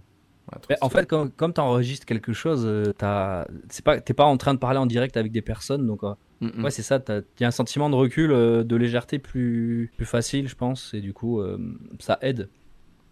[0.51, 3.99] Ouais, trop Mais en fait, quand, comme tu enregistres quelque chose, euh, t'as- c'est pas,
[3.99, 6.63] t'es pas en train de parler en direct avec des personnes, donc euh, Mm, mm.
[6.63, 7.01] Ouais, c'est ça.
[7.07, 10.93] Il y a un sentiment de recul, euh, de légèreté plus, plus facile, je pense.
[10.93, 11.57] Et du coup, euh,
[11.99, 12.49] ça aide.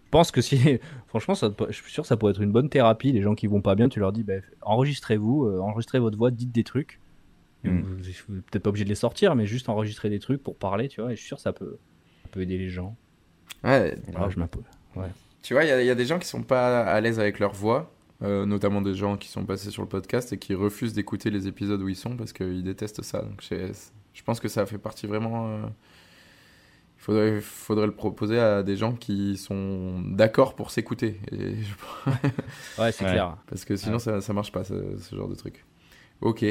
[0.06, 0.80] Je pense que si.
[1.08, 3.12] Franchement, ça, je suis sûr que ça pourrait être une bonne thérapie.
[3.12, 6.32] Les gens qui vont pas bien, tu leur dis bah, enregistrez-vous, euh, enregistrez votre voix,
[6.32, 7.00] dites des trucs.
[7.64, 7.80] Mm.
[7.80, 10.58] Vous vous n'êtes peut-être pas obligé de les sortir, mais juste enregistrer des trucs pour
[10.58, 11.12] parler, tu vois.
[11.12, 11.78] Et je suis sûr que ça peut,
[12.24, 12.98] ça peut aider les gens.
[13.64, 14.64] Ouais, là, je m'impose.
[15.42, 17.54] Tu vois, il y, y a des gens qui sont pas à l'aise avec leur
[17.54, 17.92] voix.
[18.24, 21.48] Euh, notamment des gens qui sont passés sur le podcast et qui refusent d'écouter les
[21.48, 23.22] épisodes où ils sont parce qu'ils détestent ça.
[23.22, 25.48] Donc je pense que ça fait partie vraiment.
[25.50, 25.66] euh,
[26.98, 31.20] Il faudrait, faudrait le proposer à des gens qui sont d'accord pour s'écouter.
[31.32, 31.54] Et
[32.78, 33.12] Ouais, c'est Ouais.
[33.12, 33.38] clair.
[33.48, 35.66] Parce que sinon, ça, ça marche pas, ce, ce genre de truc.
[36.22, 36.44] Ok.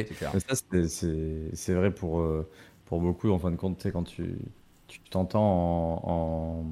[1.54, 2.48] C'est vrai pour, euh,
[2.86, 4.36] pour beaucoup, en fin de compte, tu sais, quand tu
[4.86, 5.42] tu t'entends
[6.02, 6.62] en,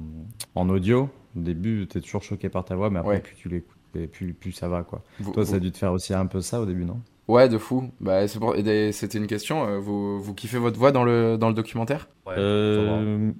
[0.55, 3.21] en, en audio, au début, tu es toujours choqué par ta voix, mais après, Ouais.
[3.21, 5.03] plus tu l'écoutes, et plus, plus ça va, quoi.
[5.19, 7.01] Vous- Toi, vous- ça a dû te faire aussi un peu ça au début, non?
[7.27, 7.91] Ouais, de fou.
[7.99, 9.67] Bah, c'est pour- C'était une question.
[9.67, 12.07] euh, Vous, vous kiffez votre voix dans le, dans le documentaire?
[12.25, 13.31] Ouais, Euh,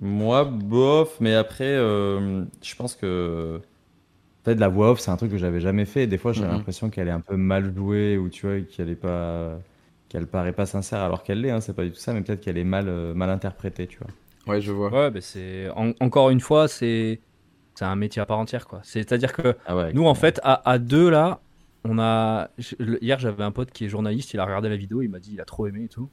[0.00, 3.60] moi, bof, mais après, euh, je pense que.
[4.44, 6.06] Fait, la voix off, c'est un truc que j'avais jamais fait.
[6.06, 6.46] Des fois, j'ai Mhm.
[6.46, 9.60] l'impression qu'elle est un peu mal jouée ou tu vois, qu'elle est pas.
[10.08, 12.40] qu'elle paraît pas sincère alors qu'elle l'est, hein, c'est pas du tout ça, mais peut-être
[12.42, 14.12] qu'elle est mal, euh, mal interprétée, tu vois.
[14.46, 14.90] Ouais, je vois.
[14.90, 17.22] Ouais, mais c'est en- encore une fois, c'est
[17.74, 18.80] c'est un métier à part entière, quoi.
[18.82, 19.92] C'est-à-dire que Ah ouais.
[19.92, 21.40] nous, en fait, à, à deux là,
[21.84, 22.48] on a.
[23.00, 24.32] Hier, j'avais un pote qui est journaliste.
[24.34, 25.02] Il a regardé la vidéo.
[25.02, 26.08] Il m'a dit, il a trop aimé et tout.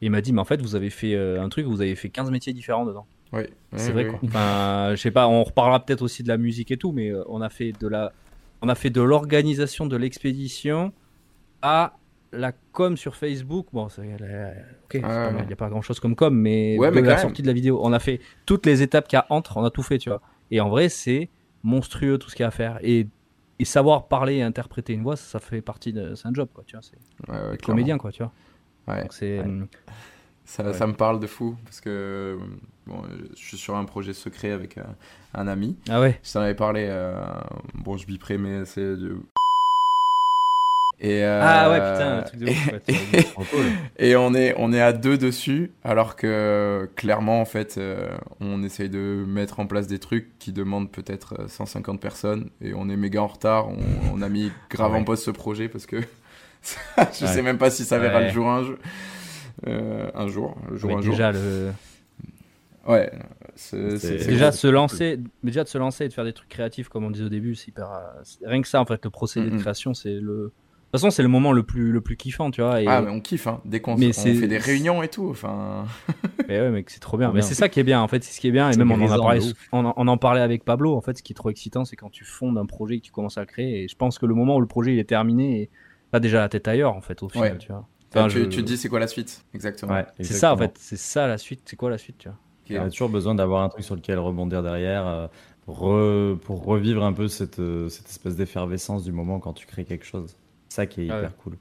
[0.00, 1.66] Et il m'a dit, mais en fait, vous avez fait euh, un truc.
[1.66, 3.06] Vous avez fait 15 métiers différents dedans.
[3.32, 4.10] Ouais, C'est vrai ouais.
[4.10, 4.20] quoi.
[4.24, 7.24] Enfin, je sais pas, on reparlera peut-être aussi de la musique et tout, mais euh,
[7.28, 8.12] on a fait de la,
[8.62, 10.92] on a fait de l'organisation de l'expédition
[11.60, 11.96] à
[12.32, 13.66] la com sur Facebook.
[13.72, 14.02] Bon, Ah,
[15.40, 17.46] il n'y a pas grand chose comme com, mais Ouais, de mais la sortie de
[17.48, 19.82] la vidéo, on a fait toutes les étapes qu'il y a entre, on a tout
[19.82, 20.20] fait, tu vois.
[20.54, 21.30] Et en vrai, c'est
[21.64, 22.78] monstrueux tout ce qu'il y a à faire.
[22.82, 23.08] Et,
[23.58, 26.48] et savoir parler et interpréter une voix, ça, ça fait partie de, c'est un job,
[26.54, 26.82] quoi, tu vois.
[26.82, 28.32] C'est Ouais, comédien, quoi, tu vois.
[28.86, 29.04] Ouais.
[29.10, 29.66] C'est, hum,
[30.44, 32.38] Ça, me parle de fou parce que
[32.86, 33.02] bon,
[33.34, 34.94] je suis sur un projet secret avec un,
[35.34, 35.76] un ami.
[35.88, 36.20] ah ouais.
[36.22, 36.86] Je t'en avais parlé.
[36.88, 37.20] euh,
[37.74, 39.16] bon, je biperai, mais c'est du.
[41.00, 42.70] Et, euh, Ah ouais, putain, un truc de ouf.
[43.98, 48.08] Et on est, on est à deux dessus, alors que clairement, en fait, euh,
[48.40, 52.72] on essaye de mettre en place des trucs qui demandent peut-être euh, 150 personnes, et
[52.74, 53.68] on est méga en retard.
[53.68, 53.78] On,
[54.14, 54.98] on a mis grave Ouais.
[54.98, 55.96] en pause ce projet parce que
[56.98, 58.26] je sais même pas si ça verra Ouais.
[58.28, 58.76] le jour un jour.
[59.66, 61.12] Euh, un jour, le jour Mais un jour.
[61.12, 61.70] déjà, le,
[62.86, 63.10] Ouais,
[63.56, 66.34] c'est C'est- c'est- déjà se lancer mais déjà de se lancer et de faire des
[66.34, 69.02] trucs créatifs comme on disait au début c'est hyper euh, rien que ça en fait
[69.02, 69.56] le procédé Mhm.
[69.56, 70.52] de création c'est le
[70.96, 73.10] toute façon c'est le moment le plus le plus kiffant tu vois et Ah, mais
[73.10, 73.60] on kiffe, hein.
[73.64, 75.84] Dès qu'on on fait des réunions et tout, enfin.
[76.48, 78.22] mais ouais mec c'est trop bien Trop mais c'est ça qui est bien en fait
[78.22, 79.40] c'est ce qui est bien et même on en a parlé
[79.72, 81.96] on, en- on en parlait avec Pablo en fait ce qui est trop excitant c'est
[81.96, 84.18] quand tu fondes un projet et que tu commences à le créer et je pense
[84.18, 85.70] que le moment où le projet il est terminé et
[86.12, 87.58] t'as déjà la tête ailleurs en fait au final Ouais.
[87.58, 89.44] tu vois Enfin, tu, je- tu te dis c'est quoi la suite?
[89.54, 89.92] Exactement.
[89.94, 92.38] Ouais, c'est ça en fait c'est ça la suite c'est quoi la suite tu vois
[92.70, 92.76] Ok.
[92.80, 95.26] On a toujours besoin d'avoir un truc sur lequel rebondir derrière euh,
[95.68, 99.84] re- pour revivre un peu cette, euh, cette espèce d'effervescence du moment quand tu crées
[99.84, 100.36] quelque chose.
[100.74, 101.36] C'est ça qui est Ah hyper ouais.
[101.44, 101.52] cool.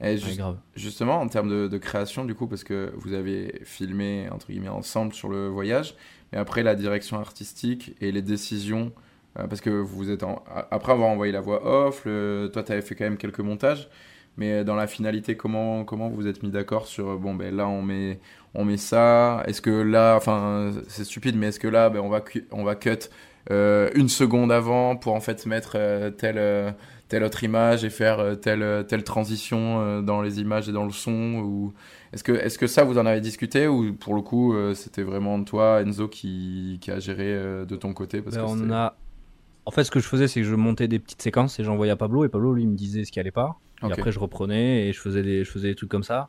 [0.00, 3.14] Et Ouais, juste- grave Justement, en termes de, de création, du coup, parce que vous
[3.14, 5.94] avez filmé, entre guillemets, ensemble sur le voyage,
[6.32, 8.92] mais après, la direction artistique et les décisions,
[9.38, 10.42] euh, parce que vous êtes en...
[10.70, 13.88] Après avoir envoyé la voix off, le- toi, tu avais fait quand même quelques montages,
[14.36, 17.66] mais dans la finalité, comment, comment vous vous êtes mis d'accord sur, bon, ben là,
[17.66, 18.18] on met,
[18.54, 22.08] on met ça, est-ce que là, enfin, c'est stupide, mais est-ce que là, ben, on,
[22.10, 23.08] va on va cut
[23.50, 26.74] euh, une seconde avant pour en fait mettre euh, telle...
[27.12, 30.72] euh, telle autre image et faire euh, telle, telle transition euh, dans les images et
[30.72, 31.72] dans le son ou
[32.12, 35.02] est-ce que, est-ce que ça vous en avez discuté ou pour le coup euh, c'était
[35.02, 38.56] vraiment toi Enzo qui, qui a géré euh, de ton côté parce Ben, que on
[38.56, 38.96] c'était- a
[39.64, 41.92] en fait ce que je faisais c'est que je montais des petites séquences et j'envoyais
[41.92, 43.58] à Pablo et Pablo lui me disait ce qui allait pas.
[43.84, 46.28] Et après, je reprenais et je faisais des, je faisais des trucs comme ça.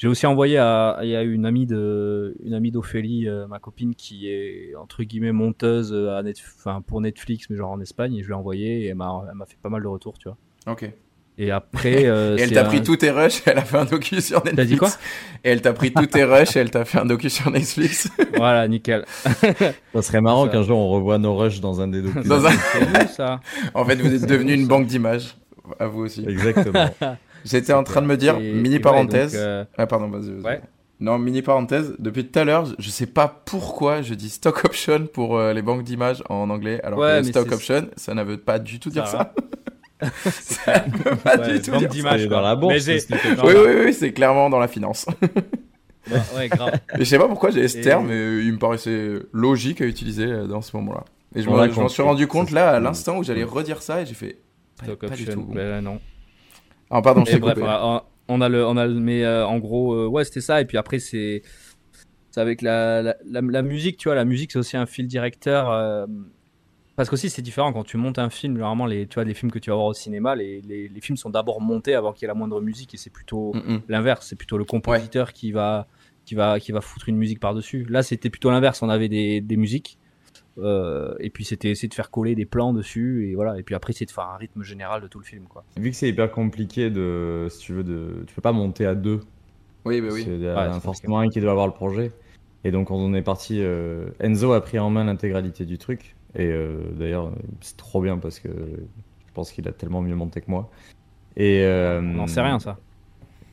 [0.00, 4.74] J'ai aussi envoyé à, une amie de, une amie d'Ophélie, euh, ma copine, qui est
[4.80, 8.26] entre guillemets monteuse euh, à Net, enfin, pour Netflix, mais genre en Espagne, et je
[8.28, 10.38] lui ai envoyé et elle m'a, elle m'a fait pas mal de retours, tu vois.
[10.72, 10.90] Ok.
[11.36, 13.84] Et après, euh, Et elle t'a un- pris tous tes rushs, elle a fait un
[13.84, 14.56] docu sur Netflix.
[14.56, 14.88] T'as dit quoi?
[15.44, 18.08] Et elle t'a pris tous tes rushs et elle t'a fait un docu sur Netflix.
[18.38, 19.04] Voilà, nickel.
[19.92, 20.52] Ça serait marrant Ça.
[20.52, 22.24] qu'un jour on revoit nos rushs dans un des documents.
[22.24, 23.40] Dans un- ça.
[23.74, 25.36] En fait, vous êtes devenu une banque d'images.
[25.78, 26.24] À vous aussi.
[26.26, 26.88] Exactement.
[27.44, 29.32] J'étais en train de me dire, Et- et mini ouais, parenthèse.
[29.32, 30.30] donc, euh, Ah pardon, vas-y.
[30.32, 30.42] vas-y.
[30.54, 30.60] Ouais.
[31.00, 31.94] Non, mini parenthèse.
[31.98, 35.62] Depuis tout à l'heure, je sais pas pourquoi je dis stock option pour euh, les
[35.62, 38.90] banques d'images en anglais, alors Ouais, que stock option, ça ne veut pas du tout
[38.90, 39.32] dire Ça
[40.00, 40.10] ça.
[40.30, 41.94] ça ne veut pas ouais, du tout banque dire ça.
[41.96, 42.98] d'images, dans la bourse, Mais
[43.44, 45.06] Oui, oui, oui, c'est clairement dans la finance.
[46.10, 46.72] Ouais, ouais, grave.
[46.98, 49.84] Je sais pas pourquoi j'ai ce Et- terme, mais euh, il me paraissait logique à
[49.86, 51.04] utiliser dans ce moment-là.
[51.34, 54.14] Et je m'en suis rendu compte là, à l'instant où j'allais redire ça, et j'ai
[54.14, 54.38] fait.
[54.78, 55.42] Pas, Stock pas du tout.
[55.52, 56.00] Ben, non.
[56.90, 57.66] Ah, pardon, je t'ai bref, coupé.
[57.66, 60.40] on a, on a le, on a le, mais euh, en gros, euh, ouais, c'était
[60.40, 60.60] ça.
[60.60, 61.42] Et puis après, c'est,
[62.36, 64.14] avec la, la, la, la musique, tu vois.
[64.14, 65.70] La musique, c'est aussi un fil directeur.
[65.70, 66.06] euh,
[66.96, 68.54] parce qu'aussi, c'est différent quand tu montes un film.
[68.54, 71.00] Généralement, les, tu vois, les films que tu vas voir au cinéma, les, les, les
[71.00, 72.92] films sont d'abord montés avant qu'il y ait la moindre musique.
[72.94, 73.82] Et c'est plutôt Mm, mm.
[73.88, 74.26] l'inverse.
[74.28, 75.86] C'est plutôt le compositeur qui va,
[76.26, 77.86] qui va, qui va foutre une musique par dessus.
[77.88, 78.82] Là, c'était plutôt l'inverse.
[78.82, 79.96] On avait des, des musiques.
[80.62, 83.74] Euh, et puis c'était essayer de faire coller des plans dessus et voilà et puis
[83.74, 85.64] après c'est de faire un rythme général de tout le film quoi.
[85.78, 88.94] Vu que c'est hyper compliqué de, si tu veux, de, tu peux pas monter à
[88.94, 89.20] deux.
[89.84, 90.24] Oui, bah oui.
[90.26, 92.12] Il y a Ouais, c'est forcément un qui doit avoir le projet.
[92.64, 96.14] Et donc, quand on est parti, euh, Enzo a pris en main l'intégralité du truc.
[96.34, 97.32] Et euh, d'ailleurs,
[97.62, 100.70] c'est trop bien parce que je pense qu'il a tellement mieux monté que moi.
[101.38, 102.76] Et euh, On n'en sait rien ça.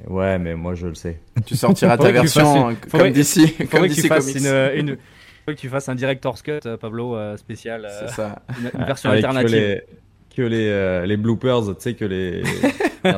[0.07, 1.21] Ouais, mais moi je le sais.
[1.45, 4.07] Tu sortiras ta Faudrait version une- comme faudrait- d'ici, Il comme faudrait que tu DC
[4.09, 4.41] fasses Comics.
[4.41, 4.99] une, une- faudrait
[5.53, 8.41] que tu fasses un director's cut euh, Pablo euh, spécial euh, C'est ça.
[8.59, 9.51] une, une version Avec alternative.
[9.51, 9.81] Que les,
[10.35, 12.43] que les, euh, les bloopers, tu sais, que les.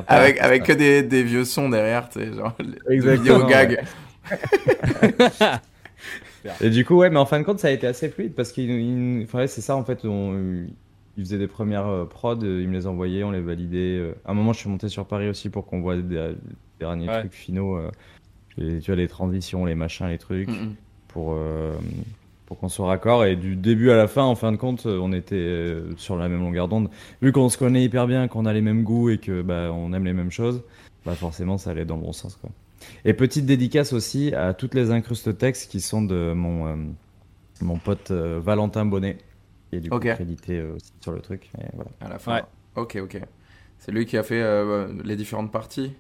[0.08, 3.84] Avec, avec que des, des vieux sons derrière, tu sais, genre les Exactement, vidéos gags.
[6.62, 8.52] Et du coup, ouais, mais en fin de compte, ça a été assez fluide parce
[8.52, 10.06] qu'il, il- enfin, ouais, c'est ça en fait.
[10.06, 10.66] On,
[11.18, 13.98] il faisait des premières euh, prods, euh, il me les envoyait, on les validait.
[13.98, 14.14] euh.
[14.26, 16.36] À un moment, je suis monté sur Paris aussi pour qu'on voit des, des
[16.80, 17.20] derniers Ouais.
[17.22, 17.76] trucs finaux.
[17.78, 17.90] euh,
[18.58, 20.76] les- tu vois, les transitions, les machins, les trucs, Mm.
[21.10, 21.76] Pour, euh,
[22.46, 23.26] pour qu'on soit raccord.
[23.26, 26.30] Et du début à la fin, en fin de compte, on était euh, sur la
[26.30, 26.90] même longueur d'onde.
[27.22, 29.92] Vu qu'on se connaît hyper bien, qu'on a les mêmes goûts et que bah, on
[29.94, 30.62] aime les mêmes choses,
[31.06, 32.36] bah, forcément, ça allait dans le bon sens.
[32.38, 32.50] Quoi.
[33.06, 36.76] Et petite dédicace aussi à toutes les incrustes textes qui sont de mon, euh,
[37.62, 39.18] mon pote euh, Valentin Bonnet,
[39.70, 40.08] qui est du coup Ok.
[40.16, 41.50] crédité euh, aussi sur le truc.
[41.60, 41.92] Et voilà.
[42.02, 42.36] À la fin.
[42.36, 42.44] Ouais.
[42.76, 43.20] Ok, ok.
[43.80, 45.94] C'est lui qui a fait euh, les différentes parties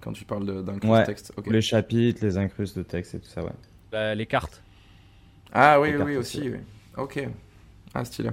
[0.00, 1.04] quand tu parles d'un Ouais.
[1.04, 1.32] texte.
[1.36, 1.44] Ok.
[1.44, 3.52] Tous les chapitres, les incrustes de texte et tout ça, ouais.
[3.92, 4.64] La- les cartes.
[5.52, 6.58] Ah oui, Les oui, cartes oui, aussi, oui.
[6.96, 7.20] Ok.
[7.94, 8.30] Ah, stylé.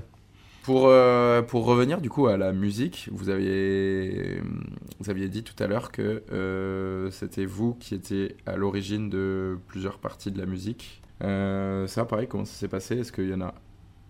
[0.64, 4.42] Pour, euh, pour revenir du coup à la musique, vous aviez,
[5.00, 9.58] vous aviez dit tout à l'heure que euh, c'était vous qui étiez à l'origine de
[9.68, 11.02] plusieurs parties de la musique.
[11.24, 13.00] Euh, ça, pareil, comment ça s'est passé?
[13.00, 13.56] Est-ce qu'il y en a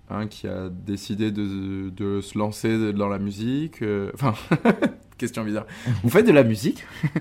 [0.10, 3.84] un qui a décidé de, de se lancer dans la musique?
[4.16, 4.34] Enfin,
[5.20, 5.68] question bizarre.
[6.04, 6.86] Vous faites de la musique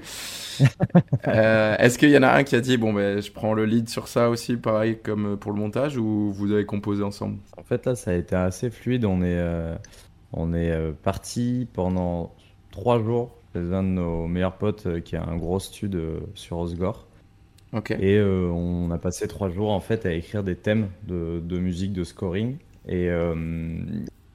[1.26, 3.64] Euh, Est-ce qu'il y en a un qui a dit bon ben je prends le
[3.64, 7.38] lead sur ça aussi, pareil comme pour le montage, ou vous avez composé ensemble?
[7.56, 9.04] En fait, là, ça a été assez fluide.
[9.04, 9.76] On est, euh,
[10.32, 12.34] on est euh, parti pendant
[12.70, 16.20] trois jours chez un de nos meilleurs potes euh, qui a un gros stud euh,
[16.34, 17.08] sur Osgore.
[17.72, 17.90] Ok.
[17.98, 21.58] Et euh, on a passé trois jours en fait à écrire des thèmes de, de
[21.58, 22.58] musique, de scoring.
[22.86, 23.34] Et, euh,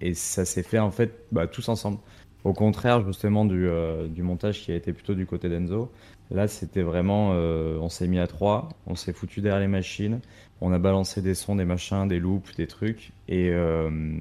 [0.01, 1.99] et ça s'est fait en fait bah, tous ensemble.
[2.43, 5.91] Au contraire justement du, euh, du montage qui a été plutôt du côté d'Enzo.
[6.31, 10.19] Là c'était vraiment, euh, on s'est mis à trois, on s'est foutu derrière les machines,
[10.61, 13.13] on a balancé des sons, des machins, des loops, des trucs.
[13.27, 14.17] Et, euh,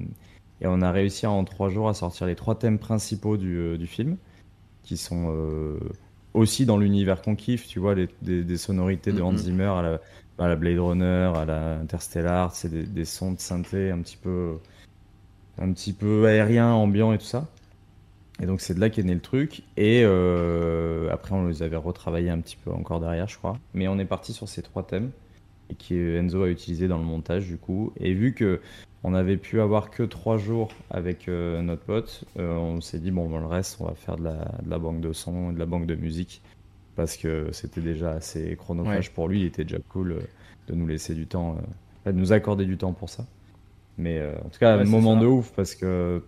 [0.61, 3.77] et on a réussi en trois jours à sortir les trois thèmes principaux du, euh,
[3.77, 4.17] du film,
[4.83, 5.79] qui sont euh,
[6.33, 9.37] aussi dans l'univers qu'on kiffe, tu vois, les- des, des sonorités de Hans Mhm.
[9.37, 10.01] Zimmer à la,
[10.39, 14.17] à la Blade Runner, à la Interstellar, c'est des, des sons de synthé un petit
[14.17, 14.59] peu,
[15.57, 17.52] un petit peu aérien, ambiant et tout ça.
[18.41, 19.63] Et donc c'est de là qu'est né le truc.
[19.77, 23.57] Et euh, après on les avait retravaillés un petit peu encore derrière, je crois.
[23.73, 25.11] Mais on est parti sur ces trois thèmes
[25.69, 27.93] et qui Enzo a utilisé dans le montage du coup.
[27.99, 28.59] Et vu que
[29.03, 33.11] on avait pu avoir que trois jours avec euh, notre pote, euh, on s'est dit
[33.11, 35.53] bon, ben, le reste on va faire de la, de la banque de sons, et
[35.53, 36.41] de la banque de musique
[36.95, 39.41] parce que c'était déjà assez chronophage pour lui.
[39.41, 40.17] Il était déjà cool
[40.67, 41.57] de nous laisser du temps,
[42.05, 43.25] de nous accorder du temps pour ça.
[43.97, 45.21] Mais en tout cas, Ouais, un moment ça.
[45.21, 46.21] de ouf parce que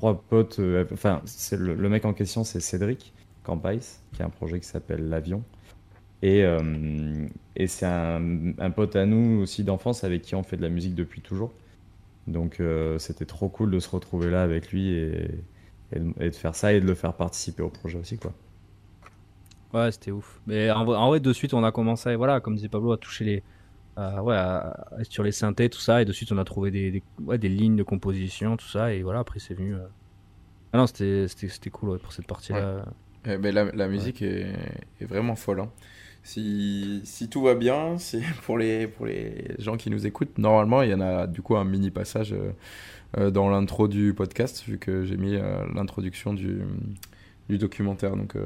[0.00, 3.12] trois potes, euh, enfin, c'est le, mec en question, c'est Cédric
[3.42, 3.80] Campais,
[4.14, 5.42] qui a un projet qui s'appelle L'Avion.
[6.22, 10.62] Et, euh, et c'est un, pote à nous aussi d'enfance avec qui on fait de
[10.62, 11.52] la musique depuis toujours.
[12.28, 15.30] Donc euh, c'était trop cool de se retrouver là avec lui et,
[15.92, 18.16] et de, faire ça et de le faire participer au projet aussi.
[18.16, 18.32] Quoi.
[19.74, 20.40] Ouais, c'était ouf.
[20.46, 23.24] Mais en, en vrai, de suite, on a commencé, voilà, comme disait Pablo, à toucher
[23.26, 23.42] les.
[24.22, 26.02] Ouais, à- à- sur les synthés, tout ça.
[26.02, 28.92] Et de suite, on a trouvé des, des, ouais, des lignes de composition, tout ça.
[28.94, 29.74] Et voilà, après, c'est venu.
[29.74, 29.86] euh.
[30.72, 32.84] Ah non, c'était cool ouais, pour cette partie-là.
[33.26, 34.46] Eh ben, la, la musique est,
[35.00, 35.60] est vraiment folle.
[35.60, 35.70] hein.
[36.22, 40.82] Si, si tout va bien, si, pour, les, pour les gens qui nous écoutent, normalement,
[40.82, 42.52] il y en a du coup un mini passage euh,
[43.18, 46.60] euh, dans l'intro du podcast, vu que j'ai mis euh, l'introduction du,
[47.48, 48.16] du documentaire.
[48.16, 48.36] Donc,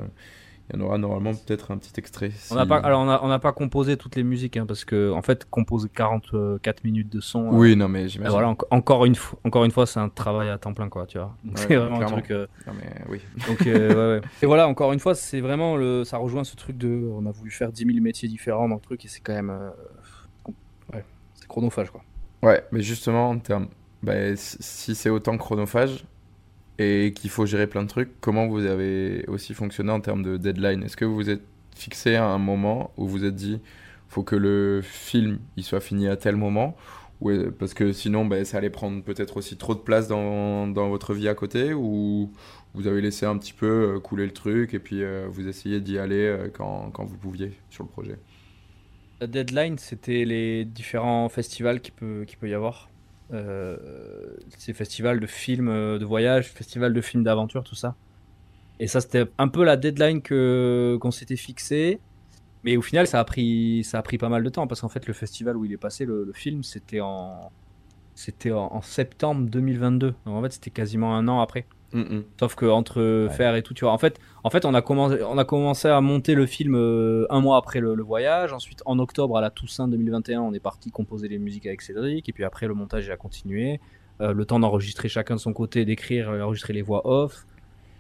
[0.73, 2.31] il y en aura normalement peut-être un petit extrait.
[2.51, 5.20] On n'a pas, alors, on n'a pas composé toutes les musiques, hein, parce que, en
[5.20, 7.49] fait, composer 44 minutes de son.
[7.49, 8.32] euh, Oui, non, mais j'imagine.
[8.32, 11.07] voilà, enco- encore une fois, encore une fois, c'est un travail à temps plein, quoi,
[11.07, 11.36] tu vois.
[11.45, 12.31] Ouais, c'est vraiment un truc.
[12.31, 13.20] euh, Non, mais oui.
[13.47, 14.28] Donc, euh, ouais, ouais.
[14.43, 17.31] Et voilà, encore une fois, c'est vraiment le, ça rejoint ce truc de, on a
[17.31, 19.70] voulu faire 10 000 métiers différents dans le truc et c'est quand même, euh,
[20.93, 21.05] ouais,
[21.35, 22.03] c'est chronophage quoi.
[22.43, 23.69] Ouais, mais justement, en termes,
[24.03, 26.05] bah, si c'est autant chronophage
[26.79, 30.37] et qu'il faut gérer plein de trucs, comment vous avez aussi fonctionné en termes de
[30.37, 30.83] deadline?
[30.83, 31.43] Est-ce que vous vous êtes
[31.75, 33.61] fixé à un moment où vous êtes dit,
[34.09, 36.77] faut que le film il soit fini à tel moment?
[37.21, 40.89] Ou, Parce que sinon, bah, ça allait prendre peut-être aussi trop de place dans, dans
[40.89, 41.73] votre vie à côté?
[41.73, 42.33] Ou
[42.75, 45.81] vous avez laissé un petit peu euh, couler le truc et puis euh, vous essayez
[45.81, 48.19] d'y aller euh, quand, quand vous pouviez sur le projet?
[49.21, 52.91] La deadline, c'était les différents festivals qu'il peut, qu'il peut y avoir.
[53.33, 57.97] Euh, c'est festival de films euh, de voyage, festival de films d'aventure, tout ça.
[58.81, 62.01] Et ça, c'était un peu la deadline que qu'on s'était fixé.
[62.65, 64.89] Mais au final, ça a pris ça a pris pas mal de temps parce qu'en
[64.89, 67.53] fait, le festival où il est passé, le, le film, c'était en
[68.15, 70.13] c'était en, en septembre 2022.
[70.27, 71.67] Donc en fait, c'était quasiment un an après.
[71.95, 72.23] Mm.
[72.41, 73.93] Sauf que entre faire et tout, tu vois.
[73.93, 77.27] En fait, en fait, on a commencé, on a commencé à monter le film euh,
[77.31, 78.53] un mois après le, le voyage.
[78.53, 82.29] Ensuite, en octobre à la Toussaint 2021, on est parti composer les musiques avec Cédric.
[82.29, 83.81] Et puis après, le montage il a continué.
[84.21, 87.47] Euh, le temps d'enregistrer chacun de son côté, d'écrire, euh, enregistrer les voix off.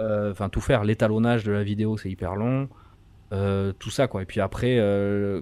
[0.00, 0.84] Euh, Enfin, tout faire.
[0.84, 2.68] L'étalonnage de la vidéo, c'est hyper long.
[3.80, 4.22] Tout ça, quoi.
[4.22, 4.78] Et puis après,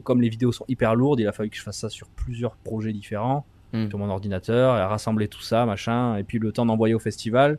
[0.03, 2.57] comme les vidéos sont hyper lourdes, il a fallu que je fasse ça sur plusieurs
[2.57, 3.89] projets différents Mm.
[3.89, 6.17] sur mon ordinateur, et à rassembler tout ça, machin.
[6.17, 7.59] Et puis le temps d'envoyer au festival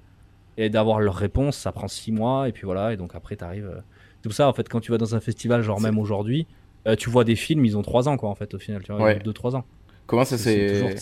[0.58, 2.48] et d'avoir leur réponse, ça prend six mois.
[2.50, 3.68] Et puis voilà, et donc après, t'arrives.
[3.68, 3.82] euh,
[4.22, 6.48] C'est pour ça, en fait, quand tu vas dans un festival, genre même aujourd'hui,
[6.88, 8.84] euh, tu vois des films, ils ont trois ans, quoi, en fait, au final.
[8.84, 9.20] Tu vois, Ouais.
[9.20, 9.66] deux, trois ans.
[10.06, 10.96] Comment ça s'est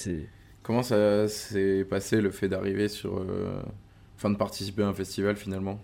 [0.64, 3.60] comment ça s'est passé le fait d'arriver sur euh,
[4.16, 5.80] enfin de participer à un festival finalement?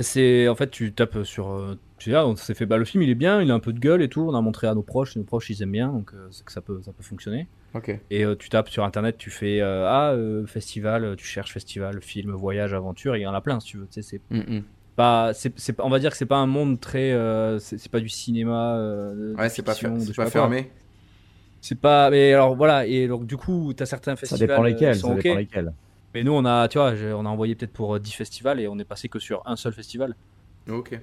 [0.00, 2.84] C'est en fait tu tapes sur euh, tu sais, là, on s'est fait bah le
[2.84, 4.66] film il est bien, il a un peu de gueule et tout, on a montré
[4.66, 6.80] à nos proches, et nos proches ils aiment bien donc euh, c'est que ça peut
[6.84, 7.46] ça peut fonctionner.
[7.74, 7.96] Ok.
[8.10, 12.00] Et euh, tu tapes sur internet, tu fais euh, ah euh, festival, tu cherches festival,
[12.02, 14.56] film, voyage, aventure, il y en a plein si tu veux, tu sais c'est Mm,
[14.58, 14.62] mm.
[14.96, 17.78] pas c'est c'est pas- on va dire que c'est pas un monde très euh, c'est
[17.78, 20.70] c'est pas du cinéma euh, Ouais, c'est pas, fiction, c'est pas pas fermé.
[21.60, 24.62] C'est pas mais alors voilà et donc du coup tu as certains Ça festivals dépend
[24.64, 24.96] euh, lesquels.
[24.96, 25.72] Ça dépend lesquels.
[26.14, 28.68] Mais nous on a tu vois, on a envoyé peut-être pour euh, 10 festivals et
[28.68, 30.14] on est passé que sur un seul festival.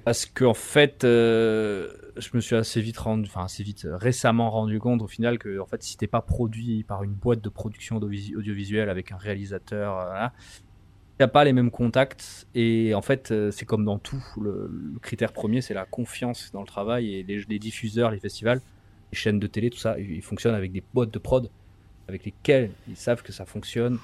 [0.04, 4.50] Parce qu'en fait, euh, je me suis assez vite rendu, enfin assez vite, euh, récemment
[4.50, 7.48] rendu compte au final que en fait, si t'es pas produit par une boîte de
[7.48, 10.32] production audio- audiovisuelle avec un réalisateur, euh, voilà,
[11.18, 12.48] t'as pas les mêmes contacts.
[12.54, 14.24] Et en fait, euh, c'est comme dans tout.
[14.40, 18.18] Le, le critère premier, c'est la confiance dans le travail et les, les diffuseurs, les
[18.18, 18.60] festivals,
[19.12, 21.48] les chaînes de télé, tout ça, ils ils fonctionnent avec des boîtes de prod
[22.08, 23.98] avec lesquelles ils savent que ça fonctionne.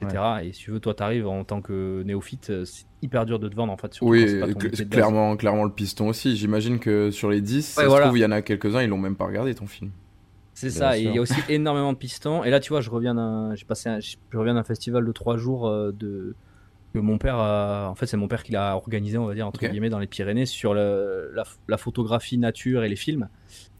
[0.00, 0.44] Etc.
[0.44, 3.48] Et si tu veux, toi, t'arrives en tant que néophyte, euh, c'est hyper dur de
[3.48, 3.92] te vendre en fait.
[3.94, 6.36] surtout Oui, pas ton clairement, clairement le piston aussi.
[6.36, 8.06] J'imagine que sur les 10, ça Ouais, se voilà.
[8.06, 9.90] trouve, il y en a quelques-uns, ils l'ont même pas regardé ton film.
[10.54, 12.44] C'est ça, et il y a aussi énormément de pistons.
[12.44, 15.12] Et là, tu vois, je reviens d'un, j'ai passé, un- je reviens d'un festival de
[15.12, 16.36] trois jours euh, de
[16.92, 19.46] que mon père, a- en fait, c'est mon père qui l'a organisé, on va dire
[19.46, 23.28] entre guillemets, dans les Pyrénées sur le- la, la photographie nature et les films.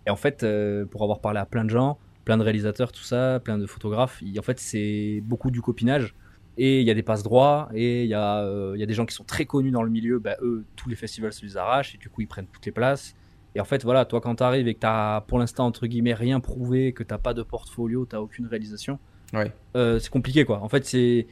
[0.06, 3.02] Et en fait, euh, pour avoir parlé à plein de gens, plein de réalisateurs, tout
[3.02, 6.14] ça, plein de photographes, en fait, c'est beaucoup du copinage.
[6.56, 8.86] Et il y a des passes droits, et il y, a, euh, il y a
[8.86, 11.44] des gens qui sont très connus dans le milieu, bah, eux, tous les festivals se
[11.46, 13.14] les arrachent, et du coup, ils prennent toutes les places.
[13.54, 16.38] Et en fait, voilà, toi, quand t'arrives et que t'as, pour l'instant, entre guillemets, rien
[16.40, 18.98] prouvé, que t'as pas de portfolio, t'as aucune réalisation,
[19.32, 19.52] Ouais.
[19.76, 20.60] euh, c'est compliqué, quoi.
[20.60, 21.28] En fait, c'est,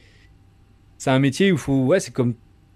[0.97, 2.35] c'est un métier où il faut, ouais, c'est comme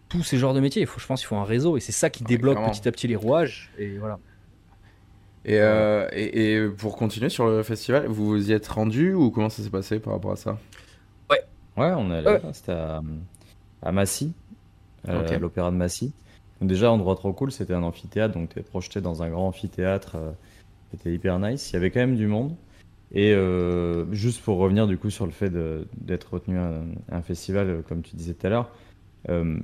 [0.10, 0.82] tous ces genres de métiers.
[0.82, 2.88] Il faut, je pense, qu'il faut un réseau, et c'est ça qui Ouais, débloque petit
[2.88, 3.72] à petit les rouages.
[3.80, 4.20] Et voilà.
[5.46, 9.30] Et, euh, et, et pour continuer sur le festival, vous vous y êtes rendu ou
[9.30, 10.58] comment ça s'est passé par rapport à ça?
[11.76, 12.42] Ouais, on est allé Ouais.
[12.54, 13.02] c'était à,
[13.82, 14.34] à Massy,
[15.08, 16.14] euh, à l'opéra de Massy.
[16.62, 19.48] Donc déjà, endroit trop cool, c'était un amphithéâtre, donc tu es projeté dans un grand
[19.48, 20.32] amphithéâtre, euh,
[20.92, 21.72] c'était hyper nice.
[21.72, 22.56] Il y avait quand même du monde.
[23.12, 25.52] Et euh, juste pour revenir du coup sur le fait
[25.98, 28.70] d'être retenu à un, à un festival, euh, comme tu disais tout à l'heure,
[29.30, 29.58] euh,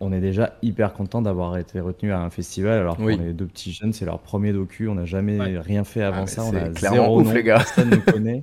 [0.00, 3.16] on est déjà hyper content d'avoir été retenu à un festival alors Oui.
[3.16, 5.58] qu'on est deux petits jeunes, c'est leur premier docu, on n'a jamais Ouais.
[5.58, 7.56] rien fait avant mais ça, on a clairement zéro ouf, nom, les gars.
[7.56, 8.42] personne nous connaît.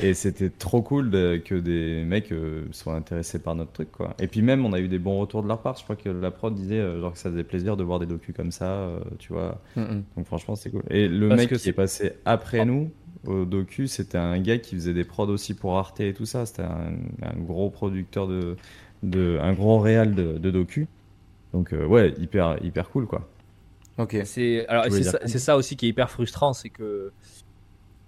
[0.00, 4.14] Et c'était trop cool de- que des mecs euh, soient intéressés par notre truc, quoi.
[4.20, 5.76] Et puis même, on a eu des bons retours de leur part.
[5.76, 8.06] Je crois que la prod disait euh, genre que ça faisait plaisir de voir des
[8.06, 9.60] docus comme ça, euh, tu vois.
[9.74, 10.04] Mm, mm.
[10.16, 10.82] Donc franchement, c'est cool.
[10.90, 12.90] Et le Parce mec qui est passé après nous
[13.26, 16.46] au docu, c'était un gars qui faisait des prods aussi pour Arte et tout ça.
[16.46, 16.92] C'était un,
[17.22, 18.54] un gros producteur de,
[19.02, 20.88] de, un gros réal de, de docu.
[21.52, 23.28] Donc euh, ouais, hyper, hyper cool, quoi.
[23.96, 24.16] Ok.
[24.24, 27.10] C'est alors c'est ça, ça aussi qui est hyper frustrant, c'est que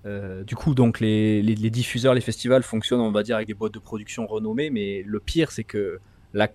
[0.07, 3.49] euh, du coup donc les, les, les diffuseurs, les festivals fonctionnent, on va dire avec
[3.49, 5.99] des boîtes de production renommées, mais le pire c'est que
[6.33, 6.49] la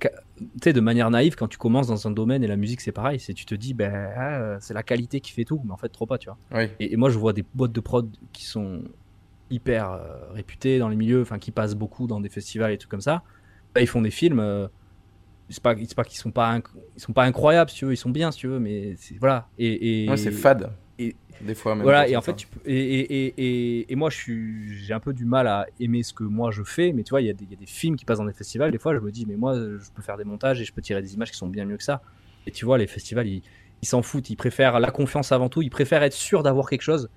[0.63, 3.19] sais de manière naïve quand tu commences dans un domaine et la musique c'est pareil,
[3.19, 5.89] c'est tu te dis ben ah, c'est la qualité qui fait tout, mais en fait
[5.89, 6.37] trop pas, tu vois.
[6.53, 6.69] Oui.
[6.79, 8.83] Et, et moi je vois des boîtes de prod qui sont
[9.51, 12.87] hyper euh, réputées dans les milieux, enfin qui passent beaucoup dans des festivals et tout
[12.87, 13.21] comme ça.
[13.75, 14.39] Bah, ils font des films.
[14.39, 14.67] euh,
[15.49, 16.59] c'est pas, c'est pas qu'ils sont pas,
[16.95, 19.17] ils sont pas incroyables si tu veux, ils sont bien si tu veux, mais c'est-
[19.19, 19.47] voilà.
[19.59, 20.71] Et, et Ouais, c'est fade.
[20.97, 21.83] et- Des fois même.
[21.83, 22.07] voilà.
[22.07, 25.45] Et en fait, tu peux- et, et, moi je suis, j'ai un peu du mal
[25.47, 27.51] à aimer ce que moi je fais, mais tu vois, il y, a des- il
[27.51, 28.71] y a des films qui passent dans des festivals.
[28.71, 30.81] Des fois, je me dis, mais moi, je peux faire des montages et je peux
[30.81, 32.01] tirer des images qui sont bien mieux que ça.
[32.47, 33.43] Et tu vois, les festivals, ils
[33.83, 37.09] s'en foutent, ils préfèrent la confiance avant tout, ils préfèrent être sûr d'avoir quelque chose,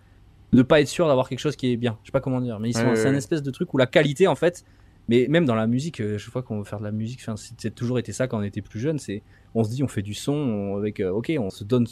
[0.53, 1.99] ne pas être sûr d'avoir quelque chose qui est bien.
[2.03, 3.73] Je sais pas comment dire, mais ils sont, Ouais, ouais, c'est un espèce de truc
[3.73, 4.65] où la qualité en fait,
[5.09, 7.75] mais même dans la musique, euh, chaque fois qu'on veut faire de la musique, c'est
[7.75, 9.23] toujours été ça quand on était plus jeune, c'est
[9.55, 11.87] on se dit on fait du son on- avec euh, ok on se donne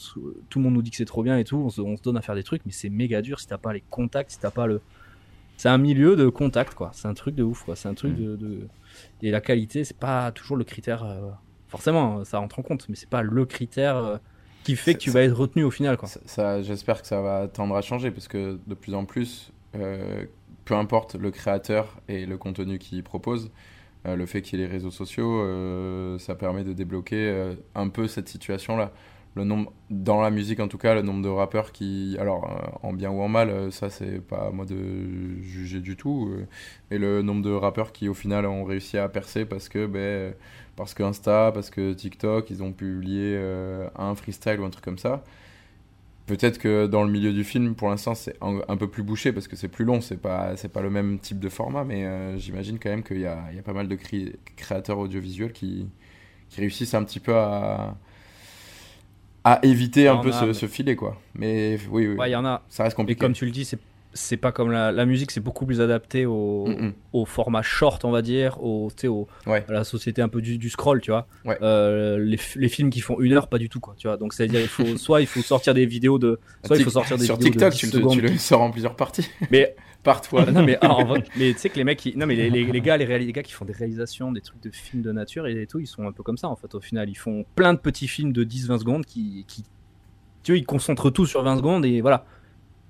[0.51, 2.03] tout le monde nous dit que c'est trop bien et tout on se, on se
[2.03, 4.39] donne à faire des trucs mais c'est méga dur si t'as pas les contacts si
[4.39, 4.81] t'as pas le
[5.57, 6.91] c'est un milieu de contact, quoi.
[6.93, 7.77] C'est un truc de ouf, quoi.
[7.77, 8.23] C'est un truc Mm.
[8.23, 8.69] de, de-
[9.23, 11.03] Et la qualité, c'est pas toujours le critère.
[11.03, 11.31] euh,
[11.69, 14.17] Forcément, ça rentre en compte, mais c'est pas le critère euh,
[14.65, 16.09] qui fait que tu vas être retenu au final, quoi.
[16.11, 19.51] Ça, ça- J'espère que ça va tendre à changer parce que de plus en plus,
[19.77, 20.27] euh,
[20.67, 23.51] peu importe le créateur et le contenu qu'il propose,
[24.07, 27.55] euh, le fait qu'il y ait les réseaux sociaux, euh, ça permet de débloquer euh,
[27.75, 28.93] un peu cette situation-là.
[29.37, 32.51] Le nombre, dans la musique en tout cas, le nombre de rappeurs qui, alors
[32.83, 36.33] en bien ou en mal, ça c'est pas à moi de juger du tout,
[36.91, 40.33] mais le nombre de rappeurs qui au final ont réussi à percer parce que, ben,
[40.75, 43.39] parce que Insta, parce que TikTok, ils ont publié
[43.95, 45.23] un freestyle ou un truc comme ça.
[46.27, 49.33] Peut-être que dans le milieu du film, pour l'instant, c'est un, un peu plus bouché
[49.33, 52.05] parce que c'est plus long, c'est pas, c'est pas le même type de format, mais
[52.05, 53.97] euh, j'imagine quand même qu'il y y a pas mal de
[54.57, 55.89] créateurs audiovisuels qui,
[56.51, 57.97] qui réussissent un petit peu à,
[59.45, 61.21] à éviter un peu a, ce, mais- ce filet, quoi.
[61.35, 62.63] Mais oui, oui, Ouais, il y en a.
[62.69, 63.19] ça reste Et compliqué.
[63.19, 63.79] comme tu le dis, c'est
[64.17, 66.93] c'est pas comme la, la musique, c'est beaucoup plus adapté au, Mm, mm.
[67.13, 69.65] au format short, on va dire, au, au, Ouais.
[69.69, 71.29] à la société un peu du, du scroll, tu vois.
[71.45, 71.57] Ouais.
[71.63, 73.95] Euh, les, les films qui font une heure, pas du tout, quoi.
[73.97, 74.17] Tu vois.
[74.17, 76.41] Donc, c'est-à-dire, il faut, soit il faut sortir des vidéos de.
[76.65, 78.63] Soit il faut sortir des Sur vidéos TikTok, de 10 tu, le- tu le sors
[78.63, 79.29] en plusieurs parties.
[79.53, 80.47] Mais, Par toi.
[80.47, 82.49] non, mais, ah, en vrai, mais tu sais que les mecs, qui, non, mais les,
[82.49, 85.11] les- les gars, les, les gars qui font des réalisations, des trucs de films de
[85.11, 87.09] nature et tout, ils sont un peu comme ça, en fait, au final.
[87.11, 89.65] Ils font plein de petits films de 10-20 secondes qui, qui,
[90.45, 92.25] tu vois, ils concentrent tout sur 20 secondes et voilà.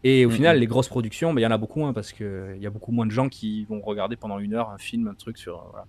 [0.09, 0.35] Et au Mhm.
[0.37, 2.71] final, les grosses productions, mais il y en a beaucoup moins parce qu'il y a
[2.71, 5.57] beaucoup moins de gens qui vont regarder pendant une heure un film, un truc sur.
[5.59, 5.87] euh, Voilà.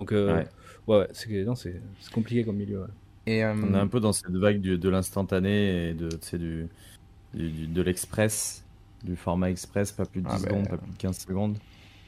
[0.00, 0.46] Donc, euh, Ouais.
[0.86, 2.80] ouais, ouais, c'est compliqué comme milieu.
[2.80, 2.88] ouais.
[3.26, 6.08] Et, euh, On est un peu dans cette vague du- de l'instantané et de,
[6.38, 6.68] du-
[7.34, 8.64] du- de l'express,
[9.02, 11.58] du format express, pas plus de 10 Ah bah, secondes, pas plus de 15 secondes.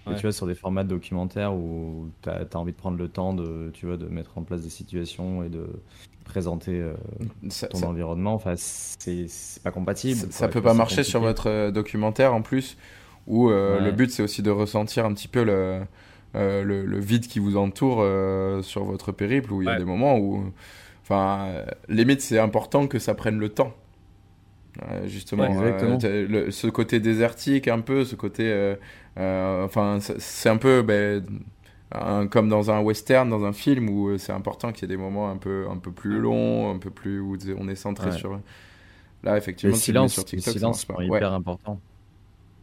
[0.08, 3.08] Et tu vois, sur des formats de documentaires où tu as, envie de prendre le
[3.08, 5.66] temps de, tu vois, de mettre en place des situations et de
[6.24, 6.94] présenter euh,
[7.48, 9.26] ça- ton ça- environnement, enfin, c'est
[9.62, 10.20] pas compatible.
[10.20, 12.76] Ça, ça peut pas marcher sur votre euh, documentaire en plus,
[13.26, 13.84] où euh, Ouais.
[13.84, 15.82] le but c'est aussi de ressentir un petit peu le,
[16.34, 18.04] euh, le, le vide qui vous entoure
[18.62, 19.78] sur votre périple, où il y a Ouais.
[19.78, 20.44] des moments où,
[21.02, 23.72] enfin, limite c'est important que ça prenne le temps.
[24.82, 28.76] Euh, justement, Ouais, euh, le- ce côté désertique un peu, ce côté, euh,
[29.18, 31.24] euh, enfin, c'est- un peu ben,
[31.92, 35.02] un- comme dans un western, dans un film où c'est important qu'il y ait des
[35.02, 38.16] moments un peu, un peu plus longs, un peu plus où on est centré Ouais.
[38.16, 38.38] sur.
[39.22, 41.06] Là, effectivement, le sur TikTok, sont Ouais.
[41.06, 41.80] hyper importants.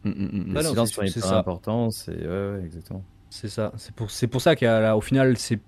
[0.04, 1.38] Mm, mm, mm, Les non, silences c'est- sont hyper ça.
[2.64, 3.02] exactement.
[3.30, 3.72] C'est ça.
[3.76, 5.58] C'est pour, c'est pour ça qu'au final, c'est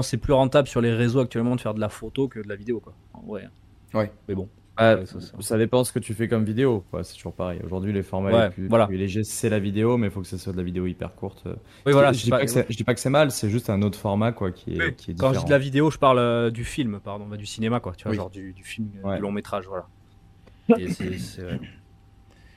[0.00, 2.56] c'est plus rentable sur les réseaux actuellement de faire de la photo que de la
[2.56, 2.94] vidéo, quoi.
[3.12, 3.48] En vrai.
[3.92, 4.10] Ouais.
[4.26, 4.48] Mais bon.
[4.82, 5.32] Ah, ça, ça.
[5.40, 7.04] ça dépend ce que tu fais comme vidéo, quoi.
[7.04, 7.60] C'est toujours pareil.
[7.64, 8.86] Aujourd'hui, les formats Ouais, les plus, voilà.
[8.86, 11.14] plus légers, c'est la vidéo, mais il faut que ce soit de la vidéo hyper
[11.14, 11.44] courte.
[11.86, 12.12] Oui, voilà.
[12.12, 13.98] je, dis pas- pas que je dis pas que c'est mal, c'est juste un autre
[13.98, 14.94] format, quoi, qui est, Oui.
[14.96, 17.36] qui est Quand je dis de la vidéo, je parle euh, du film, pardon, bah,
[17.36, 17.92] du cinéma, quoi.
[17.96, 18.16] Tu vois, Oui.
[18.16, 19.16] genre du, du film, Ouais.
[19.16, 19.86] du long métrage, voilà.
[20.78, 21.60] Et c'est- c'est vrai.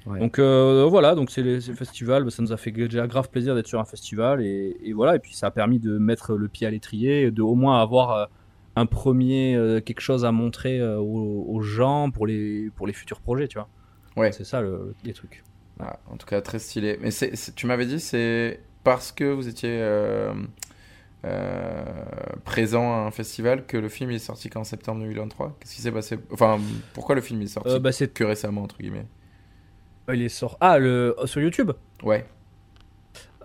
[0.05, 0.19] Ouais.
[0.19, 3.27] Donc euh, voilà, donc c'est les, ces festivals, bah, ça nous a fait déjà grave
[3.31, 6.35] plaisir d'être sur un festival et, et voilà, et puis ça a permis de mettre
[6.35, 8.25] le pied à l'étrier, de au moins avoir euh,
[8.75, 12.93] un premier euh, quelque chose à montrer euh, aux, aux gens pour les pour les
[12.93, 13.69] futurs projets, tu vois.
[14.17, 14.31] Ouais.
[14.31, 15.43] C'est ça le, les trucs.
[15.79, 16.97] Ah, en tout cas, très stylé.
[17.01, 17.09] Mais
[17.55, 20.33] tu m'avais dit, c'est parce que vous étiez euh,
[22.45, 25.91] présent à un festival que le film est sorti qu'en septembre 2023 Qu'est-ce qui s'est
[25.91, 26.17] passé?
[26.31, 26.59] Enfin,
[26.93, 29.07] pourquoi le film est sorti bah, que récemment, entre guillemets?
[30.13, 31.71] Il est sort ah le sur YouTube?
[32.03, 32.25] Ouais.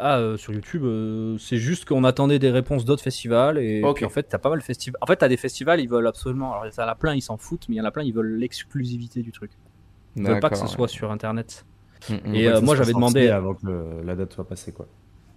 [0.03, 4.05] Ah, euh, sur YouTube, euh, c'est juste qu'on attendait des réponses d'autres festivals et puis
[4.07, 4.99] en fait, t'as pas mal de festivals.
[5.03, 6.53] En fait, t'as des festivals, ils veulent absolument.
[6.53, 8.03] Alors, il y en a plein, ils s'en foutent, mais il y en a plein,
[8.03, 9.51] ils veulent l'exclusivité du truc.
[10.17, 11.65] Ils veulent pas que ce soit sur internet.
[12.09, 12.35] Mm, mm.
[12.35, 14.87] Et, euh, moi, j'avais demandé- avant que le- la date soit passée, quoi.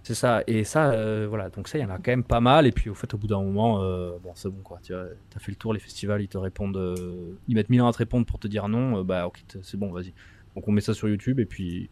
[0.04, 0.44] C'est ça.
[0.48, 1.50] Et ça, euh, voilà.
[1.50, 2.66] Donc, ça, il y en a quand même pas mal.
[2.68, 4.80] Et puis, au fait, au bout d'un moment, euh, bon, c'est bon, quoi.
[4.84, 6.76] Tu vois, t'as fait le tour, les festivals, ils te répondent.
[6.78, 9.00] euh, ils mettent mille ans à te répondre pour te dire non.
[9.00, 10.14] euh, bah, ok, c'est bon, vas-y.
[10.56, 11.90] Donc, on met ça sur YouTube et puis.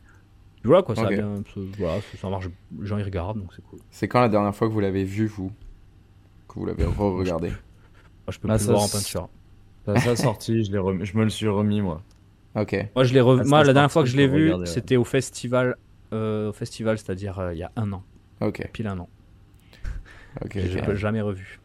[0.64, 0.96] Voilà, quoi.
[0.96, 1.14] Ça, a Ok.
[1.14, 2.46] bien, ça- voilà, ça, ça marche.
[2.80, 3.80] Les gens, ils regardent, donc c'est cool.
[3.90, 5.52] C'est quand la dernière fois que vous l'avez vu, vous?
[6.48, 7.50] Que vous l'avez re-regardé?
[7.50, 7.58] Moi,
[8.30, 9.30] je peux Ah, plus ça, le voir en peinture.
[9.86, 12.02] Ça, ça a sorti, je, l'ai remis- je me le suis remis, moi.
[12.56, 12.76] Ok.
[12.96, 13.42] Moi, je l'ai revu.
[13.46, 14.66] Ah, Moi, la dernière fois que je l'ai vu, ouais.
[14.66, 15.78] c'était au festival,
[16.14, 18.04] euh, au festival, c'est-à-dire euh, il y a un an,
[18.42, 18.68] Ok.
[18.74, 19.08] pile un an.
[20.46, 20.58] Ok.
[20.60, 20.88] Je ok.
[20.88, 21.60] l'ai jamais revu.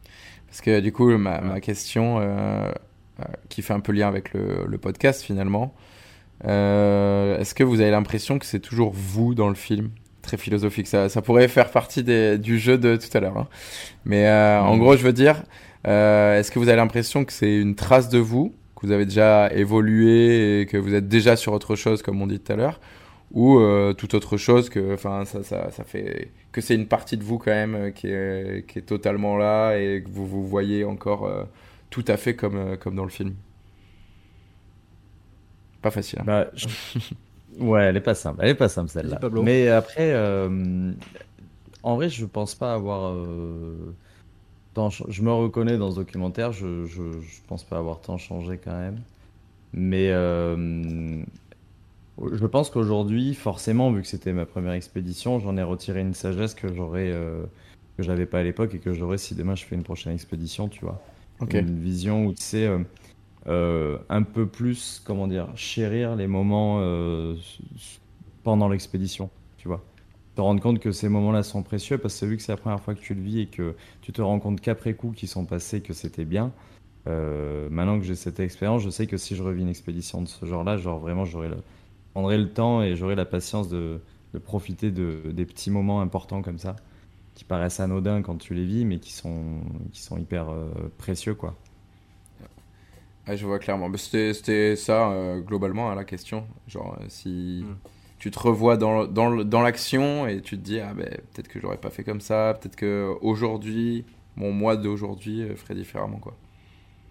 [0.47, 2.71] Parce que du coup, ma, ma question, euh,
[3.19, 5.73] euh, qui fait un peu lien avec le, le podcast finalement,
[6.43, 9.89] est-ce que vous avez l'impression que c'est toujours vous dans le film?
[10.21, 13.37] Très philosophique, ça, ça pourrait faire partie des- du jeu de tout à l'heure.
[13.37, 13.47] hein.
[14.05, 14.79] Mais euh, en Mhm.
[14.79, 15.43] gros, je veux dire,
[15.87, 19.05] euh, est-ce que vous avez l'impression que c'est une trace de vous, que vous avez
[19.05, 22.55] déjà évolué et que vous êtes déjà sur autre chose, comme on dit tout à
[22.57, 22.79] l'heure?
[23.31, 27.17] Ou euh, toute autre chose que enfin ça, ça, ça fait que c'est une partie
[27.17, 30.45] de vous quand même euh, qui est, qui est totalement là et que vous vous
[30.47, 31.43] voyez encore euh,
[31.89, 33.33] tout à fait comme, euh, comme dans le film?
[35.87, 36.25] Pas facile hein.
[36.25, 36.67] Bah, je,
[37.59, 38.39] Ouais, elle est pas simple.
[38.43, 39.19] Elle est pas simple celle-là.
[39.41, 40.93] Mais après, euh,
[41.83, 43.13] en vrai, je pense pas avoir.
[43.13, 43.95] euh,
[44.73, 46.51] tant je me reconnais dans ce documentaire.
[46.53, 49.03] Je, je, je pense pas avoir tant changé quand même.
[49.73, 51.23] Mais euh,
[52.33, 56.55] je pense qu'aujourd'hui, forcément, vu que c'était ma première expédition, j'en ai retiré une sagesse
[56.55, 57.11] que j'aurais,
[57.97, 60.69] que j'avais pas à l'époque et que j'aurais si demain je fais une prochaine expédition,
[60.69, 61.07] tu vois.
[61.51, 62.67] Une vision où tu sais
[63.47, 67.35] euh, un peu plus, comment dire, chérir les moments euh,
[68.43, 69.85] pendant l'expédition, tu vois.
[70.35, 72.81] Te rendre compte que ces moments-là sont précieux parce que vu que c'est la première
[72.81, 75.45] fois que tu le vis et que tu te rends compte qu'après coup qu'ils sont
[75.45, 76.53] passés, que c'était bien.
[77.07, 80.27] euh, maintenant que j'ai cette expérience, je sais que si je revis une expédition de
[80.27, 81.57] ce genre-là, genre vraiment, j'aurai le,
[82.15, 84.01] le temps et j'aurai la patience de,
[84.33, 86.75] de profiter de, des petits moments importants comme ça,
[87.35, 89.61] qui paraissent anodins quand tu les vis, mais qui sont,
[89.93, 90.47] qui sont hyper
[90.97, 91.59] précieux, quoi.
[93.27, 93.89] Ouais, je vois clairement.
[93.89, 96.47] Mais C'était c'était ça, euh, globalement, hein, la question.
[96.67, 97.77] Genre, euh, si Mm.
[98.19, 101.59] tu te revois dans, dans, dans l'action et tu te dis, ah ben, peut-être que
[101.59, 104.05] j'aurais pas fait comme ça, peut-être que aujourd'hui,
[104.35, 106.37] mon moi d'aujourd'hui euh, ferait différemment, quoi.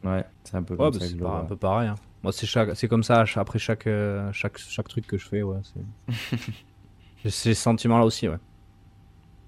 [0.04, 1.88] Ouais, c'est un peu Ouais, comme bah, ça un peu pareil.
[1.88, 2.00] hein.
[2.22, 2.74] Moi, c'est chaque...
[2.76, 5.42] c'est comme ça après chaque, euh, chaque, chaque truc que je fais.
[5.42, 5.80] Ouais, c'est...
[7.16, 8.38] J'ai ces sentiments-là aussi, ouais.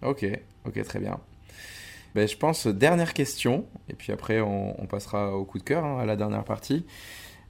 [0.03, 0.25] Ok,
[0.65, 1.21] ok, très bien.
[2.15, 5.85] Ben, je pense, euh, dernière question, et puis après on, passera au coup de cœur,
[5.85, 6.85] hein, à la dernière partie.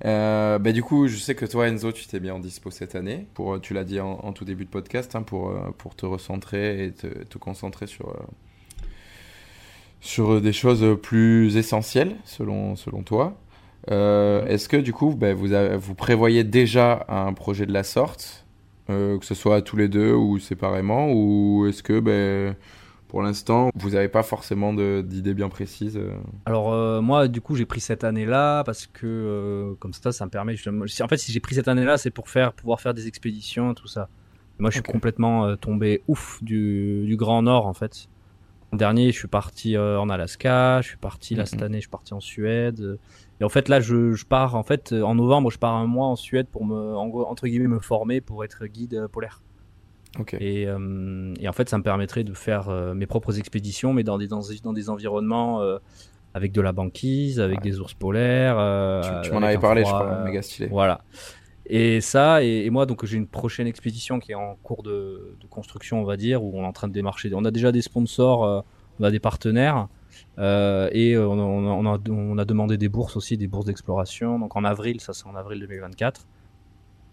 [0.05, 2.95] Euh, ben, du coup, je sais que toi, Enzo, tu t'es bien en dispo cette
[2.95, 6.07] année, pour, tu l'as dit en, tout début de podcast, hein, pour, euh, pour te
[6.07, 8.87] recentrer et te, te concentrer sur, euh,
[10.01, 13.37] sur des choses plus essentielles, selon, selon toi.
[13.89, 15.49] Est-ce que du coup, ben, vous,
[15.79, 18.45] vous prévoyez déjà un projet de la sorte,
[18.87, 22.55] que ce soit tous les deux ou séparément, ou est-ce que ben,
[23.09, 26.13] pour l'instant, vous n'avez pas forcément d'idées bien précises euh
[26.45, 30.25] Alors euh, moi, du coup, j'ai pris cette année-là parce que euh, comme ça, ça
[30.27, 30.85] me permet justement.
[31.03, 33.89] En fait, si j'ai pris cette année-là, c'est pour faire, pouvoir faire des expéditions, tout
[33.89, 34.09] ça.
[34.59, 38.09] Moi, je suis complètement euh, tombé ouf du, du Grand Nord, en fait.
[38.73, 41.47] L'an dernier, je suis parti en Alaska, je suis parti là Mhm.
[41.47, 42.99] cette année, je suis parti en Suède.
[43.41, 46.09] Et en fait, là, je, je pars en fait en novembre, je pars un mois
[46.09, 49.41] en Suède pour me, en entre guillemets, me former pour être guide polaire.
[50.41, 54.03] Et, euh, et en fait, ça me permettrait de faire euh, mes propres expéditions, mais
[54.05, 55.79] dans des, dans, dans des environnements euh,
[56.35, 57.71] avec de la banquise, avec Ouais.
[57.71, 58.57] des ours polaires.
[59.23, 60.69] Tu, tu m'en avais parlé, je froid, crois, euh, méga stylé.
[60.69, 61.01] Voilà.
[61.67, 65.37] Et ça, et, et moi, donc j'ai une prochaine expédition qui est en cours de,
[65.41, 67.31] de construction, on va dire, où on est en train de démarcher.
[67.35, 68.65] On a déjà des sponsors,
[68.99, 69.89] on a des partenaires,
[70.39, 74.39] et on, a, on a- on a demandé des bourses aussi, des bourses d'exploration.
[74.39, 76.27] Donc en avril, ça c'est en avril 2024.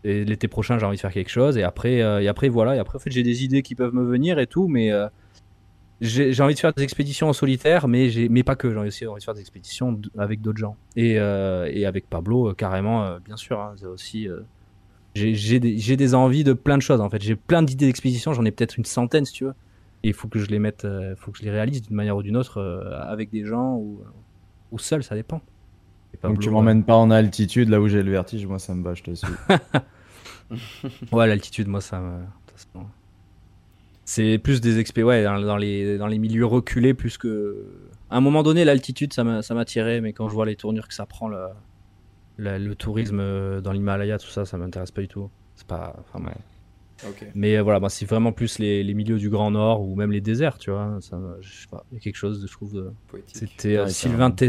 [0.07, 1.57] Et l'été prochain, j'ai envie de faire quelque chose.
[1.57, 2.75] Et après, euh, et après voilà.
[2.75, 5.07] Et après, en fait, j'ai des idées qui peuvent me venir et tout, mais euh,
[5.99, 8.71] j'ai j'ai envie de faire des expéditions en solitaire, mais j'ai, mais pas que.
[8.71, 10.77] J'ai aussi envie de faire des expéditions avec d'autres gens.
[10.95, 13.59] Et, euh, et avec Pablo, euh, carrément, bien sûr.
[13.59, 14.27] hein, aussi.
[15.15, 17.01] j'ai, j'ai des, des envies de plein de choses.
[17.01, 18.31] En fait, j'ai plein d'idées d'expédition.
[18.31, 19.55] J'en ai peut-être une centaine, si tu veux.
[20.03, 20.85] Et il faut que je les mette,
[21.17, 22.61] faut que je les réalise d'une manière ou d'une autre
[23.07, 24.01] avec des gens ou,
[24.71, 25.41] ou seul, ça dépend.
[26.21, 28.93] Donc tu m'emmènes pas en altitude, là où j'ai le vertige, moi ça me va,
[28.93, 29.27] je te suis.
[31.11, 32.19] Ouais, l'altitude, moi, ça me.
[34.05, 37.65] C'est plus des expé, ouais, dans, dans les, dans les milieux reculés, plus que.
[38.09, 40.87] À un moment donné, l'altitude, ça m'a ça m'attirait, mais quand je vois les tournures
[40.87, 41.47] que ça prend, le,
[42.37, 45.29] le, le tourisme euh, dans l'Himalaya, tout ça, ça m'intéresse pas du tout.
[45.55, 45.95] C'est pas.
[45.99, 46.35] Enfin, ouais.
[47.35, 50.11] Mais euh, voilà, moi, c'est vraiment plus les, les milieux du Grand Nord ou même
[50.11, 50.97] les déserts, tu vois.
[51.01, 52.73] Ça, je sais pas, il y a quelque chose, de, je trouve.
[52.73, 53.37] de- Poétique.
[53.37, 53.89] C'était euh, Ouais,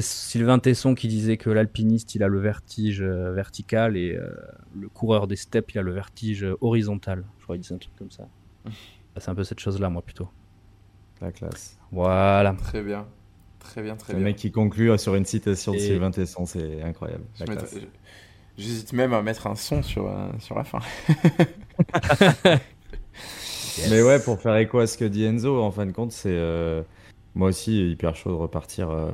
[0.01, 4.31] Sylvain, Tesson qui disait que l'alpiniste, il a le vertige euh, vertical et euh,
[4.75, 7.25] le coureur des steppes, il a le vertige euh, horizontal.
[7.39, 8.29] Je crois qu'il disait un truc comme ça.
[9.19, 10.29] C'est un peu cette chose-là, moi, plutôt.
[11.21, 11.79] La classe.
[11.91, 12.55] Voilà.
[12.65, 13.07] Très bien.
[13.59, 14.27] Très bien, très Le bien.
[14.27, 17.25] mec qui conclut sur une citation de Et- Sylvain Tesson, c'est incroyable.
[17.35, 17.45] Je
[18.59, 20.79] J'hésite même à mettre un son sur, euh, sur la fin.
[23.91, 26.31] Mais ouais, pour faire écho à ce que dit Enzo, en fin de compte, c'est
[26.31, 26.83] euh,
[27.35, 29.11] moi aussi hyper chaud de repartir, euh,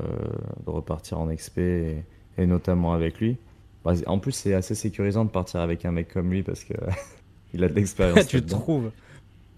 [0.64, 2.04] de repartir en expé
[2.38, 3.36] et, et notamment avec lui.
[3.84, 6.74] Bah, en plus, c'est assez sécurisant de partir avec un mec comme lui parce que
[7.54, 8.26] il a de l'expérience.
[8.28, 8.92] tu trouves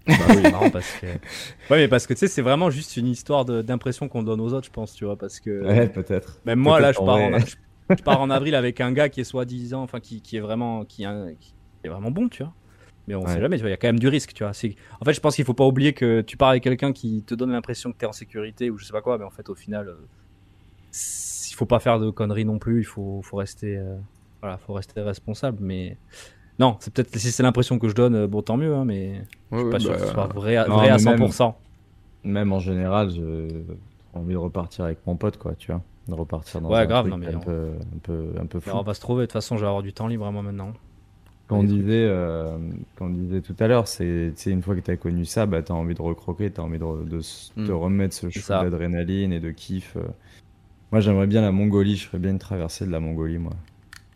[0.07, 1.05] Bah oui, marrant parce que.
[1.05, 4.53] Ouais, mais parce que tu sais, c'est vraiment juste une histoire d'impression qu'on donne aux
[4.53, 5.63] autres, je pense, tu vois, parce que.
[5.63, 6.39] Ouais, peut-être.
[6.45, 7.55] Même moi, là, je pars, en je,
[7.89, 10.85] je pars en avril avec un gars qui est soi-disant, enfin, qui, qui est vraiment,
[10.85, 11.53] qui, est un- qui
[11.83, 12.53] est vraiment bon, tu vois.
[13.07, 13.33] Mais on Ouais.
[13.33, 14.53] sait jamais, tu vois, il y a quand même du risque, tu vois.
[14.53, 17.23] C'est- En fait, je pense qu'il faut pas oublier que tu pars avec quelqu'un qui
[17.23, 19.29] te donne l'impression que tu es en sécurité ou je sais pas quoi, mais en
[19.29, 20.07] fait, au final, euh,
[20.93, 23.95] il faut pas faire de conneries non plus, il faut, faut rester, euh,
[24.41, 25.97] voilà, faut rester responsable, mais.
[26.57, 29.19] Non, c'est peut-être si c'est l'impression que je donne, euh, bon tant mieux, hein, mais
[29.19, 30.97] Ouais, je suis ouais, pas sûr bah, que ce soit vrai, à- non, vrai à
[30.97, 31.61] mais même- 100%.
[32.23, 33.65] Même en général, j'ai
[34.13, 35.83] envie de repartir avec mon pote, quoi, tu vois.
[36.07, 38.45] De repartir dans Ouais, un grave, truc non, mais un, on- peu, un peu, un
[38.45, 38.77] peu Mais fou.
[38.77, 40.41] on va se trouver, de toute façon, je vais avoir du temps libre à moi
[40.43, 40.71] maintenant.
[41.47, 42.57] Quand on disait, euh,
[42.95, 45.61] quand on disait tout à l'heure, c'est une fois que tu as connu ça, bah,
[45.61, 47.65] tu as envie de recroquer, tu as envie de, re- de s- Mm.
[47.67, 48.63] te remettre ce ça.
[48.63, 49.95] d'adrénaline et de kiff.
[49.95, 50.01] euh.
[50.91, 53.53] Moi, j'aimerais bien la Mongolie, je ferais bien une traversée de la Mongolie, moi.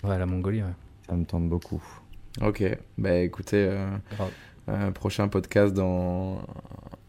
[0.04, 0.74] Ouais, la Mongolie, ouais.
[1.08, 1.84] Ça me tente beaucoup.
[2.42, 2.64] Ok,
[2.98, 3.88] bah écoutez, euh,
[4.70, 6.40] euh, prochain podcast dans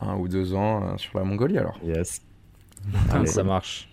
[0.00, 1.78] un ou deux ans euh, sur la Mongolie alors.
[1.84, 2.22] Yes.
[3.10, 3.26] Allez.
[3.26, 3.88] ça marche.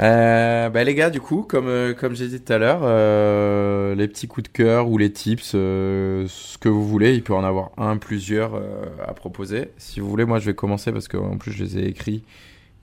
[0.00, 3.94] Euh, bah les gars, du coup, comme, euh, comme j'ai dit tout à l'heure, euh,
[3.96, 7.34] les petits coups de cœur ou les tips, euh, ce que vous voulez, il peut
[7.34, 9.70] en avoir un, plusieurs euh, à proposer.
[9.76, 12.22] Si vous voulez, moi je vais commencer parce qu'en plus je les ai écrits.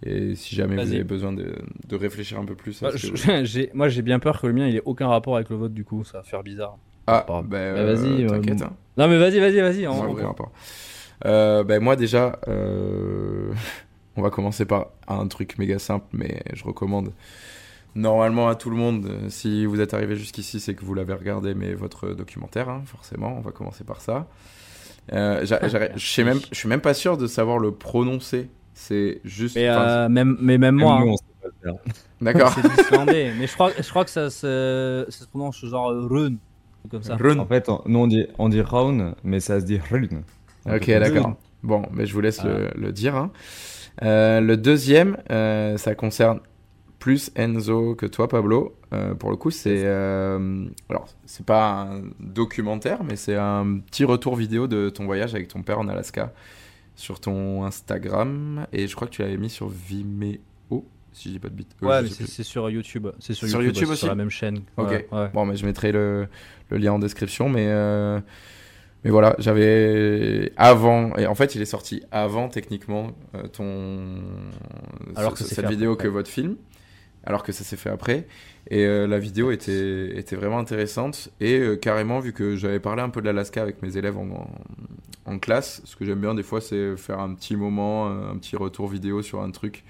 [0.06, 1.56] Et si jamais vous avez besoin de,
[1.88, 4.42] de réfléchir un peu plus à Bah, ce que je- vous- moi, j'ai bien peur
[4.42, 6.44] que le mien, il ait aucun rapport avec le vôtre, du coup, ça va faire
[6.44, 6.78] bizarre.
[7.08, 8.62] Ah, bah, Bah, vas-y, euh, t'inquiète.
[8.62, 8.74] hein.
[8.98, 9.88] Non, mais vas-y, vas-y, vas-y.
[9.88, 10.52] On on- rapport.
[11.26, 13.52] Euh, ben moi déjà, euh,
[14.18, 17.12] on va commencer par un truc méga simple, mais je recommande
[17.96, 19.06] normalement à tout le monde.
[19.06, 22.84] euh, Si vous êtes arrivé jusqu'ici, c'est que vous l'avez regardé, mais votre documentaire, hein,
[22.86, 23.36] forcément.
[23.38, 24.28] On va commencer par ça.
[25.14, 28.50] Euh, j'arrête- je sais même, je suis même pas sûr de savoir le prononcer.
[28.74, 29.56] C'est juste.
[29.56, 31.12] Mais, euh, même, mais même moi, Même hein.
[31.14, 31.96] on sait pas le faire.
[32.22, 32.54] D'accord.
[32.54, 33.32] c'est de l'islandais.
[33.40, 36.38] mais je crois, je crois que ça se, ça se prononce genre euh, rune,
[36.90, 37.16] comme ça.
[37.16, 37.40] Run.
[37.40, 40.08] En fait, on- nous, on dit, on dit Raun, mais ça se dit Run.
[40.66, 41.36] Ok, d'accord.
[41.64, 43.16] Bon, mais je vous laisse le, le dire.
[43.16, 43.32] hein.
[44.04, 46.40] Euh, le deuxième, euh, ça concerne
[47.00, 48.76] plus Enzo que toi, Pablo.
[48.94, 54.04] Euh, pour le coup, c'est euh, alors c'est pas un documentaire, mais c'est un petit
[54.06, 56.34] retour vidéo de ton voyage avec ton père en Alaska
[56.96, 60.40] sur ton Instagram et je crois que tu l'avais mis sur Vimeo,
[61.12, 61.76] si je dis pas de bêtises.
[61.84, 63.08] Euh, Ouais, mais c'est sur YouTube.
[63.20, 64.62] C'est sur, Sur YouTube, aussi Sur la même chaîne.
[64.78, 64.90] Ok.
[64.90, 65.30] Ouais, ouais.
[65.34, 66.28] Bon, mais je mettrai le,
[66.70, 67.68] le lien en description, mais
[69.06, 74.16] mais voilà, j'avais avant et en fait, il est sorti avant techniquement euh, ton
[75.16, 76.56] Alors que cette vidéo après, que votre film,
[77.24, 78.26] alors que ça s'est fait après.
[78.72, 81.30] Et euh, la vidéo était était vraiment intéressante.
[81.40, 84.28] Et euh, carrément vu que j'avais parlé un peu de l'Alaska avec mes élèves en,
[84.28, 84.48] en,
[85.32, 88.56] en classe, ce que j'aime bien des fois, c'est faire un petit moment, un petit
[88.56, 89.84] retour vidéo sur un truc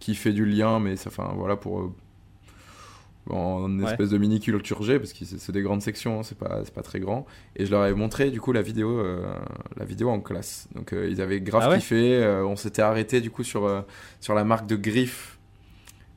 [0.00, 1.92] qui fait du lien, mais ça, enfin voilà pour
[3.30, 6.60] en espèce de mini culture G parce que c'est des grandes sections, hein, c'est pas
[6.64, 7.26] c'est pas très grand.
[7.56, 9.34] Et je leur avais montré du coup la vidéo euh,
[9.76, 10.68] la vidéo en classe.
[10.74, 12.16] Donc euh, ils avaient grave Ah ouais kiffé.
[12.16, 13.84] euh, on s'était arrêté du coup sur
[14.20, 15.38] sur la marque de griffes.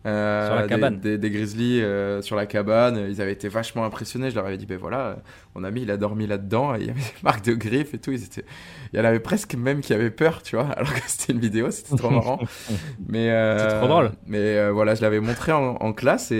[0.05, 0.99] Euh, Sur la des- cabane.
[0.99, 4.29] Des, des grizzlies euh, sur la cabane, ils avaient été vachement impressionnés.
[4.29, 5.17] Je leur avais dit, ben voilà,
[5.55, 7.97] mon ami il a dormi là-dedans et il y avait des marques de griffes et
[7.97, 8.11] tout.
[8.11, 8.45] Ils étaient...
[8.93, 11.39] Il y en avait presque même qui avaient peur, tu vois, alors que c'était une
[11.39, 12.39] vidéo, c'était trop marrant.
[13.09, 14.11] Mais euh, C'est trop drôle.
[14.27, 16.35] Mais voilà, je l'avais montré en, en classe et,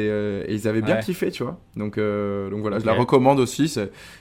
[0.48, 1.02] et ils avaient bien Ouais.
[1.02, 1.60] kiffé, tu vois.
[1.76, 3.68] Donc, donc voilà, je la recommande aussi.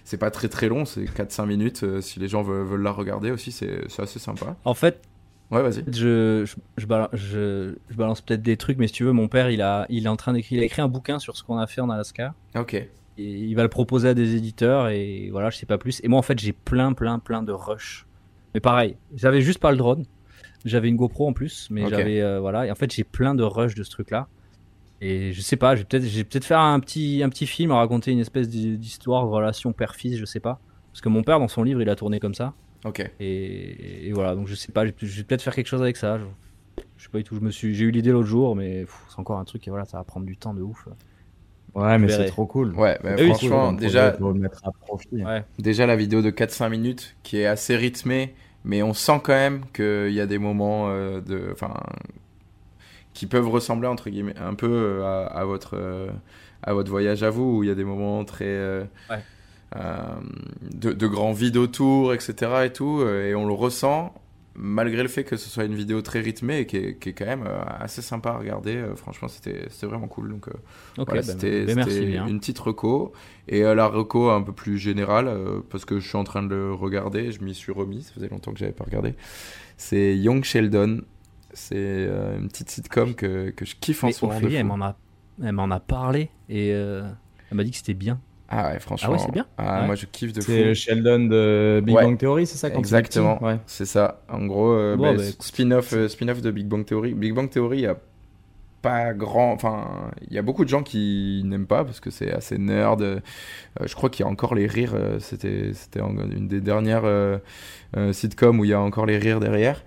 [0.04, 1.84] C'est pas très très long, c'est 4-5 minutes.
[2.00, 4.56] si les gens veulent, veulent la regarder aussi, c'est c'est assez sympa.
[4.64, 5.00] En fait,
[5.50, 5.84] Ouais, vas-y.
[5.92, 9.28] je, je, je, bala- je- je balance peut-être des trucs, mais si tu veux, mon
[9.28, 11.42] père, il, a, il est en train d'écrire, il a écrit un bouquin sur ce
[11.44, 12.34] qu'on a fait en Alaska.
[12.56, 12.74] Ok.
[12.74, 16.00] Et il va le proposer à des éditeurs et voilà, je sais pas plus.
[16.02, 18.06] Et moi, en fait, j'ai plein, plein, plein de rush.
[18.54, 20.04] Mais pareil, j'avais juste pas le drone.
[20.64, 22.66] J'avais une GoPro en plus, mais j'avais euh, voilà.
[22.66, 24.26] Et en fait, j'ai plein de rush de ce truc-là.
[25.00, 28.10] Et je sais pas, je vais peut-être, peut-être faire un petit, un petit film, raconter
[28.12, 30.58] une espèce d'hi- d'histoire, relation père-fils, je sais pas.
[30.90, 32.54] Parce que mon père, dans son livre, il a tourné comme ça.
[32.84, 33.00] Ok.
[33.20, 36.18] Et, et voilà, donc je sais pas, je vais peut-être faire quelque chose avec ça.
[36.18, 36.24] Je,
[36.96, 39.18] je sais pas du tout, je me suis, j'ai eu l'idée l'autre jour, mais c'est
[39.18, 40.88] encore un truc et voilà, ça va prendre du temps de ouf.
[41.74, 42.72] Ouais, mais c'est trop cool.
[42.74, 45.24] Ouais, bah, oui, franchement, Cool, déjà, pour le mettre à profit.
[45.24, 45.42] Ouais.
[45.58, 48.34] déjà la vidéo de 4-5 minutes qui est assez rythmée,
[48.64, 51.74] mais on sent quand même qu'il y a des moments euh, de, enfin,
[53.12, 56.10] qui peuvent ressembler entre guillemets un peu euh, à, à votre euh,
[56.62, 59.20] à votre voyage à vous où il y a des moments très euh, Ouais.
[59.76, 60.06] Euh,
[60.72, 62.34] de, de grands vides autour, etc.
[62.64, 64.14] et tout, euh, et on le ressent
[64.56, 67.12] malgré le fait que ce soit une vidéo très rythmée et qui est, qui est
[67.12, 68.76] quand même euh, assez sympa à regarder.
[68.76, 70.30] euh, franchement, c'était vraiment cool.
[70.30, 70.52] Donc euh,
[70.96, 71.84] voilà, bah, c'était bah,
[72.28, 73.12] une petite reco.
[73.48, 75.30] Et euh, la reco un peu plus générale,
[75.70, 78.28] parce que je suis en train de le regarder, je m'y suis remis, ça faisait
[78.28, 79.14] longtemps que j'avais pas regardé.
[79.76, 81.02] C'est Young Sheldon.
[81.52, 84.38] C'est une petite sitcom que, que je kiffe en ce moment.
[85.42, 87.06] elle m'en a, parlé et elle
[87.52, 88.20] m'a dit que c'était bien.
[88.48, 89.08] Ah ouais, franchement.
[89.10, 89.86] Ah ouais, c'est bien ah, Ouais.
[89.86, 90.50] Moi, je kiffe de fou.
[90.50, 92.04] C'est Sheldon de Big Ouais.
[92.04, 93.42] Bang Theory, c'est ça quand Exactement.
[93.42, 93.58] Ouais.
[93.66, 94.20] C'est ça.
[94.28, 97.14] En gros, euh, Bon, bah, bah, spin-off, euh, spin-off de Big Bang Theory.
[97.14, 97.96] Big Bang Theory, il y a
[98.84, 99.52] pas grand.
[99.52, 103.00] Enfin, il y a beaucoup de gens qui n'aiment pas parce que c'est assez nerd.
[103.00, 103.20] Euh,
[103.82, 104.94] je crois qu'il y a encore les rires.
[105.20, 107.38] C'était, une des dernières euh,
[107.96, 109.82] euh, sitcoms où il y a encore les rires derrière.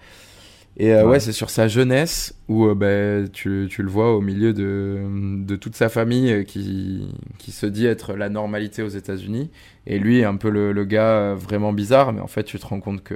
[0.80, 1.20] Et euh, ouais, Ouais.
[1.20, 5.02] c'est sur sa jeunesse où euh, bah, tu, tu le vois au milieu de,
[5.44, 7.08] de toute sa famille euh, qui,
[7.40, 9.50] qui se dit être la normalité aux États-Unis.
[9.88, 12.80] Et lui un peu le, le gars vraiment bizarre, mais en fait, tu te rends
[12.80, 13.16] compte que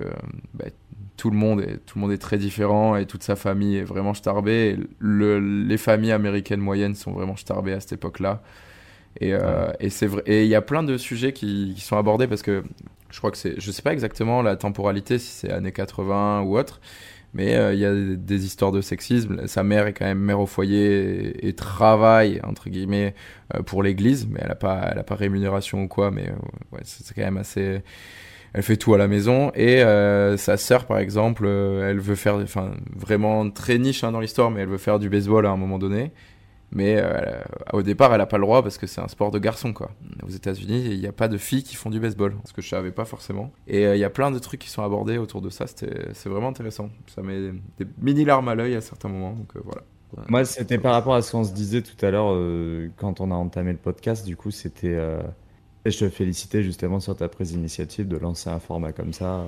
[0.56, 0.66] bah,
[1.18, 3.84] tout, le monde est, tout le monde est très différent et toute sa famille est
[3.84, 4.78] vraiment starbée.
[5.00, 8.42] Le- les familles américaines moyennes sont vraiment starbées à cette époque-là.
[9.20, 10.24] Et, euh, et c'est vrai.
[10.26, 12.64] Et il y a plein de sujets qui, qui sont abordés parce que
[13.10, 13.60] je crois que c'est.
[13.60, 16.80] Je sais pas exactement la temporalité, si c'est années 80 ou autre.
[17.34, 19.48] Mais euh, il y a des histoires de sexisme.
[19.48, 23.16] Sa mère est quand même mère au foyer et, travaille, entre guillemets,
[23.56, 24.28] euh, pour l'église.
[24.30, 26.12] Mais elle a pas, elle a pas rémunération ou quoi.
[26.12, 27.82] Mais euh, ouais, c'est quand même assez.
[28.54, 29.52] Elle fait tout à la maison.
[29.56, 32.36] Et euh, sa sœur, par exemple, elle veut faire.
[32.36, 35.58] Enfin, vraiment très niche hein, dans l'histoire, mais elle veut faire du baseball à un
[35.58, 36.12] moment donné.
[36.74, 37.42] Mais euh,
[37.74, 39.92] au départ, elle a pas le droit parce que c'est un sport de garçon, quoi.
[40.24, 42.70] Aux États-Unis, il n'y a pas de filles qui font du baseball, ce que je
[42.70, 43.52] savais pas forcément.
[43.68, 45.66] Et euh, il y a plein de trucs qui sont abordés autour de ça.
[45.68, 46.90] C'est vraiment intéressant.
[47.08, 49.34] Ça met des mini larmes à l'œil à certains moments.
[49.34, 49.82] Donc euh, voilà.
[50.28, 52.38] Moi, c'était par rapport à ce qu'on se disait tout à l'heure
[52.98, 54.26] quand on a entamé le podcast.
[54.26, 54.98] Du coup, c'était.
[55.86, 59.46] et je te félicitais justement sur ta prise d'initiative de lancer un format comme ça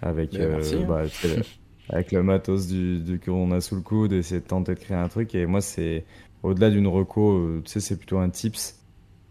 [0.00, 0.86] avec, Ben, merci, hein.
[0.88, 1.02] bah,
[1.88, 4.80] avec le matos du, du qu'on a sous le coude et c'est de tenter de
[4.80, 5.34] créer un truc.
[5.34, 6.04] Et moi, c'est
[6.46, 8.80] au-delà d'une reco, euh, tu sais, c'est plutôt un tips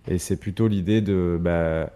[0.08, 1.92] et c'est plutôt l'idée de bah,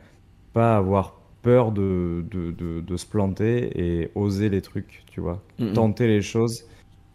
[0.54, 5.44] pas avoir peur de, de, de, de se planter et oser les trucs, tu vois.
[5.74, 6.66] Tenter les choses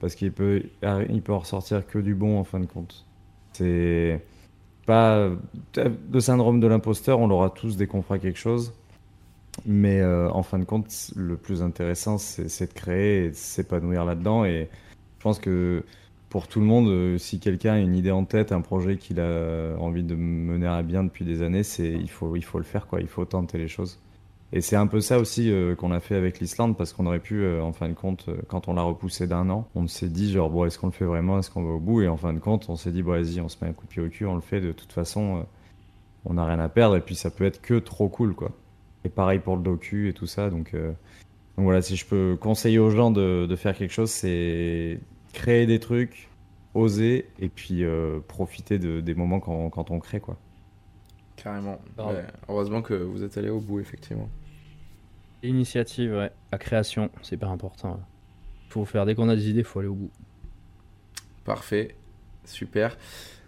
[0.00, 0.62] parce qu'il peut,
[1.10, 3.06] il peut en ressortir que du bon en fin de compte.
[3.54, 4.22] C'est
[4.86, 5.30] pas
[5.76, 8.72] le syndrome de l'imposteur, on l'aura tous dès qu'on fera quelque chose.
[9.64, 13.34] Mais euh, en fin de compte, le plus intéressant, c'est c'est de créer et de
[13.34, 14.44] s'épanouir là-dedans.
[14.44, 14.68] Et
[15.18, 15.84] je pense que
[16.34, 19.20] pour tout le monde, euh, si quelqu'un a une idée en tête, un projet qu'il
[19.20, 22.64] a envie de mener à bien depuis des années, c'est il faut, il faut le
[22.64, 23.00] faire, quoi.
[23.00, 24.00] Il faut tenter les choses.
[24.52, 27.20] Et c'est un peu ça aussi euh, qu'on a fait avec l'Islande, parce qu'on aurait
[27.20, 30.32] pu, euh, en fin de compte, quand on l'a repoussé d'un an, on s'est dit,
[30.32, 32.02] genre, bon, est-ce qu'on le fait vraiment, est-ce qu'on va au bout?
[32.02, 33.84] Et en fin de compte, on s'est dit, bon, vas-y, on se met un coup
[33.84, 35.46] de pied au cul, on le fait, de toute façon,
[36.24, 38.50] on n'a rien à perdre, et puis ça peut être que trop cool, quoi.
[39.04, 42.80] Et pareil pour le docu et tout ça, donc, donc voilà, si je peux conseiller
[42.80, 44.98] aux gens de faire quelque chose, c'est
[45.34, 46.28] créer des trucs,
[46.72, 50.38] oser, et puis euh, profiter de, des moments quand, quand on crée, quoi.
[51.36, 51.78] Carrément.
[51.98, 54.28] Ouais, heureusement que vous êtes allé au bout, effectivement.
[55.42, 56.30] L'initiative, ouais.
[56.52, 57.92] La création, c'est hyper important.
[57.92, 58.00] ouais.
[58.70, 60.10] Faut faire, dès qu'on a des idées, faut aller au bout.
[61.44, 61.94] Parfait.
[62.44, 62.96] Super.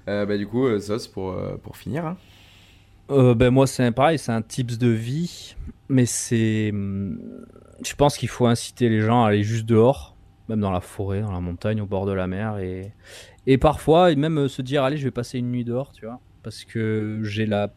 [0.09, 2.05] Euh, bah, du coup, euh, Zos, pour, pour finir.
[2.07, 2.17] hein.
[3.09, 5.55] Euh, ben moi c'est pareil, c'est un tips de vie,
[5.89, 7.21] mais c'est, hum,
[7.85, 10.16] je pense qu'il faut inciter les gens à aller juste dehors,
[10.49, 12.93] même dans la forêt, dans la montagne, au bord de la mer, et
[13.47, 16.21] et parfois même euh, se dire allez je vais passer une nuit dehors, tu vois,
[16.43, 17.73] parce que j'ai la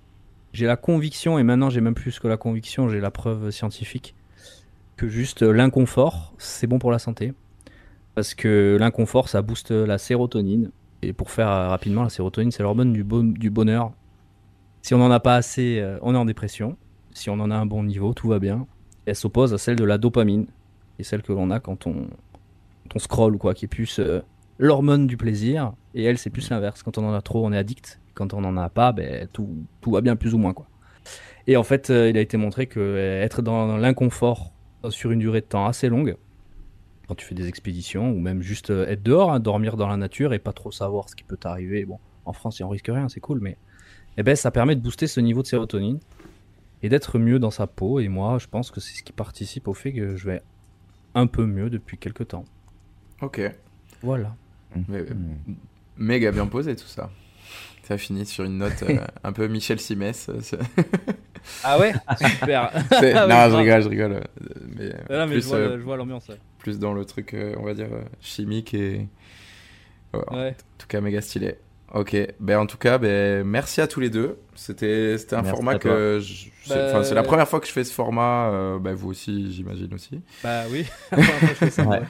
[0.53, 4.15] j'ai la conviction et maintenant j'ai même plus que la conviction, j'ai la preuve scientifique
[4.97, 7.33] que juste euh, l'inconfort c'est bon pour la santé,
[8.15, 10.71] parce que l'inconfort ça booste la sérotonine.
[11.01, 13.93] Et pour faire euh, rapidement la sérotonine c'est l'hormone du, bon- du bonheur.
[14.81, 16.77] Si on n'en a pas assez, on est en dépression.
[17.11, 18.65] Si on en a un bon niveau, tout va bien.
[19.05, 20.47] Elle s'oppose à celle de la dopamine,
[20.99, 22.07] et celle que l'on a quand on,
[22.89, 24.21] quand on scroll ou quoi, qui est plus euh,
[24.57, 25.73] l'hormone du plaisir.
[25.93, 26.83] Et elle, c'est plus l'inverse.
[26.83, 27.99] Quand on en a trop, on est addict.
[28.13, 29.49] Quand on n'en a pas, ben, tout,
[29.81, 30.53] tout va bien plus ou moins.
[30.53, 30.67] Quoi.
[31.47, 34.51] Et en fait, euh, il a été montré que euh, être dans l'inconfort
[34.89, 36.15] sur une durée de temps assez longue,
[37.07, 40.33] quand tu fais des expéditions, ou même juste être dehors, hein, dormir dans la nature
[40.33, 41.83] et pas trop savoir ce qui peut t'arriver.
[41.85, 43.57] Bon, en France, on risque rien, c'est cool, mais
[44.17, 45.99] eh ben, ça permet de booster ce niveau de sérotonine
[46.81, 47.99] et d'être mieux dans sa peau.
[47.99, 50.41] Et moi, je pense que c'est ce qui participe au fait que je vais
[51.15, 52.45] un peu mieux depuis quelques temps.
[53.21, 53.41] Ok.
[54.01, 54.35] Voilà.
[54.87, 55.55] Mais, Mm.
[55.97, 57.09] méga bien posé tout ça.
[57.83, 60.29] Ça finit sur une note euh, un peu Michel Simès.
[60.29, 60.39] euh,
[61.63, 61.93] Ah ouais?
[62.17, 62.71] Super.
[62.73, 64.23] Ah non, je rigole, je rigole.
[64.77, 66.27] Mais, Ah non, mais plus, je vois, euh, vois l'ambiance.
[66.29, 66.37] ouais.
[66.59, 67.89] plus dans le truc, euh, on va dire,
[68.21, 69.07] chimique et.
[70.13, 70.49] Ouais, Ouais.
[70.51, 71.55] En tout cas, méga stylé.
[71.95, 74.37] Ok, ben en tout cas, ben merci à tous les deux.
[74.53, 77.65] C'était c'était un Merci format que je- c'est Bah, enfin, c'est la première fois que
[77.65, 78.49] je fais ce format.
[78.51, 80.21] euh, ben, vous aussi, j'imagine aussi.
[80.43, 80.85] Bah oui.
[81.11, 81.99] La première fois que je fais ça, Ouais.
[81.99, 82.05] ouais.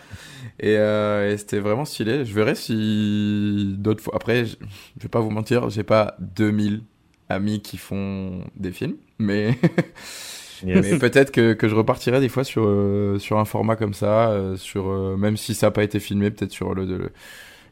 [0.60, 2.26] Et, euh, et c'était vraiment stylé.
[2.26, 4.16] Je verrai si d'autres fois.
[4.18, 4.58] Après, je,
[4.98, 6.82] je vais pas vous mentir, j'ai pas 2000
[7.30, 9.58] amis qui font des films, mais,
[10.66, 10.86] Yes.
[10.92, 14.32] mais peut-être que, que je repartirai des fois sur, euh, sur un format comme ça,
[14.32, 17.12] euh, sur, euh, même si ça n'a pas été filmé, peut-être sur le, le,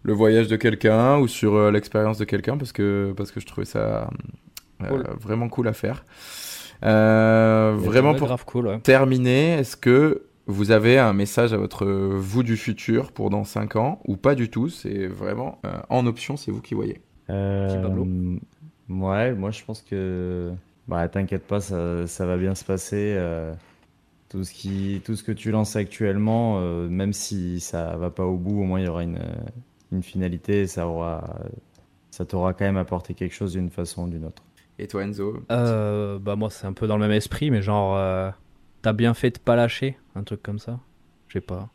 [0.03, 3.45] le voyage de quelqu'un ou sur euh, l'expérience de quelqu'un, parce que, parce que je
[3.45, 4.09] trouvais ça
[4.83, 5.03] euh, Cool.
[5.19, 6.05] vraiment cool à faire.
[6.85, 8.67] Euh, vraiment pour grave cool.
[8.67, 8.79] ouais.
[8.79, 13.75] terminer, est-ce que vous avez un message à votre vous du futur pour dans 5
[13.75, 14.69] ans ou pas du tout?
[14.69, 17.01] C'est vraiment euh, en option, c'est vous qui voyez.
[17.29, 18.07] Euh, Pablo
[18.89, 20.51] ouais, moi je pense que
[20.87, 23.15] bah t'inquiète pas, ça, ça va bien se passer.
[23.17, 23.53] euh,
[24.29, 28.25] tout ce qui, tout ce que tu lances actuellement, euh, même si ça va pas
[28.25, 29.19] au bout, au moins il y aura une,
[29.91, 31.23] une finalité, ça aura,
[32.11, 34.43] ça t'aura quand même apporté quelque chose d'une façon ou d'une autre.
[34.79, 37.95] Et toi Enzo Euh, bah moi, c'est un peu dans le même esprit, mais genre,
[37.97, 38.29] euh,
[38.81, 40.79] t'as bien fait de pas lâcher, un truc comme ça.
[41.27, 41.69] Je sais pas.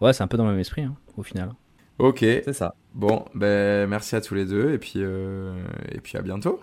[0.00, 1.52] Ouais, c'est un peu dans le même esprit, hein, au final.
[1.98, 2.74] Ok, C'est ça.
[2.92, 5.54] bon, ben merci à tous les deux et puis, euh,
[5.92, 6.60] et puis à bientôt.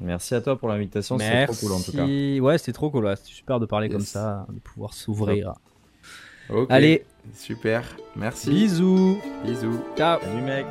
[0.00, 2.06] Merci à toi pour l'invitation, c'est trop cool en tout cas.
[2.06, 3.92] Ouais, c'était trop cool, c'était super de parler Yes.
[3.96, 5.52] comme ça, de pouvoir s'ouvrir.
[6.68, 7.82] Allez, super.
[8.16, 8.50] Merci.
[8.50, 9.18] bisous.
[9.44, 9.80] Bisous.
[9.96, 10.20] Ciao.
[10.20, 10.66] Salut mec